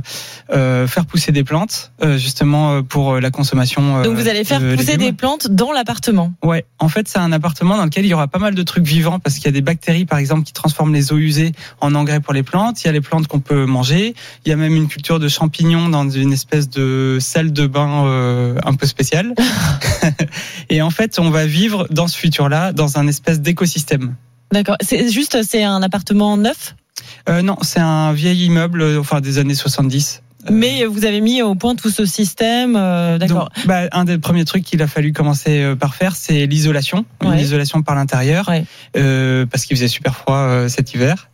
euh, 0.52 0.86
faire 0.86 1.06
pousser 1.06 1.32
des 1.32 1.44
plantes, 1.44 1.92
euh, 2.02 2.18
justement 2.18 2.72
euh, 2.72 2.82
pour 2.82 3.12
euh, 3.14 3.20
la 3.20 3.30
consommation. 3.30 3.98
euh, 3.98 4.02
Donc 4.02 4.16
vous 4.16 4.28
allez 4.28 4.44
faire 4.44 4.60
de 4.60 4.74
pousser 4.76 4.92
légumes. 4.92 5.06
des 5.06 5.12
plantes 5.12 5.48
dans 5.50 5.72
l'appartement. 5.72 6.32
Ouais, 6.42 6.66
en 6.78 6.88
fait, 6.88 7.08
c'est 7.08 7.18
un 7.18 7.32
appartement 7.32 7.76
dans 7.76 7.84
lequel 7.84 8.04
il 8.04 8.08
y 8.08 8.14
aura 8.14 8.28
pas 8.28 8.38
mal 8.38 8.54
de 8.54 8.62
trucs 8.62 8.84
vivants 8.84 9.18
parce 9.18 9.36
qu'il 9.36 9.46
y 9.46 9.48
a 9.48 9.52
des 9.52 9.62
bactéries, 9.62 10.04
par 10.04 10.18
exemple, 10.18 10.42
qui 10.42 10.52
transforment 10.52 10.92
les 10.92 11.12
eaux 11.12 11.18
usées 11.18 11.52
en 11.80 11.94
engrais 11.94 12.20
pour 12.20 12.34
les 12.34 12.42
plantes. 12.42 12.82
Il 12.82 12.86
y 12.86 12.90
a 12.90 12.92
les 12.92 13.00
plantes 13.00 13.26
qu'on 13.26 13.40
peut 13.40 13.64
manger. 13.64 14.14
Il 14.44 14.50
y 14.50 14.52
a 14.52 14.56
même 14.56 14.74
une 14.74 14.88
culture 14.88 15.18
de 15.20 15.28
champignons 15.28 15.88
dans 15.88 16.08
une 16.10 16.32
espèce 16.32 16.68
de 16.68 17.16
salle 17.20 17.52
de 17.52 17.66
bain 17.66 18.04
euh, 18.06 18.56
un 18.64 18.74
peu 18.74 18.86
spéciale. 18.86 19.34
Et 20.70 20.82
en 20.82 20.90
fait, 20.90 21.18
on 21.18 21.30
va 21.30 21.46
vivre 21.46 21.86
dans 21.90 22.08
ce 22.08 22.16
futur-là, 22.16 22.72
dans 22.72 22.98
un 22.98 23.06
espèce 23.06 23.40
d'écosystème. 23.40 24.14
D'accord. 24.52 24.76
C'est 24.80 25.10
juste, 25.10 25.38
c'est 25.42 25.62
un 25.64 25.82
appartement 25.82 26.36
neuf, 26.36 26.74
Euh, 27.28 27.42
non, 27.42 27.56
c'est 27.62 27.80
un 27.80 28.12
vieil 28.12 28.44
immeuble, 28.46 28.82
euh, 28.82 29.00
enfin 29.00 29.20
des 29.20 29.38
années 29.38 29.54
70. 29.54 30.22
mais 30.50 30.84
vous 30.86 31.04
avez 31.04 31.20
mis 31.20 31.42
au 31.42 31.54
point 31.54 31.74
tout 31.76 31.90
ce 31.90 32.06
système. 32.06 32.74
euh, 32.76 33.18
D'accord. 33.18 33.50
Bah, 33.66 33.88
un 33.92 34.04
des 34.04 34.16
premiers 34.18 34.44
trucs 34.46 34.64
qu'il 34.64 34.80
a 34.82 34.86
fallu 34.86 35.12
commencer 35.12 35.62
euh, 35.62 35.76
par 35.76 35.94
faire, 35.94 36.16
c'est 36.16 36.46
l'isolation, 36.46 37.04
Ouais. 37.22 37.40
isolation 37.42 37.82
par 37.82 37.94
l'intérieur, 37.94 38.50
euh, 38.96 39.44
parce 39.46 39.64
qu'il 39.66 39.76
faisait 39.76 39.88
super 39.88 40.16
froid 40.16 40.36
euh, 40.38 40.68
cet 40.68 40.94
hiver. 40.94 41.28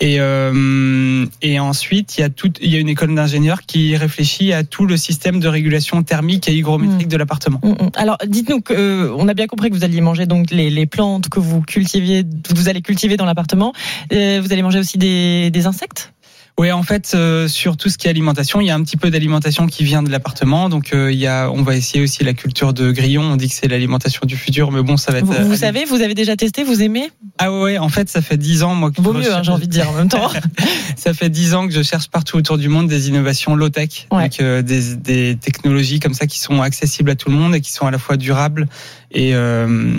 Et, 0.00 0.16
euh, 0.18 1.26
et 1.42 1.60
ensuite, 1.60 2.18
il 2.18 2.22
y 2.22 2.24
a 2.24 2.28
tout, 2.28 2.52
il 2.60 2.70
y 2.70 2.76
a 2.76 2.80
une 2.80 2.88
école 2.88 3.14
d'ingénieurs 3.14 3.62
qui 3.62 3.96
réfléchit 3.96 4.52
à 4.52 4.64
tout 4.64 4.86
le 4.86 4.96
système 4.96 5.38
de 5.38 5.46
régulation 5.46 6.02
thermique 6.02 6.48
et 6.48 6.54
hygrométrique 6.54 7.08
de 7.08 7.16
l'appartement. 7.16 7.60
Mm, 7.62 7.70
mm. 7.70 7.90
Alors, 7.94 8.18
dites-nous 8.26 8.62
que 8.62 8.72
euh, 8.72 9.14
on 9.16 9.28
a 9.28 9.34
bien 9.34 9.46
compris 9.46 9.70
que 9.70 9.74
vous 9.74 9.84
alliez 9.84 10.00
manger 10.00 10.26
donc 10.26 10.50
les, 10.50 10.70
les 10.70 10.86
plantes 10.86 11.28
que 11.28 11.38
vous 11.38 11.60
cultiviez, 11.60 12.24
que 12.24 12.54
vous 12.54 12.68
allez 12.68 12.82
cultiver 12.82 13.16
dans 13.16 13.26
l'appartement. 13.26 13.72
Euh, 14.12 14.40
vous 14.42 14.52
allez 14.52 14.62
manger 14.62 14.80
aussi 14.80 14.98
des, 14.98 15.50
des 15.50 15.66
insectes? 15.66 16.12
Oui, 16.58 16.70
en 16.70 16.82
fait, 16.82 17.12
euh, 17.14 17.48
sur 17.48 17.76
tout 17.76 17.88
ce 17.88 17.96
qui 17.96 18.06
est 18.06 18.10
alimentation, 18.10 18.60
il 18.60 18.66
y 18.66 18.70
a 18.70 18.74
un 18.74 18.82
petit 18.82 18.98
peu 18.98 19.10
d'alimentation 19.10 19.66
qui 19.66 19.84
vient 19.84 20.02
de 20.02 20.10
l'appartement. 20.10 20.68
Donc, 20.68 20.92
euh, 20.92 21.10
il 21.10 21.18
y 21.18 21.26
a, 21.26 21.50
on 21.50 21.62
va 21.62 21.74
essayer 21.76 22.02
aussi 22.02 22.24
la 22.24 22.34
culture 22.34 22.74
de 22.74 22.92
grillons. 22.92 23.22
On 23.22 23.36
dit 23.36 23.48
que 23.48 23.54
c'est 23.54 23.68
l'alimentation 23.68 24.20
du 24.24 24.36
futur, 24.36 24.70
mais 24.70 24.82
bon, 24.82 24.96
ça 24.98 25.12
va 25.12 25.18
être. 25.18 25.24
Vous, 25.24 25.48
vous 25.48 25.56
savez, 25.56 25.84
vous 25.86 26.02
avez 26.02 26.14
déjà 26.14 26.36
testé, 26.36 26.62
vous 26.62 26.82
aimez? 26.82 27.10
Ah 27.38 27.50
ouais, 27.50 27.62
ouais, 27.62 27.78
en 27.78 27.88
fait, 27.88 28.10
ça 28.10 28.20
fait 28.20 28.36
dix 28.36 28.62
ans, 28.62 28.74
moi, 28.74 28.90
que 28.90 29.00
Vaut 29.00 29.14
je 29.14 29.20
mieux, 29.20 29.34
hein, 29.34 29.42
j'ai 29.42 29.50
envie 29.50 29.66
de 29.66 29.72
dire 29.72 29.88
en 29.88 29.94
même 29.94 30.08
temps. 30.08 30.30
ça 30.96 31.14
fait 31.14 31.30
dix 31.30 31.54
ans 31.54 31.66
que 31.66 31.72
je 31.72 31.82
cherche 31.82 32.08
partout 32.08 32.36
autour 32.36 32.58
du 32.58 32.68
monde 32.68 32.86
des 32.86 33.08
innovations 33.08 33.56
low-tech, 33.56 34.08
donc 34.10 34.40
euh, 34.40 34.60
des, 34.60 34.94
des 34.96 35.36
technologies 35.40 36.00
comme 36.00 36.14
ça 36.14 36.26
qui 36.26 36.38
sont 36.38 36.60
accessibles 36.60 37.10
à 37.10 37.14
tout 37.14 37.30
le 37.30 37.36
monde 37.36 37.54
et 37.54 37.60
qui 37.60 37.72
sont 37.72 37.86
à 37.86 37.90
la 37.90 37.98
fois 37.98 38.16
durables 38.16 38.68
et 39.12 39.34
euh, 39.34 39.96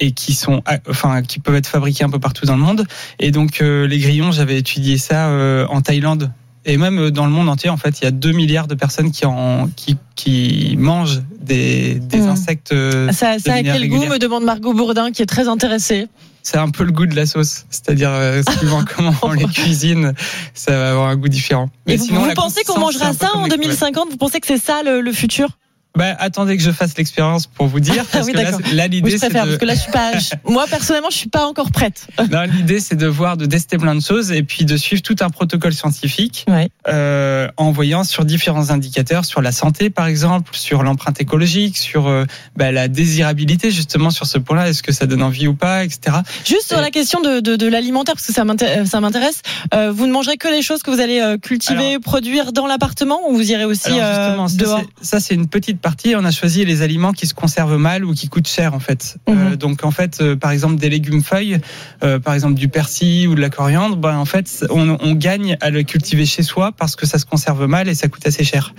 et 0.00 0.12
qui 0.12 0.34
sont, 0.34 0.62
ah, 0.66 0.78
enfin, 0.88 1.22
qui 1.22 1.38
peuvent 1.38 1.54
être 1.54 1.66
fabriquées 1.68 2.04
un 2.04 2.10
peu 2.10 2.18
partout 2.18 2.46
dans 2.46 2.56
le 2.56 2.62
monde. 2.62 2.86
Et 3.18 3.30
donc, 3.30 3.60
euh, 3.60 3.86
les 3.86 3.98
grillons, 3.98 4.32
j'avais 4.32 4.58
étudié 4.58 4.98
ça 4.98 5.28
euh, 5.28 5.66
en 5.68 5.80
Thaïlande. 5.82 6.32
Et 6.66 6.76
même 6.76 6.98
euh, 6.98 7.10
dans 7.10 7.24
le 7.26 7.32
monde 7.32 7.48
entier, 7.48 7.70
en 7.70 7.76
fait, 7.78 8.00
il 8.00 8.04
y 8.04 8.06
a 8.06 8.10
2 8.10 8.32
milliards 8.32 8.66
de 8.66 8.74
personnes 8.74 9.12
qui, 9.12 9.24
en, 9.26 9.68
qui, 9.76 9.96
qui 10.16 10.74
mangent 10.78 11.22
des, 11.40 11.94
des 11.94 12.18
Mm. 12.18 12.28
insectes. 12.28 12.72
euh, 12.72 13.12
Ça, 13.12 13.38
ça 13.38 13.54
a 13.54 13.62
quel 13.62 13.88
goût 13.88 14.04
me 14.06 14.18
demande 14.18 14.44
Margot 14.44 14.74
Bourdin 14.74 15.10
qui 15.10 15.22
est 15.22 15.26
très 15.26 15.48
intéressée. 15.48 16.08
C'est 16.42 16.56
un 16.58 16.70
peu 16.70 16.84
le 16.84 16.92
goût 16.92 17.04
de 17.06 17.14
la 17.14 17.26
sauce, 17.26 17.66
c'est-à-dire 17.70 18.10
euh, 18.10 18.42
suivant 18.58 18.82
comment 18.96 19.14
on 19.22 19.32
les 19.32 19.44
cuisine, 19.46 20.14
ça 20.54 20.72
va 20.72 20.90
avoir 20.92 21.08
un 21.08 21.16
goût 21.16 21.28
différent. 21.28 21.68
Et 21.86 21.96
vous, 21.96 22.06
sinon, 22.06 22.20
vous 22.20 22.26
la 22.28 22.34
pensez 22.34 22.62
qu'on 22.64 22.78
mangera 22.80 23.12
ça 23.12 23.34
en 23.36 23.42
les 23.44 23.48
crevettes. 23.50 23.66
2050 23.66 24.10
Vous 24.10 24.16
pensez 24.16 24.40
que 24.40 24.46
c'est 24.46 24.58
ça 24.62 24.82
le, 24.82 25.00
le 25.02 25.12
futur? 25.12 25.48
Bah, 25.96 26.14
attendez 26.18 26.56
que 26.56 26.62
je 26.62 26.70
fasse 26.70 26.96
l'expérience 26.96 27.46
pour 27.48 27.66
vous 27.66 27.80
dire. 27.80 28.04
Parce 28.12 28.14
Ah 28.14 28.22
oui, 28.24 28.32
que 28.32 28.36
là, 28.38 28.50
là, 28.74 28.86
l'idée, 28.86 29.18
c'est 29.18 29.28
de... 29.28 29.32
parce 29.34 29.56
que 29.56 29.64
là, 29.64 29.74
je 29.74 29.80
suis 29.80 29.90
pas. 29.90 30.16
je- 30.18 30.30
Moi, 30.50 30.64
personnellement, 30.68 31.10
je 31.10 31.16
suis 31.16 31.28
pas 31.28 31.44
encore 31.46 31.70
prête. 31.72 32.06
Non, 32.30 32.42
l'idée, 32.44 32.78
c'est 32.78 32.94
de 32.94 33.06
voir, 33.08 33.36
de 33.36 33.44
tester 33.46 33.76
plein 33.76 33.94
de 33.96 34.00
choses 34.00 34.30
et 34.30 34.42
puis 34.44 34.64
de 34.64 34.76
suivre 34.76 35.02
tout 35.02 35.16
un 35.20 35.30
protocole 35.30 35.72
scientifique 35.74 36.46
euh, 36.88 37.48
en 37.56 37.72
voyant 37.72 38.04
sur 38.04 38.24
différents 38.24 38.70
indicateurs, 38.70 39.24
sur 39.24 39.42
la 39.42 39.52
santé, 39.52 39.90
par 39.90 40.06
exemple, 40.06 40.54
sur 40.54 40.82
l'empreinte 40.84 41.20
écologique, 41.20 41.76
sur 41.76 42.06
euh, 42.06 42.24
bah, 42.56 42.70
la 42.72 42.88
désirabilité, 42.88 43.70
justement, 43.70 44.10
sur 44.10 44.26
ce 44.26 44.38
point-là. 44.38 44.68
Est-ce 44.68 44.82
que 44.82 44.92
ça 44.92 45.06
donne 45.06 45.22
envie 45.22 45.48
ou 45.48 45.54
pas, 45.54 45.84
etc. 45.84 46.18
Juste 46.44 46.68
sur 46.68 46.80
la 46.80 46.90
question 46.90 47.20
de, 47.20 47.40
de, 47.40 47.56
de 47.56 47.66
l'alimentaire, 47.66 48.14
parce 48.14 48.26
que 48.28 48.32
ça 48.32 48.44
m'inté- 48.44 48.86
ça 48.86 49.00
m'intéresse. 49.00 49.42
Euh, 49.74 49.90
vous 49.90 50.06
ne 50.06 50.12
mangerez 50.12 50.36
que 50.36 50.48
les 50.48 50.62
choses 50.62 50.82
que 50.82 50.90
vous 50.90 51.00
allez 51.00 51.20
euh, 51.20 51.36
cultiver, 51.36 51.98
produire 51.98 52.52
dans 52.52 52.66
l'appartement, 52.68 53.28
ou 53.28 53.34
vous 53.34 53.50
irez 53.50 53.64
aussi 53.64 53.88
Alors, 53.88 54.00
euh, 54.02 54.46
dehors? 54.56 54.82
ça 55.02 55.18
c'est 55.20 55.34
une 55.34 55.48
petite 55.48 55.79
partie. 55.80 56.14
On 56.16 56.24
a 56.24 56.30
choisi 56.30 56.64
les 56.64 56.82
aliments 56.82 57.12
qui 57.12 57.26
se 57.26 57.34
conservent 57.34 57.76
mal 57.76 58.04
ou 58.04 58.14
qui 58.14 58.28
coûtent 58.28 58.48
cher 58.48 58.74
en 58.74 58.80
fait. 58.80 59.16
Mhm. 59.28 59.36
Euh, 59.38 59.56
donc 59.56 59.84
en 59.84 59.90
fait, 59.90 60.20
euh, 60.20 60.36
par 60.36 60.50
exemple 60.50 60.76
des 60.76 60.88
légumes 60.88 61.22
feuilles, 61.22 61.60
euh, 62.04 62.18
par 62.18 62.34
exemple 62.34 62.54
du 62.54 62.68
persil 62.68 63.28
ou 63.28 63.34
de 63.34 63.40
la 63.40 63.50
coriandre, 63.50 63.96
ben 63.96 64.16
en 64.16 64.24
fait 64.24 64.64
on, 64.70 64.98
on 65.00 65.14
gagne 65.14 65.56
à 65.60 65.70
le 65.70 65.82
cultiver 65.82 66.26
chez 66.26 66.42
soi 66.42 66.72
parce 66.72 66.96
que 66.96 67.06
ça 67.06 67.18
se 67.18 67.26
conserve 67.26 67.66
mal 67.66 67.88
et 67.88 67.94
ça 67.94 68.08
coûte 68.08 68.26
assez 68.26 68.44
cher. 68.44 68.74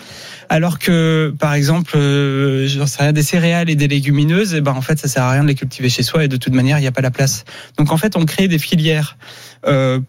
Alors 0.50 0.80
que 0.80 1.34
par 1.40 1.54
exemple, 1.54 1.94
euh, 1.96 2.68
sais 2.86 3.04
rien, 3.04 3.14
des 3.14 3.24
céréales 3.24 3.70
et 3.70 3.76
des 3.76 3.88
légumineuses, 3.88 4.54
et 4.54 4.62
ben 4.62 4.74
en 4.74 4.82
fait 4.82 5.00
ça 5.00 5.08
sert 5.08 5.24
à 5.24 5.32
rien 5.32 5.44
de 5.44 5.48
les 5.48 5.56
cultiver 5.56 5.90
chez 5.90 6.04
soi 6.04 6.26
et 6.26 6.28
de 6.28 6.38
toute 6.38 6.54
manière 6.54 6.78
il 6.78 6.82
n'y 6.82 6.88
a 6.88 6.92
pas 6.92 7.02
la 7.02 7.12
place. 7.12 7.46
Donc 7.78 7.92
en 7.92 7.98
fait 7.98 8.18
on 8.18 8.26
crée 8.26 8.48
des 8.48 8.60
filières 8.60 9.18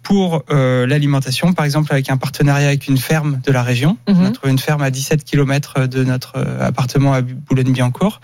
pour 0.03 0.45
euh, 0.51 0.87
l'alimentation, 0.87 1.53
par 1.53 1.65
exemple 1.65 1.93
avec 1.93 2.11
un 2.11 2.17
partenariat 2.17 2.69
avec 2.69 2.89
une 2.89 2.97
ferme 2.97 3.41
de 3.45 3.53
la 3.53 3.63
région. 3.63 3.99
On 4.07 4.25
a 4.25 4.31
trouvé 4.31 4.51
une 4.53 4.59
ferme 4.59 4.83
à 4.83 4.91
17 4.91 5.25
km 5.25 5.87
de 5.87 6.05
notre 6.05 6.37
euh, 6.37 6.67
appartement 6.67 7.13
à 7.13 7.21
Boulogne-Billancourt. 7.21 8.21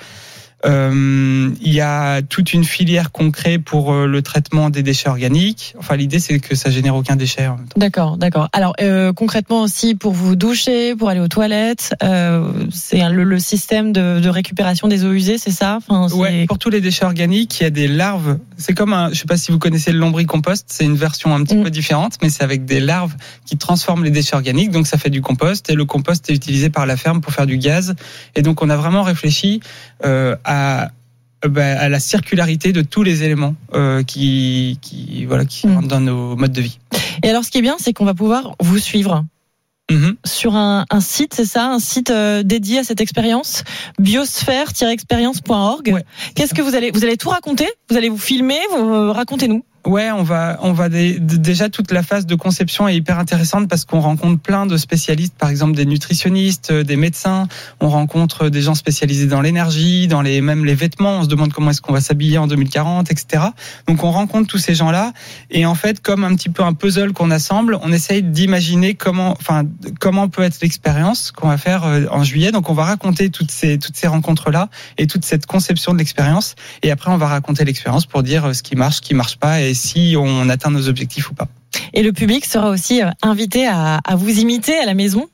Euh, 0.66 1.50
il 1.60 1.72
y 1.72 1.80
a 1.80 2.20
toute 2.22 2.52
une 2.52 2.64
filière 2.64 3.12
qu'on 3.12 3.30
crée 3.30 3.58
pour 3.58 3.92
euh, 3.92 4.06
le 4.06 4.22
traitement 4.22 4.70
des 4.70 4.82
déchets 4.82 5.08
organiques. 5.08 5.74
Enfin, 5.78 5.94
l'idée 5.96 6.18
c'est 6.18 6.40
que 6.40 6.56
ça 6.56 6.68
génère 6.70 6.96
aucun 6.96 7.14
déchet. 7.14 7.48
D'accord, 7.76 8.16
d'accord. 8.16 8.48
Alors 8.52 8.74
euh, 8.80 9.12
concrètement 9.12 9.62
aussi 9.62 9.94
pour 9.94 10.12
vous 10.12 10.34
doucher, 10.34 10.96
pour 10.96 11.10
aller 11.10 11.20
aux 11.20 11.28
toilettes, 11.28 11.94
euh, 12.02 12.50
c'est 12.72 13.08
le, 13.08 13.22
le 13.22 13.38
système 13.38 13.92
de, 13.92 14.18
de 14.18 14.28
récupération 14.28 14.88
des 14.88 15.04
eaux 15.04 15.12
usées, 15.12 15.38
c'est 15.38 15.52
ça? 15.52 15.78
Enfin, 15.78 16.08
Ouais, 16.16 16.46
pour 16.46 16.58
tous 16.58 16.70
les 16.70 16.80
déchets 16.80 17.04
organiques, 17.04 17.60
il 17.60 17.62
y 17.62 17.66
a 17.66 17.70
des 17.70 17.86
larves. 17.86 18.38
C'est 18.56 18.74
comme 18.74 18.92
un, 18.92 19.10
je 19.10 19.14
sais 19.14 19.26
pas 19.26 19.36
si 19.36 19.52
vous 19.52 19.60
connaissez 19.60 19.92
le 19.92 19.98
lombricompost, 19.98 20.64
c'est 20.68 20.84
une 20.84 20.96
version 20.96 21.32
un 21.34 21.44
petit 21.44 21.56
peu 21.56 21.70
différente, 21.70 22.14
mais 22.20 22.30
c'est 22.30 22.42
avec 22.42 22.64
des 22.64 22.80
larves 22.80 23.14
qui 23.46 23.56
transforment 23.56 24.02
les 24.02 24.10
déchets 24.10 24.34
organiques, 24.34 24.72
donc 24.72 24.88
ça 24.88 24.98
fait 24.98 25.10
du 25.10 25.22
compost 25.22 25.70
et 25.70 25.74
le 25.74 25.84
compost 25.84 26.28
est 26.30 26.34
utilisé 26.34 26.68
par 26.68 26.84
la 26.84 26.96
ferme 26.96 27.20
pour 27.20 27.32
faire 27.32 27.46
du 27.46 27.58
gaz. 27.58 27.94
Et 28.34 28.42
donc 28.42 28.60
on 28.60 28.70
a 28.70 28.76
vraiment 28.76 29.02
réfléchi 29.04 29.60
euh, 30.04 30.34
à 30.48 30.90
bah, 31.46 31.78
à 31.78 31.88
la 31.88 32.00
circularité 32.00 32.72
de 32.72 32.82
tous 32.82 33.04
les 33.04 33.22
éléments 33.22 33.54
euh, 33.72 34.02
qui, 34.02 34.80
qui 34.82 35.24
voilà 35.24 35.44
qui 35.44 35.68
rentrent 35.68 35.86
dans 35.86 36.00
nos 36.00 36.34
modes 36.34 36.50
de 36.50 36.60
vie. 36.60 36.80
Et 37.22 37.30
alors 37.30 37.44
ce 37.44 37.52
qui 37.52 37.58
est 37.58 37.62
bien, 37.62 37.76
c'est 37.78 37.92
qu'on 37.92 38.04
va 38.04 38.14
pouvoir 38.14 38.56
vous 38.60 38.78
suivre. 38.78 39.24
Mhm. 39.90 40.16
Sur 40.24 40.56
un, 40.56 40.84
un 40.90 41.00
site, 41.00 41.34
c'est 41.34 41.46
ça, 41.46 41.70
un 41.70 41.78
site 41.78 42.10
euh, 42.10 42.42
dédié 42.42 42.80
à 42.80 42.84
cette 42.84 43.00
expérience, 43.00 43.62
biosphère-expérience.org. 44.00 46.02
Qu'est-ce 46.34 46.54
que 46.54 46.60
vous 46.60 46.74
allez, 46.74 46.90
vous 46.90 47.04
allez 47.04 47.16
tout 47.16 47.30
raconter? 47.30 47.68
Vous 47.88 47.96
allez 47.96 48.08
vous 48.08 48.18
filmer 48.18 48.58
vous, 48.70 48.92
euh, 48.92 49.12
Racontez-nous. 49.12 49.64
Ouais, 49.86 50.10
on 50.10 50.22
va, 50.22 50.58
on 50.62 50.72
va 50.72 50.88
dé- 50.88 51.18
dé- 51.18 51.38
déjà 51.38 51.68
toute 51.70 51.92
la 51.92 52.02
phase 52.02 52.26
de 52.26 52.34
conception 52.34 52.88
est 52.88 52.96
hyper 52.96 53.18
intéressante 53.18 53.68
parce 53.68 53.84
qu'on 53.84 54.00
rencontre 54.00 54.40
plein 54.42 54.66
de 54.66 54.76
spécialistes, 54.76 55.34
par 55.38 55.48
exemple 55.48 55.74
des 55.76 55.86
nutritionnistes, 55.86 56.72
euh, 56.72 56.84
des 56.84 56.96
médecins. 56.96 57.46
On 57.80 57.88
rencontre 57.88 58.48
des 58.48 58.60
gens 58.60 58.74
spécialisés 58.74 59.26
dans 59.26 59.40
l'énergie, 59.40 60.06
dans 60.08 60.20
les 60.20 60.40
même 60.40 60.64
les 60.64 60.74
vêtements. 60.74 61.20
On 61.20 61.22
se 61.22 61.28
demande 61.28 61.52
comment 61.52 61.70
est-ce 61.70 61.80
qu'on 61.80 61.92
va 61.92 62.00
s'habiller 62.00 62.36
en 62.38 62.46
2040, 62.48 63.10
etc. 63.10 63.44
Donc 63.86 64.04
on 64.04 64.10
rencontre 64.10 64.48
tous 64.48 64.58
ces 64.58 64.74
gens-là 64.74 65.12
et 65.50 65.64
en 65.64 65.74
fait, 65.74 66.00
comme 66.00 66.24
un 66.24 66.34
petit 66.34 66.48
peu 66.50 66.64
un 66.64 66.74
puzzle 66.74 67.12
qu'on 67.12 67.30
assemble, 67.30 67.78
on 67.82 67.92
essaye 67.92 68.22
d'imaginer 68.22 68.94
comment, 68.94 69.30
enfin, 69.40 69.62
comment 70.00 70.28
peut 70.28 70.42
être 70.42 70.60
l'expérience 70.60 71.30
qu'on 71.30 71.48
va 71.48 71.56
faire 71.56 71.84
euh, 71.84 72.06
en 72.10 72.24
juillet. 72.24 72.50
Donc 72.52 72.68
on 72.68 72.74
va 72.74 72.84
raconter 72.84 73.30
toutes 73.30 73.50
ces 73.52 73.78
toutes 73.78 73.96
ces 73.96 74.08
rencontres 74.08 74.50
là 74.50 74.68
et 74.98 75.06
toute 75.06 75.24
cette 75.24 75.46
conception 75.46 75.92
de 75.92 75.98
l'expérience. 75.98 76.56
Et 76.82 76.90
après, 76.90 77.10
on 77.10 77.16
va 77.16 77.28
raconter 77.28 77.64
l'expérience 77.64 78.06
pour 78.06 78.22
dire 78.22 78.46
euh, 78.46 78.52
ce 78.52 78.62
qui 78.62 78.74
marche, 78.76 78.96
ce 78.96 79.00
qui 79.02 79.14
marche 79.14 79.36
pas 79.38 79.67
si 79.74 80.14
on 80.18 80.48
atteint 80.48 80.70
nos 80.70 80.88
objectifs 80.88 81.30
ou 81.30 81.34
pas. 81.34 81.48
Et 81.92 82.02
le 82.02 82.12
public 82.12 82.44
sera 82.44 82.70
aussi 82.70 83.02
euh, 83.02 83.10
invité 83.22 83.66
à, 83.66 83.96
à 84.04 84.16
vous 84.16 84.38
imiter 84.38 84.78
à 84.78 84.86
la 84.86 84.94
maison? 84.94 85.26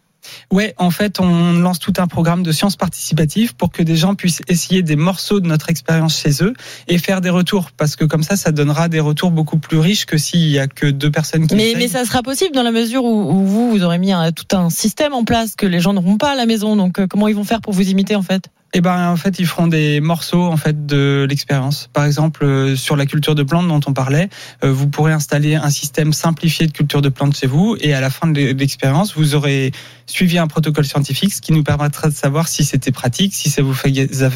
Ouais, 0.51 0.74
en 0.78 0.91
fait, 0.91 1.20
on 1.20 1.53
lance 1.53 1.78
tout 1.78 1.93
un 1.99 2.07
programme 2.07 2.43
de 2.43 2.51
sciences 2.51 2.76
participatives 2.76 3.55
pour 3.55 3.70
que 3.70 3.82
des 3.82 3.95
gens 3.95 4.14
puissent 4.14 4.41
essayer 4.49 4.82
des 4.82 4.97
morceaux 4.97 5.39
de 5.39 5.47
notre 5.47 5.68
expérience 5.68 6.18
chez 6.18 6.43
eux 6.43 6.55
et 6.89 6.97
faire 6.97 7.20
des 7.20 7.28
retours, 7.28 7.72
parce 7.76 7.95
que 7.95 8.07
comme 8.07 8.22
ça, 8.22 8.35
ça 8.37 8.51
donnera 8.51 8.89
des 8.89 9.01
retours 9.01 9.30
beaucoup 9.30 9.59
plus 9.59 9.78
riches 9.78 10.07
que 10.07 10.16
s'il 10.16 10.49
y 10.49 10.59
a 10.59 10.66
que 10.66 10.87
deux 10.87 11.11
personnes 11.11 11.47
qui 11.47 11.55
Mais, 11.55 11.74
mais 11.76 11.89
ça 11.89 12.07
sera 12.07 12.22
possible 12.22 12.55
dans 12.55 12.62
la 12.62 12.72
mesure 12.72 13.05
où, 13.05 13.32
où 13.32 13.45
vous, 13.45 13.70
vous 13.70 13.82
aurez 13.85 13.99
mis 13.99 14.12
un- 14.12 14.32
tout 14.32 14.57
un 14.57 14.70
système 14.70 15.12
en 15.12 15.24
place 15.24 15.57
que 15.57 15.66
les 15.66 15.80
gens 15.80 15.93
n'auront 15.93 16.16
pas 16.16 16.32
à 16.32 16.37
la 16.37 16.47
maison. 16.47 16.74
Donc 16.74 16.99
euh, 16.99 17.07
comment 17.07 17.28
ils 17.28 17.37
vont 17.37 17.45
faire 17.45 17.61
pour 17.61 17.74
vous 17.74 17.91
imiter 17.91 18.16
en 18.16 18.22
fait? 18.22 18.49
Eh 18.77 18.81
ben, 18.81 19.09
en 19.09 19.16
fait, 19.16 19.39
ils 19.39 19.47
feront 19.47 19.68
des 19.68 20.01
morceaux 20.01 20.43
en 20.47 20.57
fait 20.57 20.85
de 20.85 21.27
l'expérience. 21.31 21.89
Par 21.93 22.05
exemple, 22.05 22.45
euh, 22.45 22.75
sur 22.75 22.97
la 22.97 23.07
culture 23.07 23.37
de 23.37 23.45
plantes 23.45 23.68
dont 23.68 23.81
on 23.87 23.93
parlait, 23.93 24.29
euh, 24.64 24.72
vous 24.72 24.89
pourrez 24.89 25.12
installer 25.12 25.55
un 25.55 25.70
système 25.70 26.12
simplifié 26.12 26.66
de 26.66 26.72
culture 26.72 27.01
de 27.01 27.09
plantes 27.09 27.37
chez 27.37 27.47
vous, 27.47 27.77
et 27.81 27.95
à 27.95 28.01
la 28.01 28.11
fin 28.11 28.27
de 28.27 28.41
l'expérience, 28.53 29.14
vous 29.16 29.37
aurez 29.37 29.70
suivi 30.07 30.39
un 30.39 30.49
protocole 30.49 30.85
scientifique, 30.85 31.33
ce 31.33 31.41
qui 31.41 31.53
nous 31.53 31.62
permettra 31.62 32.09
de 32.09 32.14
savoir 32.14 32.49
si 32.49 32.64
c'était 32.64 32.91
pratique, 32.91 33.33
si 33.33 33.49
ça 33.49 33.62
vous 33.62 33.75
fait, 33.75 34.12
ça 34.12 34.29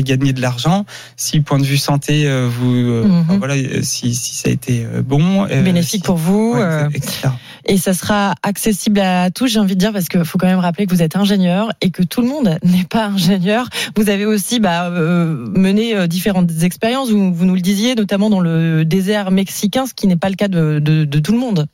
gagner 0.00 0.32
de 0.32 0.40
l'argent, 0.40 0.86
si 1.16 1.40
point 1.40 1.58
de 1.58 1.64
vue 1.64 1.76
santé, 1.76 2.26
euh, 2.26 2.48
vous, 2.50 2.72
Mhm. 2.72 3.20
enfin, 3.28 3.36
voilà, 3.36 3.54
si, 3.82 4.14
si 4.14 4.34
ça 4.34 4.48
a 4.48 4.52
été 4.52 4.86
bon, 5.04 5.44
bénéfique 5.46 6.02
pour 6.04 6.16
vous. 6.16 6.54
ouais, 6.54 6.86
etc. 6.94 7.28
et 7.66 7.76
ça 7.76 7.92
sera 7.92 8.34
accessible 8.42 9.00
à 9.00 9.30
tous, 9.30 9.48
j'ai 9.48 9.60
envie 9.60 9.74
de 9.74 9.80
dire, 9.80 9.92
parce 9.92 10.08
qu'il 10.08 10.24
faut 10.24 10.38
quand 10.38 10.46
même 10.48 10.58
rappeler 10.58 10.86
que 10.86 10.94
vous 10.94 11.02
êtes 11.02 11.14
ingénieur 11.14 11.68
et 11.82 11.90
que 11.90 12.02
tout 12.02 12.22
le 12.22 12.28
monde 12.28 12.58
n'est 12.64 12.84
pas 12.88 13.06
ingénieur. 13.06 13.68
Vous 13.96 14.08
avez 14.08 14.26
aussi 14.26 14.60
bah, 14.60 14.88
euh, 14.88 15.46
mené 15.54 15.96
euh, 15.96 16.06
différentes 16.06 16.50
expériences, 16.62 17.10
vous, 17.10 17.32
vous 17.32 17.44
nous 17.44 17.54
le 17.54 17.60
disiez, 17.60 17.94
notamment 17.94 18.30
dans 18.30 18.40
le 18.40 18.84
désert 18.84 19.30
mexicain, 19.30 19.86
ce 19.86 19.94
qui 19.94 20.06
n'est 20.06 20.16
pas 20.16 20.28
le 20.28 20.36
cas 20.36 20.48
de, 20.48 20.78
de, 20.78 21.04
de 21.04 21.18
tout 21.18 21.32
le 21.32 21.38
monde. 21.38 21.66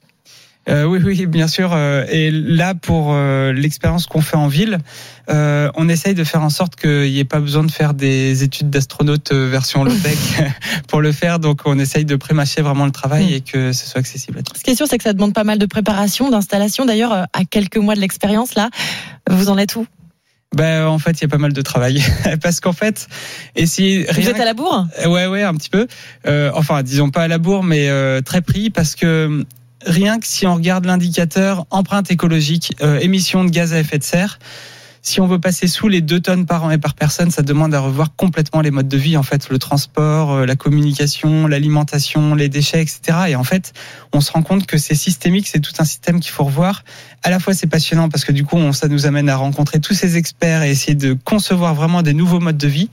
Euh, 0.68 0.84
oui, 0.84 1.00
oui, 1.02 1.26
bien 1.26 1.48
sûr. 1.48 1.76
Et 1.76 2.30
là, 2.30 2.74
pour 2.74 3.12
euh, 3.12 3.52
l'expérience 3.52 4.06
qu'on 4.06 4.20
fait 4.20 4.36
en 4.36 4.48
ville, 4.48 4.78
euh, 5.30 5.70
on 5.76 5.88
essaye 5.88 6.14
de 6.14 6.24
faire 6.24 6.42
en 6.42 6.50
sorte 6.50 6.76
qu'il 6.76 7.10
n'y 7.10 7.18
ait 7.18 7.24
pas 7.24 7.40
besoin 7.40 7.64
de 7.64 7.70
faire 7.70 7.94
des 7.94 8.42
études 8.42 8.68
d'astronaute 8.68 9.32
version 9.32 9.84
low-tech 9.84 10.18
pour 10.88 11.00
le 11.00 11.12
faire. 11.12 11.38
Donc, 11.38 11.62
on 11.64 11.78
essaye 11.78 12.04
de 12.04 12.16
prémâcher 12.16 12.60
vraiment 12.60 12.84
le 12.84 12.92
travail 12.92 13.34
et 13.34 13.40
que 13.40 13.72
ce 13.72 13.86
soit 13.86 14.00
accessible 14.00 14.38
à 14.38 14.42
tous. 14.42 14.58
Ce 14.58 14.64
qui 14.64 14.70
est 14.70 14.74
sûr, 14.74 14.86
c'est 14.88 14.98
que 14.98 15.04
ça 15.04 15.12
demande 15.12 15.32
pas 15.32 15.44
mal 15.44 15.58
de 15.58 15.66
préparation, 15.66 16.30
d'installation. 16.30 16.84
D'ailleurs, 16.84 17.12
à 17.12 17.44
quelques 17.48 17.78
mois 17.78 17.94
de 17.94 18.00
l'expérience, 18.00 18.54
là, 18.54 18.68
vous 19.30 19.48
en 19.48 19.56
êtes 19.56 19.76
où? 19.76 19.86
Ben, 20.56 20.86
en 20.86 20.98
fait, 20.98 21.12
il 21.12 21.22
y 21.22 21.24
a 21.24 21.28
pas 21.28 21.38
mal 21.38 21.52
de 21.52 21.62
travail 21.62 22.02
parce 22.42 22.60
qu'en 22.60 22.72
fait, 22.72 23.06
essayer. 23.54 24.06
Vous 24.12 24.28
êtes 24.28 24.40
à 24.40 24.44
la 24.44 24.54
bourre? 24.54 24.86
Ouais, 25.06 25.26
ouais, 25.26 25.42
un 25.42 25.54
petit 25.54 25.68
peu. 25.68 25.86
Euh, 26.26 26.50
enfin, 26.54 26.82
disons 26.82 27.10
pas 27.10 27.22
à 27.22 27.28
la 27.28 27.38
bourre, 27.38 27.62
mais 27.62 27.88
euh, 27.88 28.22
très 28.22 28.40
pris 28.40 28.70
parce 28.70 28.94
que 28.94 29.44
rien 29.84 30.18
que 30.18 30.26
si 30.26 30.46
on 30.46 30.54
regarde 30.54 30.86
l'indicateur 30.86 31.66
empreinte 31.70 32.10
écologique, 32.10 32.74
euh, 32.82 32.98
émissions 32.98 33.44
de 33.44 33.50
gaz 33.50 33.72
à 33.74 33.80
effet 33.80 33.98
de 33.98 34.04
serre. 34.04 34.38
Si 35.02 35.20
on 35.20 35.26
veut 35.26 35.38
passer 35.38 35.68
sous 35.68 35.88
les 35.88 36.00
2 36.00 36.20
tonnes 36.20 36.46
par 36.46 36.64
an 36.64 36.70
et 36.70 36.78
par 36.78 36.94
personne, 36.94 37.30
ça 37.30 37.42
demande 37.42 37.74
à 37.74 37.80
revoir 37.80 38.14
complètement 38.16 38.60
les 38.60 38.70
modes 38.70 38.88
de 38.88 38.96
vie, 38.96 39.16
en 39.16 39.22
fait, 39.22 39.48
le 39.50 39.58
transport, 39.58 40.32
euh, 40.32 40.46
la 40.46 40.56
communication, 40.56 41.46
l'alimentation, 41.46 42.34
les 42.34 42.48
déchets, 42.48 42.82
etc. 42.82 43.18
Et 43.28 43.36
en 43.36 43.44
fait, 43.44 43.72
on 44.12 44.20
se 44.20 44.32
rend 44.32 44.42
compte 44.42 44.66
que 44.66 44.78
c'est 44.78 44.94
systémique, 44.94 45.48
c'est 45.48 45.60
tout 45.60 45.72
un 45.78 45.84
système 45.84 46.20
qu'il 46.20 46.32
faut 46.32 46.44
revoir. 46.44 46.84
À 47.22 47.30
la 47.30 47.38
fois, 47.38 47.54
c'est 47.54 47.66
passionnant 47.66 48.08
parce 48.08 48.24
que 48.24 48.32
du 48.32 48.44
coup, 48.44 48.58
ça 48.72 48.88
nous 48.88 49.06
amène 49.06 49.28
à 49.28 49.36
rencontrer 49.36 49.80
tous 49.80 49.94
ces 49.94 50.16
experts 50.16 50.62
et 50.62 50.70
essayer 50.70 50.94
de 50.94 51.16
concevoir 51.24 51.74
vraiment 51.74 52.02
des 52.02 52.14
nouveaux 52.14 52.40
modes 52.40 52.58
de 52.58 52.68
vie. 52.68 52.90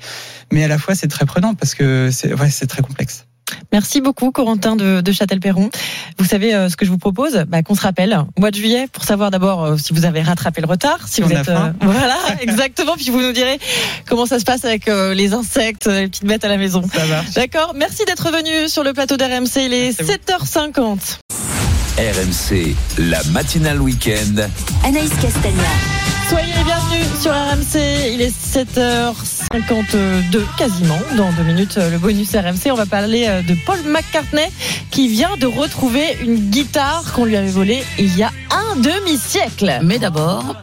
Mais 0.52 0.64
à 0.64 0.68
la 0.68 0.78
fois, 0.78 0.96
c'est 0.96 1.08
très 1.08 1.26
prenant 1.26 1.54
parce 1.54 1.76
que 1.76 2.10
c'est 2.12 2.34
ouais, 2.34 2.50
c'est 2.50 2.68
très 2.68 2.82
complexe. 2.82 3.26
Merci 3.72 4.02
beaucoup, 4.02 4.32
Corentin 4.32 4.76
de, 4.76 5.02
de 5.02 5.12
Châtel-Perron. 5.12 5.70
Vous 6.18 6.26
savez 6.26 6.54
euh, 6.54 6.70
ce 6.70 6.76
que 6.76 6.86
je 6.86 6.92
vous 6.92 6.98
propose 6.98 7.46
bah, 7.48 7.64
Qu'on 7.64 7.76
se 7.76 7.82
rappelle 7.82 8.26
au 8.36 8.42
mois 8.42 8.52
de 8.52 8.56
juillet 8.56 8.88
pour 8.92 9.04
savoir 9.04 9.32
d'abord 9.32 9.64
euh, 9.64 9.78
si 9.78 9.94
vous 9.94 10.06
avez 10.06 10.22
rattrapé 10.22 10.62
le 10.62 10.68
retard, 10.68 11.08
si 11.08 11.16
Si 11.16 11.22
vous 11.22 11.32
êtes 11.32 11.50
euh, 11.50 11.72
voilà 11.82 12.18
exactement. 12.42 12.96
Puis 12.96 13.10
vous 13.10 13.22
nous 13.22 13.34
direz 13.34 13.60
comment 14.08 14.26
ça 14.26 14.40
se 14.40 14.46
passe 14.46 14.66
avec 14.66 14.88
euh, 14.88 15.14
les 15.14 15.34
insectes, 15.34 15.88
les 15.88 16.08
petites 16.08 16.26
bêtes 16.26 16.46
à 16.46 16.50
la 16.50 16.58
maison. 16.58 16.82
D'accord. 17.36 17.74
Merci 17.76 18.04
d'être 18.06 18.32
venu 18.32 18.70
sur 18.70 18.84
le 18.84 18.94
plateau 18.94 19.18
d'RMC. 19.18 19.66
Il 19.66 19.74
est 19.74 20.00
7h50. 20.00 21.20
RMC, 21.98 22.76
la 22.98 23.24
matinale 23.32 23.82
week-end. 23.82 24.50
Anaïs 24.84 25.12
Castagna. 25.22 25.95
Soyez 26.30 26.54
les 26.58 26.64
bienvenus 26.64 27.22
sur 27.22 27.32
RMC. 27.32 28.14
Il 28.14 28.22
est 28.22 28.36
7h 28.36 29.14
7h52 29.54 30.42
quasiment. 30.58 30.98
Dans 31.18 31.32
deux 31.34 31.44
minutes, 31.44 31.76
le 31.78 31.98
bonus 31.98 32.32
RMC. 32.36 32.72
On 32.72 32.76
va 32.76 32.86
parler 32.86 33.26
euh, 33.28 33.42
de 33.44 33.56
Paul 33.66 33.80
McCartney 33.86 34.48
qui 34.92 35.08
vient 35.08 35.38
de 35.38 35.46
retrouver 35.46 36.18
une 36.22 36.50
guitare 36.50 37.14
qu'on 37.14 37.26
lui 37.26 37.36
avait 37.38 37.48
volée 37.50 37.84
il 38.00 38.16
y 38.18 38.24
a 38.24 38.32
un 38.52 38.76
demi-siècle. 38.78 39.80
Mais 39.84 40.00
d'abord, 40.00 40.56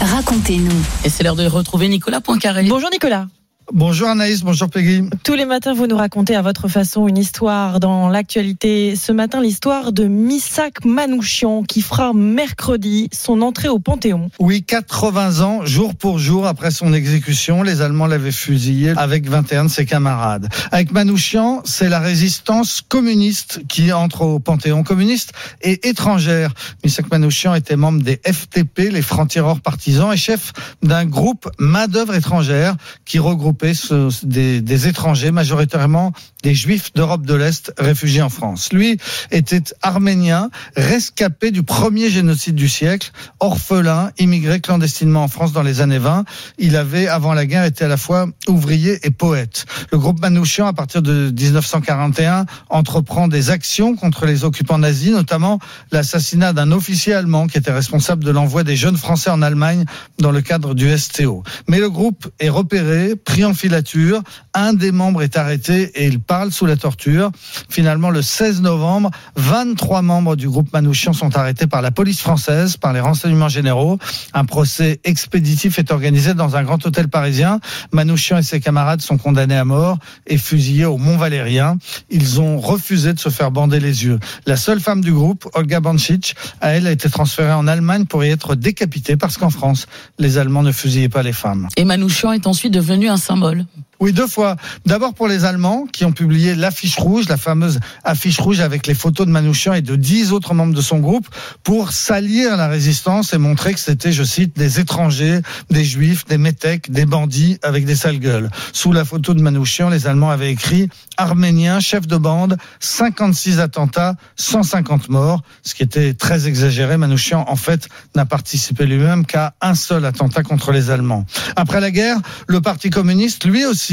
Racontez-nous. 0.00 0.84
et 1.04 1.08
c'est 1.08 1.22
l'heure 1.22 1.36
de 1.36 1.46
retrouver 1.46 1.88
Nicolas 1.88 2.20
Poincaré. 2.20 2.64
Bonjour 2.64 2.90
Nicolas. 2.90 3.26
Bonjour 3.72 4.08
Anaïs, 4.08 4.44
bonjour 4.44 4.70
Peggy. 4.70 5.02
Tous 5.24 5.34
les 5.34 5.44
matins, 5.44 5.74
vous 5.74 5.88
nous 5.88 5.96
racontez 5.96 6.36
à 6.36 6.42
votre 6.42 6.68
façon 6.68 7.08
une 7.08 7.18
histoire 7.18 7.80
dans 7.80 8.08
l'actualité. 8.08 8.94
Ce 8.94 9.10
matin, 9.10 9.40
l'histoire 9.40 9.90
de 9.90 10.04
Missak 10.04 10.84
Manouchian 10.84 11.64
qui 11.64 11.82
fera 11.82 12.12
mercredi 12.14 13.08
son 13.12 13.42
entrée 13.42 13.68
au 13.68 13.80
Panthéon. 13.80 14.30
Oui, 14.38 14.62
80 14.62 15.40
ans, 15.40 15.66
jour 15.66 15.96
pour 15.96 16.20
jour 16.20 16.46
après 16.46 16.70
son 16.70 16.92
exécution, 16.92 17.64
les 17.64 17.80
Allemands 17.80 18.06
l'avaient 18.06 18.30
fusillé 18.30 18.92
avec 18.96 19.28
21 19.28 19.64
de 19.64 19.70
ses 19.70 19.84
camarades. 19.84 20.48
Avec 20.70 20.92
Manouchian, 20.92 21.62
c'est 21.64 21.88
la 21.88 21.98
résistance 21.98 22.82
communiste 22.82 23.62
qui 23.68 23.92
entre 23.92 24.22
au 24.22 24.38
Panthéon 24.38 24.84
communiste 24.84 25.32
et 25.60 25.88
étrangère. 25.88 26.52
Missak 26.84 27.10
Manouchian 27.10 27.56
était 27.56 27.76
membre 27.76 28.04
des 28.04 28.20
FTP, 28.24 28.92
les 28.92 29.02
francs-tireurs 29.02 29.60
partisans, 29.60 30.12
et 30.12 30.16
chef 30.16 30.52
d'un 30.84 31.04
groupe 31.04 31.50
main-d'œuvre 31.58 32.14
étrangère 32.14 32.76
qui 33.04 33.18
regroupait 33.18 33.55
ce- 33.74 34.24
des, 34.24 34.60
des 34.60 34.88
étrangers, 34.88 35.30
majoritairement 35.30 36.12
des 36.42 36.54
juifs 36.54 36.92
d'Europe 36.94 37.26
de 37.26 37.34
l'Est 37.34 37.72
réfugiés 37.78 38.22
en 38.22 38.28
France. 38.28 38.72
Lui 38.72 38.98
était 39.30 39.62
arménien, 39.82 40.50
rescapé 40.76 41.50
du 41.50 41.62
premier 41.62 42.08
génocide 42.10 42.54
du 42.54 42.68
siècle, 42.68 43.10
orphelin, 43.40 44.10
immigré 44.18 44.60
clandestinement 44.60 45.24
en 45.24 45.28
France 45.28 45.52
dans 45.52 45.62
les 45.62 45.80
années 45.80 45.98
20. 45.98 46.24
Il 46.58 46.76
avait, 46.76 47.08
avant 47.08 47.34
la 47.34 47.46
guerre, 47.46 47.64
été 47.64 47.84
à 47.84 47.88
la 47.88 47.96
fois 47.96 48.28
ouvrier 48.48 48.98
et 49.02 49.10
poète. 49.10 49.66
Le 49.90 49.98
groupe 49.98 50.20
Manouchian, 50.20 50.66
à 50.66 50.72
partir 50.72 51.02
de 51.02 51.30
1941, 51.36 52.46
entreprend 52.70 53.28
des 53.28 53.50
actions 53.50 53.96
contre 53.96 54.26
les 54.26 54.44
occupants 54.44 54.78
nazis, 54.78 55.10
notamment 55.12 55.58
l'assassinat 55.92 56.52
d'un 56.52 56.70
officier 56.72 57.14
allemand 57.14 57.46
qui 57.46 57.58
était 57.58 57.72
responsable 57.72 58.22
de 58.24 58.30
l'envoi 58.30 58.62
des 58.64 58.76
jeunes 58.76 58.96
Français 58.96 59.30
en 59.30 59.42
Allemagne 59.42 59.84
dans 60.18 60.30
le 60.30 60.40
cadre 60.42 60.74
du 60.74 60.96
STO. 60.96 61.42
Mais 61.68 61.78
le 61.78 61.90
groupe 61.90 62.28
est 62.38 62.48
repéré, 62.48 63.16
pris 63.16 63.44
filature, 63.52 64.22
un 64.54 64.72
des 64.72 64.92
membres 64.92 65.22
est 65.22 65.36
arrêté 65.36 65.90
et 65.94 66.06
il 66.06 66.20
parle 66.20 66.52
sous 66.52 66.66
la 66.66 66.76
torture. 66.76 67.30
Finalement, 67.68 68.10
le 68.10 68.22
16 68.22 68.62
novembre, 68.62 69.10
23 69.36 70.02
membres 70.02 70.36
du 70.36 70.48
groupe 70.48 70.72
Manouchian 70.72 71.12
sont 71.12 71.36
arrêtés 71.36 71.66
par 71.66 71.82
la 71.82 71.90
police 71.90 72.20
française, 72.20 72.76
par 72.76 72.92
les 72.92 73.00
renseignements 73.00 73.48
généraux. 73.48 73.98
Un 74.32 74.44
procès 74.44 75.00
expéditif 75.04 75.78
est 75.78 75.90
organisé 75.90 76.34
dans 76.34 76.56
un 76.56 76.62
grand 76.62 76.84
hôtel 76.86 77.08
parisien. 77.08 77.60
Manouchian 77.92 78.38
et 78.38 78.42
ses 78.42 78.60
camarades 78.60 79.02
sont 79.02 79.18
condamnés 79.18 79.56
à 79.56 79.64
mort 79.64 79.98
et 80.26 80.38
fusillés 80.38 80.86
au 80.86 80.96
Mont-Valérien. 80.96 81.78
Ils 82.10 82.40
ont 82.40 82.58
refusé 82.58 83.12
de 83.12 83.18
se 83.18 83.28
faire 83.28 83.50
bander 83.50 83.80
les 83.80 84.04
yeux. 84.04 84.18
La 84.46 84.56
seule 84.56 84.80
femme 84.80 85.02
du 85.02 85.12
groupe, 85.12 85.48
Olga 85.54 85.80
Bancic, 85.80 86.34
a 86.60 86.70
elle 86.70 86.86
a 86.86 86.92
été 86.92 87.10
transférée 87.10 87.52
en 87.52 87.66
Allemagne 87.66 88.06
pour 88.06 88.24
y 88.24 88.30
être 88.30 88.54
décapitée 88.54 89.16
parce 89.16 89.36
qu'en 89.36 89.50
France, 89.50 89.86
les 90.18 90.38
Allemands 90.38 90.62
ne 90.62 90.72
fusillaient 90.72 91.08
pas 91.08 91.22
les 91.22 91.32
femmes. 91.32 91.68
Et 91.76 91.84
Manouchian 91.84 92.32
est 92.32 92.46
ensuite 92.46 92.72
devenu 92.72 93.08
un 93.08 93.16
symbole. 93.36 93.66
Oui, 93.98 94.12
deux 94.12 94.26
fois. 94.26 94.56
D'abord 94.84 95.14
pour 95.14 95.26
les 95.26 95.46
Allemands 95.46 95.86
qui 95.90 96.04
ont 96.04 96.12
publié 96.12 96.54
l'affiche 96.54 96.98
rouge, 96.98 97.28
la 97.28 97.38
fameuse 97.38 97.80
affiche 98.04 98.38
rouge 98.38 98.60
avec 98.60 98.86
les 98.86 98.92
photos 98.92 99.26
de 99.26 99.32
Manouchian 99.32 99.72
et 99.72 99.80
de 99.80 99.96
dix 99.96 100.32
autres 100.32 100.52
membres 100.52 100.74
de 100.74 100.82
son 100.82 100.98
groupe 100.98 101.26
pour 101.64 101.92
salir 101.92 102.58
la 102.58 102.68
résistance 102.68 103.32
et 103.32 103.38
montrer 103.38 103.72
que 103.72 103.80
c'était, 103.80 104.12
je 104.12 104.22
cite, 104.22 104.54
des 104.56 104.80
étrangers, 104.80 105.40
des 105.70 105.84
juifs, 105.84 106.26
des 106.26 106.36
métèques, 106.36 106.90
des 106.90 107.06
bandits 107.06 107.58
avec 107.62 107.86
des 107.86 107.96
sales 107.96 108.18
gueules. 108.18 108.50
Sous 108.74 108.92
la 108.92 109.06
photo 109.06 109.32
de 109.32 109.40
Manouchian, 109.40 109.88
les 109.88 110.06
Allemands 110.06 110.30
avaient 110.30 110.50
écrit 110.50 110.90
Arménien, 111.16 111.80
chef 111.80 112.06
de 112.06 112.18
bande, 112.18 112.58
56 112.80 113.60
attentats, 113.60 114.16
150 114.36 115.08
morts, 115.08 115.42
ce 115.62 115.74
qui 115.74 115.82
était 115.82 116.12
très 116.12 116.48
exagéré. 116.48 116.98
Manouchian, 116.98 117.46
en 117.48 117.56
fait, 117.56 117.88
n'a 118.14 118.26
participé 118.26 118.84
lui-même 118.84 119.24
qu'à 119.24 119.54
un 119.62 119.74
seul 119.74 120.04
attentat 120.04 120.42
contre 120.42 120.72
les 120.72 120.90
Allemands. 120.90 121.24
Après 121.56 121.80
la 121.80 121.90
guerre, 121.90 122.18
le 122.46 122.60
Parti 122.60 122.90
communiste, 122.90 123.46
lui 123.46 123.64
aussi, 123.64 123.85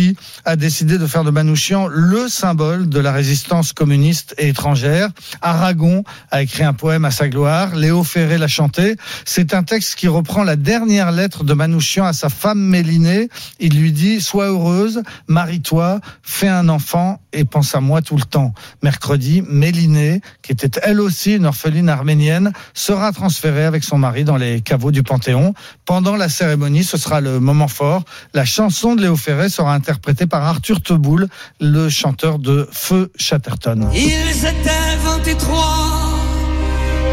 a 0.45 0.55
décidé 0.55 0.97
de 0.97 1.07
faire 1.07 1.23
de 1.23 1.31
Manouchian 1.31 1.87
le 1.87 2.27
symbole 2.27 2.89
de 2.89 2.99
la 2.99 3.11
résistance 3.11 3.73
communiste 3.73 4.35
et 4.37 4.49
étrangère. 4.49 5.09
Aragon 5.41 6.03
a 6.31 6.41
écrit 6.41 6.63
un 6.63 6.73
poème 6.73 7.05
à 7.05 7.11
sa 7.11 7.29
gloire, 7.29 7.75
Léo 7.75 8.03
Ferré 8.03 8.37
l'a 8.37 8.47
chanté. 8.47 8.95
C'est 9.25 9.53
un 9.53 9.63
texte 9.63 9.95
qui 9.95 10.07
reprend 10.07 10.43
la 10.43 10.55
dernière 10.55 11.11
lettre 11.11 11.43
de 11.43 11.53
Manouchian 11.53 12.05
à 12.05 12.13
sa 12.13 12.29
femme 12.29 12.59
Mélinée. 12.59 13.29
Il 13.59 13.77
lui 13.79 13.91
dit, 13.91 14.21
sois 14.21 14.47
heureuse, 14.47 15.01
marie-toi, 15.27 15.99
fais 16.21 16.47
un 16.47 16.69
enfant 16.69 17.21
et 17.33 17.45
pense 17.45 17.75
à 17.75 17.79
moi 17.79 18.01
tout 18.01 18.17
le 18.17 18.23
temps. 18.23 18.53
Mercredi, 18.81 19.43
Mélinée, 19.47 20.21
qui 20.43 20.51
était 20.51 20.79
elle 20.83 21.01
aussi 21.01 21.33
une 21.35 21.45
orpheline 21.45 21.89
arménienne, 21.89 22.51
sera 22.73 23.11
transférée 23.11 23.63
avec 23.63 23.83
son 23.83 23.97
mari 23.97 24.23
dans 24.23 24.37
les 24.37 24.61
caveaux 24.61 24.91
du 24.91 25.01
Panthéon. 25.01 25.53
Pendant 25.85 26.15
la 26.15 26.29
cérémonie, 26.29 26.83
ce 26.83 26.97
sera 26.97 27.21
le 27.21 27.39
moment 27.39 27.67
fort. 27.67 28.03
La 28.33 28.45
chanson 28.45 28.95
de 28.95 29.01
Léo 29.01 29.15
Ferré 29.15 29.49
sera 29.49 29.73
interprétée 29.73 30.27
par 30.27 30.43
Arthur 30.43 30.81
Teboul, 30.81 31.27
le 31.59 31.89
chanteur 31.89 32.37
de 32.37 32.67
Feu 32.71 33.11
Chatterton. 33.17 33.89
Ils 33.93 34.45
étaient 34.45 34.97
23 35.03 35.63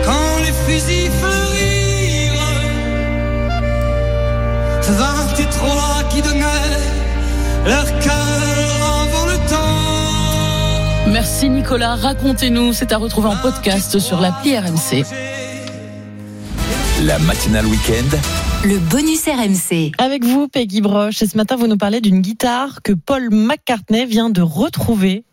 quand 0.05 0.39
les 0.45 0.53
fusils 0.67 1.11
fleurirent. 1.11 1.81
23 4.93 6.09
qui 6.11 6.23
donnaient 6.23 6.47
leur 7.67 7.87
cœur. 8.01 8.50
Merci 11.21 11.51
Nicolas, 11.51 11.97
racontez-nous, 11.97 12.73
c'est 12.73 12.93
à 12.93 12.97
retrouver 12.97 13.29
en 13.29 13.37
podcast 13.37 13.99
sur 13.99 14.23
l'appli 14.23 14.57
RMC. 14.57 15.05
La 17.03 17.19
matinale 17.19 17.67
week-end. 17.67 18.17
Le 18.65 18.79
bonus 18.79 19.27
RMC. 19.27 19.93
Avec 19.99 20.25
vous, 20.25 20.49
Peggy 20.49 20.81
Broche. 20.81 21.21
Et 21.21 21.27
ce 21.27 21.37
matin, 21.37 21.57
vous 21.57 21.67
nous 21.67 21.77
parlez 21.77 22.01
d'une 22.01 22.23
guitare 22.23 22.81
que 22.83 22.95
Paul 22.95 23.29
McCartney 23.31 24.07
vient 24.07 24.31
de 24.31 24.41
retrouver. 24.41 25.25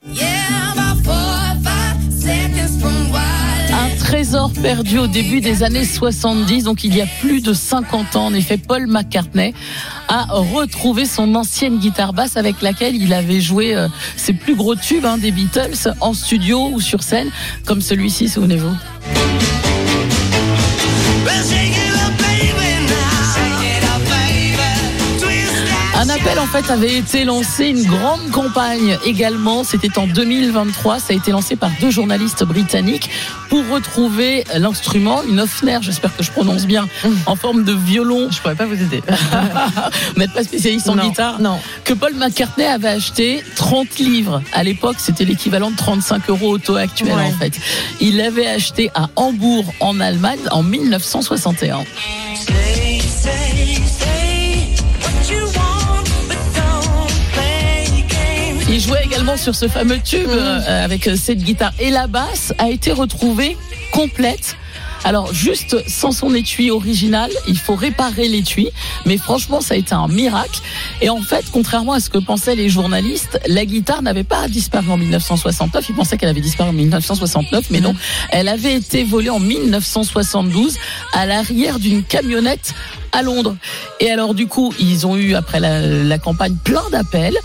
Perdu 4.50 4.98
au 5.00 5.08
début 5.08 5.42
des 5.42 5.64
années 5.64 5.86
70, 5.86 6.64
donc 6.64 6.84
il 6.84 6.96
y 6.96 7.02
a 7.02 7.06
plus 7.22 7.42
de 7.42 7.54
50 7.54 8.16
ans. 8.16 8.26
En 8.28 8.34
effet, 8.34 8.58
Paul 8.58 8.88
McCartney 8.88 9.54
a 10.08 10.26
retrouvé 10.30 11.06
son 11.06 11.36
ancienne 11.36 11.80
guitare 11.80 12.14
basse 12.14 12.38
avec 12.38 12.62
laquelle 12.62 12.96
il 12.96 13.14
avait 13.14 13.42
joué 13.42 13.76
euh, 13.76 13.88
ses 14.16 14.34
plus 14.34 14.56
gros 14.56 14.76
tubes 14.76 15.06
hein, 15.06 15.18
des 15.18 15.32
Beatles 15.32 15.94
en 16.02 16.14
studio 16.14 16.70
ou 16.72 16.82
sur 16.82 17.04
scène, 17.04 17.30
comme 17.66 17.82
celui-ci, 17.82 18.30
souvenez-vous. 18.30 18.76
En 26.36 26.46
fait 26.46 26.70
avait 26.72 26.96
été 26.96 27.26
lancé, 27.26 27.66
une 27.68 27.84
grande 27.84 28.30
campagne 28.32 28.98
également. 29.06 29.64
C'était 29.64 29.98
en 29.98 30.08
2023. 30.08 31.00
Ça 31.00 31.06
a 31.10 31.14
été 31.16 31.32
lancé 31.32 31.56
par 31.56 31.72
deux 31.82 31.90
journalistes 31.90 32.44
britanniques 32.44 33.10
pour 33.50 33.68
retrouver 33.70 34.44
l'instrument, 34.56 35.24
une 35.24 35.40
Hofner, 35.40 35.80
j'espère 35.82 36.16
que 36.16 36.24
je 36.24 36.32
prononce 36.32 36.66
bien, 36.66 36.88
en 37.26 37.36
forme 37.36 37.64
de 37.64 37.74
violon. 37.74 38.30
Je 38.32 38.40
pourrais 38.40 38.56
pas 38.56 38.66
vous 38.66 38.82
aider. 38.82 39.02
Vous 40.14 40.20
n'êtes 40.20 40.32
pas 40.34 40.44
spécialiste 40.44 40.90
en 40.90 40.96
Non, 40.96 41.08
guitare 41.08 41.42
non. 41.42 41.60
Que 41.84 41.94
Paul 41.94 42.14
McCartney 42.14 42.66
avait 42.66 42.90
acheté 42.90 43.44
30 43.56 44.00
livres. 44.00 44.42
À 44.54 44.64
l'époque, 44.64 44.98
c'était 45.00 45.26
l'équivalent 45.26 45.72
de 45.72 45.76
35 45.76 46.30
euros 46.30 46.50
au 46.52 46.58
taux 46.58 46.76
actuel 46.76 47.14
Ouais. 47.14 47.24
en 47.24 47.32
fait. 47.32 47.54
Il 48.00 48.18
l'avait 48.18 48.48
acheté 48.48 48.90
à 48.96 49.10
Hambourg 49.16 49.74
en 49.80 50.00
Allemagne 50.00 50.40
en 50.52 50.64
1961. 50.64 51.80
Jouait 58.88 59.04
également 59.04 59.36
sur 59.36 59.54
ce 59.54 59.68
fameux 59.68 60.00
tube 60.00 60.30
euh, 60.30 60.86
avec 60.86 61.10
cette 61.18 61.40
guitare 61.40 61.74
et 61.80 61.90
la 61.90 62.08
basse 62.08 62.54
a 62.58 62.70
été 62.70 62.94
retrouvée 62.94 63.58
complète. 63.92 64.56
Alors 65.04 65.34
juste 65.34 65.76
sans 65.90 66.12
son 66.12 66.34
étui 66.34 66.72
original, 66.72 67.30
il 67.48 67.58
faut 67.58 67.76
réparer 67.76 68.28
l'étui, 68.30 68.70
mais 69.06 69.18
franchement 69.18 69.60
ça 69.60 69.74
a 69.74 69.78
été 69.78 69.94
un 69.94 70.08
miracle. 70.08 70.62
Et 71.02 71.10
en 71.10 71.22
fait, 71.22 71.46
contrairement 71.52 71.94
à 71.94 72.00
ce 72.00 72.10
que 72.10 72.18
pensaient 72.18 72.56
les 72.56 72.70
journalistes, 72.70 73.40
la 73.48 73.66
guitare 73.66 74.02
n'avait 74.02 74.24
pas 74.24 74.48
disparu 74.48 74.90
en 74.90 74.98
1969. 74.98 75.90
Ils 75.90 75.96
pensaient 75.96 76.18
qu'elle 76.18 76.30
avait 76.30 76.42
disparu 76.42 76.70
en 76.70 76.74
1969, 76.74 77.66
mais 77.70 77.82
non, 77.82 77.94
elle 78.32 78.48
avait 78.48 78.76
été 78.76 79.04
volée 79.04 79.30
en 79.30 79.40
1972 79.40 80.78
à 81.14 81.26
l'arrière 81.26 81.80
d'une 81.80 82.04
camionnette 82.04 82.74
à 83.18 83.24
Londres. 83.24 83.56
Et 84.00 84.12
alors 84.12 84.34
du 84.34 84.48
coup, 84.48 84.74
ils 84.80 85.08
ont 85.08 85.18
eu 85.18 85.34
après 85.34 85.60
la, 85.60 86.18
campagne 86.20 86.56
plein 86.64 86.88
d'appels, 86.92 87.38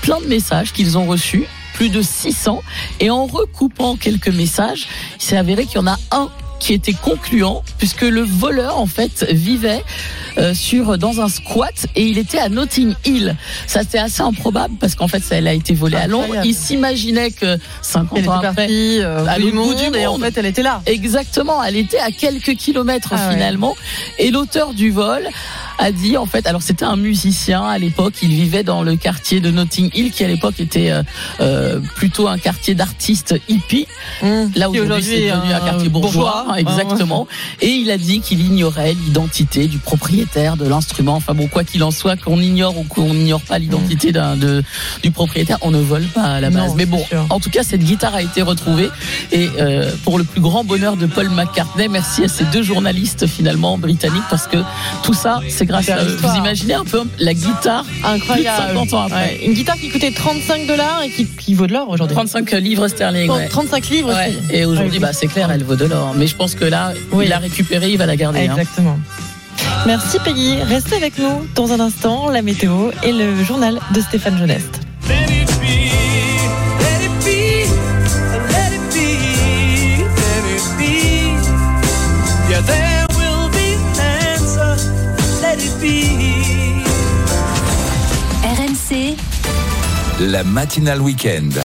plein 0.00 0.20
de 0.20 0.26
messages 0.26 0.72
qu'ils 0.72 0.96
ont 0.96 1.06
reçus, 1.06 1.44
plus 1.74 1.90
de 1.90 2.00
600. 2.02 2.62
Et 3.00 3.10
en 3.10 3.26
recoupant 3.26 3.96
quelques 3.96 4.28
messages, 4.28 4.86
il 5.16 5.22
s'est 5.22 5.36
avéré 5.36 5.66
qu'il 5.66 5.76
y 5.76 5.78
en 5.78 5.86
a 5.86 5.98
un 6.10 6.30
qui 6.62 6.74
était 6.74 6.92
concluant 6.92 7.64
puisque 7.78 8.02
le 8.02 8.22
voleur 8.22 8.78
en 8.78 8.86
fait 8.86 9.26
vivait 9.30 9.82
euh, 10.38 10.54
sur 10.54 10.96
dans 10.96 11.20
un 11.20 11.28
squat 11.28 11.74
et 11.96 12.04
il 12.04 12.18
était 12.18 12.38
à 12.38 12.48
Notting 12.48 12.94
Hill. 13.04 13.36
Ça 13.66 13.80
c'était 13.80 13.98
assez 13.98 14.22
improbable 14.22 14.74
parce 14.78 14.94
qu'en 14.94 15.08
fait 15.08 15.24
ça 15.24 15.34
elle 15.36 15.48
a 15.48 15.54
été 15.54 15.74
volée 15.74 15.96
à 15.96 16.06
Londres. 16.06 16.36
Il 16.44 16.54
s'imaginait 16.54 17.32
que 17.32 17.58
50 17.82 18.16
Elle 18.16 18.28
ans 18.28 18.38
était 18.38 18.46
après 18.46 18.66
partie, 18.66 19.00
euh, 19.00 19.26
à 19.26 19.38
bout 19.38 19.46
du 19.46 19.50
l'autre 19.50 19.74
bout 19.74 19.82
monde, 19.84 19.96
et 19.96 20.06
en 20.06 20.18
fait, 20.18 20.38
elle 20.38 20.46
était 20.46 20.62
là. 20.62 20.82
Exactement, 20.86 21.62
elle 21.64 21.76
était 21.76 21.98
à 21.98 22.12
quelques 22.12 22.54
kilomètres 22.54 23.08
Ah 23.12 23.26
ouais. 23.28 23.34
finalement. 23.34 23.74
Et 24.20 24.30
l'auteur 24.30 24.72
du 24.72 24.92
vol 24.92 25.26
a 25.78 25.92
dit 25.92 26.16
en 26.16 26.26
fait, 26.26 26.46
alors 26.46 26.62
c'était 26.62 26.84
un 26.84 26.96
musicien 26.96 27.64
à 27.64 27.78
l'époque, 27.78 28.14
il 28.22 28.30
vivait 28.30 28.62
dans 28.62 28.82
le 28.82 28.96
quartier 28.96 29.40
de 29.40 29.50
Notting 29.50 29.90
Hill 29.94 30.10
qui 30.10 30.24
à 30.24 30.28
l'époque 30.28 30.60
était 30.60 30.90
euh, 30.90 31.02
euh, 31.40 31.80
plutôt 31.96 32.28
un 32.28 32.38
quartier 32.38 32.74
d'artistes 32.74 33.34
hippies. 33.48 33.86
Là 34.22 34.68
Qui 34.72 34.80
aujourd'hui 34.80 34.82
aujourd'hui 34.82 35.02
c'est 35.04 35.30
devenu 35.30 35.50
est 35.50 35.54
un 35.54 35.60
quartier 35.60 35.88
bourgeois, 35.88 36.44
bourgeois. 36.46 36.60
exactement. 36.60 37.26
Et 37.60 37.68
il 37.68 37.90
a 37.90 37.98
dit 37.98 38.20
qu'il 38.20 38.40
ignorait 38.40 38.94
l'identité 38.94 39.66
du 39.66 39.78
propriétaire 39.78 40.56
de 40.56 40.66
l'instrument. 40.66 41.14
Enfin 41.14 41.34
bon, 41.34 41.48
quoi 41.48 41.64
qu'il 41.64 41.82
en 41.82 41.90
soit, 41.90 42.16
qu'on 42.16 42.40
ignore 42.40 42.78
ou 42.78 42.84
qu'on 42.84 43.14
n'ignore 43.14 43.42
pas 43.42 43.58
l'identité 43.58 44.12
d'un 44.12 44.36
de, 44.36 44.62
du 45.02 45.10
propriétaire, 45.10 45.58
on 45.62 45.70
ne 45.70 45.80
vole 45.80 46.04
pas 46.04 46.22
à 46.24 46.40
la 46.40 46.50
base. 46.50 46.68
Non, 46.68 46.74
Mais 46.74 46.86
bon, 46.86 47.04
en 47.30 47.40
tout 47.40 47.50
cas, 47.50 47.62
cette 47.62 47.82
guitare 47.82 48.14
a 48.14 48.22
été 48.22 48.42
retrouvée 48.42 48.90
et 49.30 49.48
euh, 49.58 49.90
pour 50.04 50.18
le 50.18 50.24
plus 50.24 50.40
grand 50.40 50.64
bonheur 50.64 50.96
de 50.96 51.06
Paul 51.06 51.28
McCartney, 51.30 51.88
merci 51.88 52.24
à 52.24 52.28
ces 52.28 52.44
deux 52.44 52.62
journalistes 52.62 53.26
finalement 53.26 53.78
britanniques 53.78 54.22
parce 54.30 54.46
que 54.46 54.58
tout 55.02 55.14
ça, 55.14 55.40
c'est 55.48 55.61
grâce 55.66 55.86
C'est 55.86 55.92
à 55.92 56.02
eux. 56.02 56.06
l'histoire. 56.08 56.32
Vous 56.34 56.38
imaginez 56.38 56.74
un 56.74 56.84
peu 56.84 57.02
la 57.18 57.34
guitare 57.34 57.84
Incroyable. 58.04 58.64
plus 58.70 58.84
de 58.84 58.90
50 58.90 58.94
ans 58.94 59.02
après. 59.06 59.16
Ouais. 59.16 59.40
Une 59.46 59.54
guitare 59.54 59.76
qui 59.76 59.88
coûtait 59.88 60.10
35 60.10 60.66
dollars 60.66 61.02
et 61.04 61.10
qui, 61.10 61.26
qui 61.26 61.54
vaut 61.54 61.66
de 61.66 61.72
l'or 61.72 61.88
aujourd'hui. 61.88 62.14
35 62.14 62.50
livres 62.52 62.88
sterling. 62.88 63.30
ouais. 63.30 63.48
35 63.48 63.88
livres 63.90 64.12
Ouais. 64.14 64.32
Et 64.50 64.64
aujourd'hui, 64.64 64.98
bah, 64.98 65.12
c'est 65.12 65.26
clair, 65.28 65.50
elle 65.50 65.64
vaut 65.64 65.76
de 65.76 65.84
l'or. 65.84 66.14
Mais 66.16 66.26
je 66.26 66.34
pense 66.36 66.54
que 66.54 66.64
là, 66.64 66.92
Oui. 67.12 67.24
il 67.26 67.28
l'a 67.30 67.38
récupérée, 67.38 67.90
il 67.90 67.98
va 67.98 68.06
la 68.06 68.16
garder. 68.16 68.40
hein. 68.46 68.56
Exactement. 68.56 68.98
Merci 69.86 70.18
Peggy. 70.24 70.56
Restez 70.62 70.96
avec 70.96 71.18
nous 71.18 71.46
dans 71.54 71.72
un 71.72 71.80
instant, 71.80 72.28
la 72.30 72.42
météo 72.42 72.90
et 73.02 73.12
le 73.12 73.42
journal 73.44 73.78
de 73.94 74.00
Stéphane 74.00 74.38
Jeuneste. 74.38 74.80
La 90.22 90.44
matinale 90.44 91.00
week-end. 91.00 91.58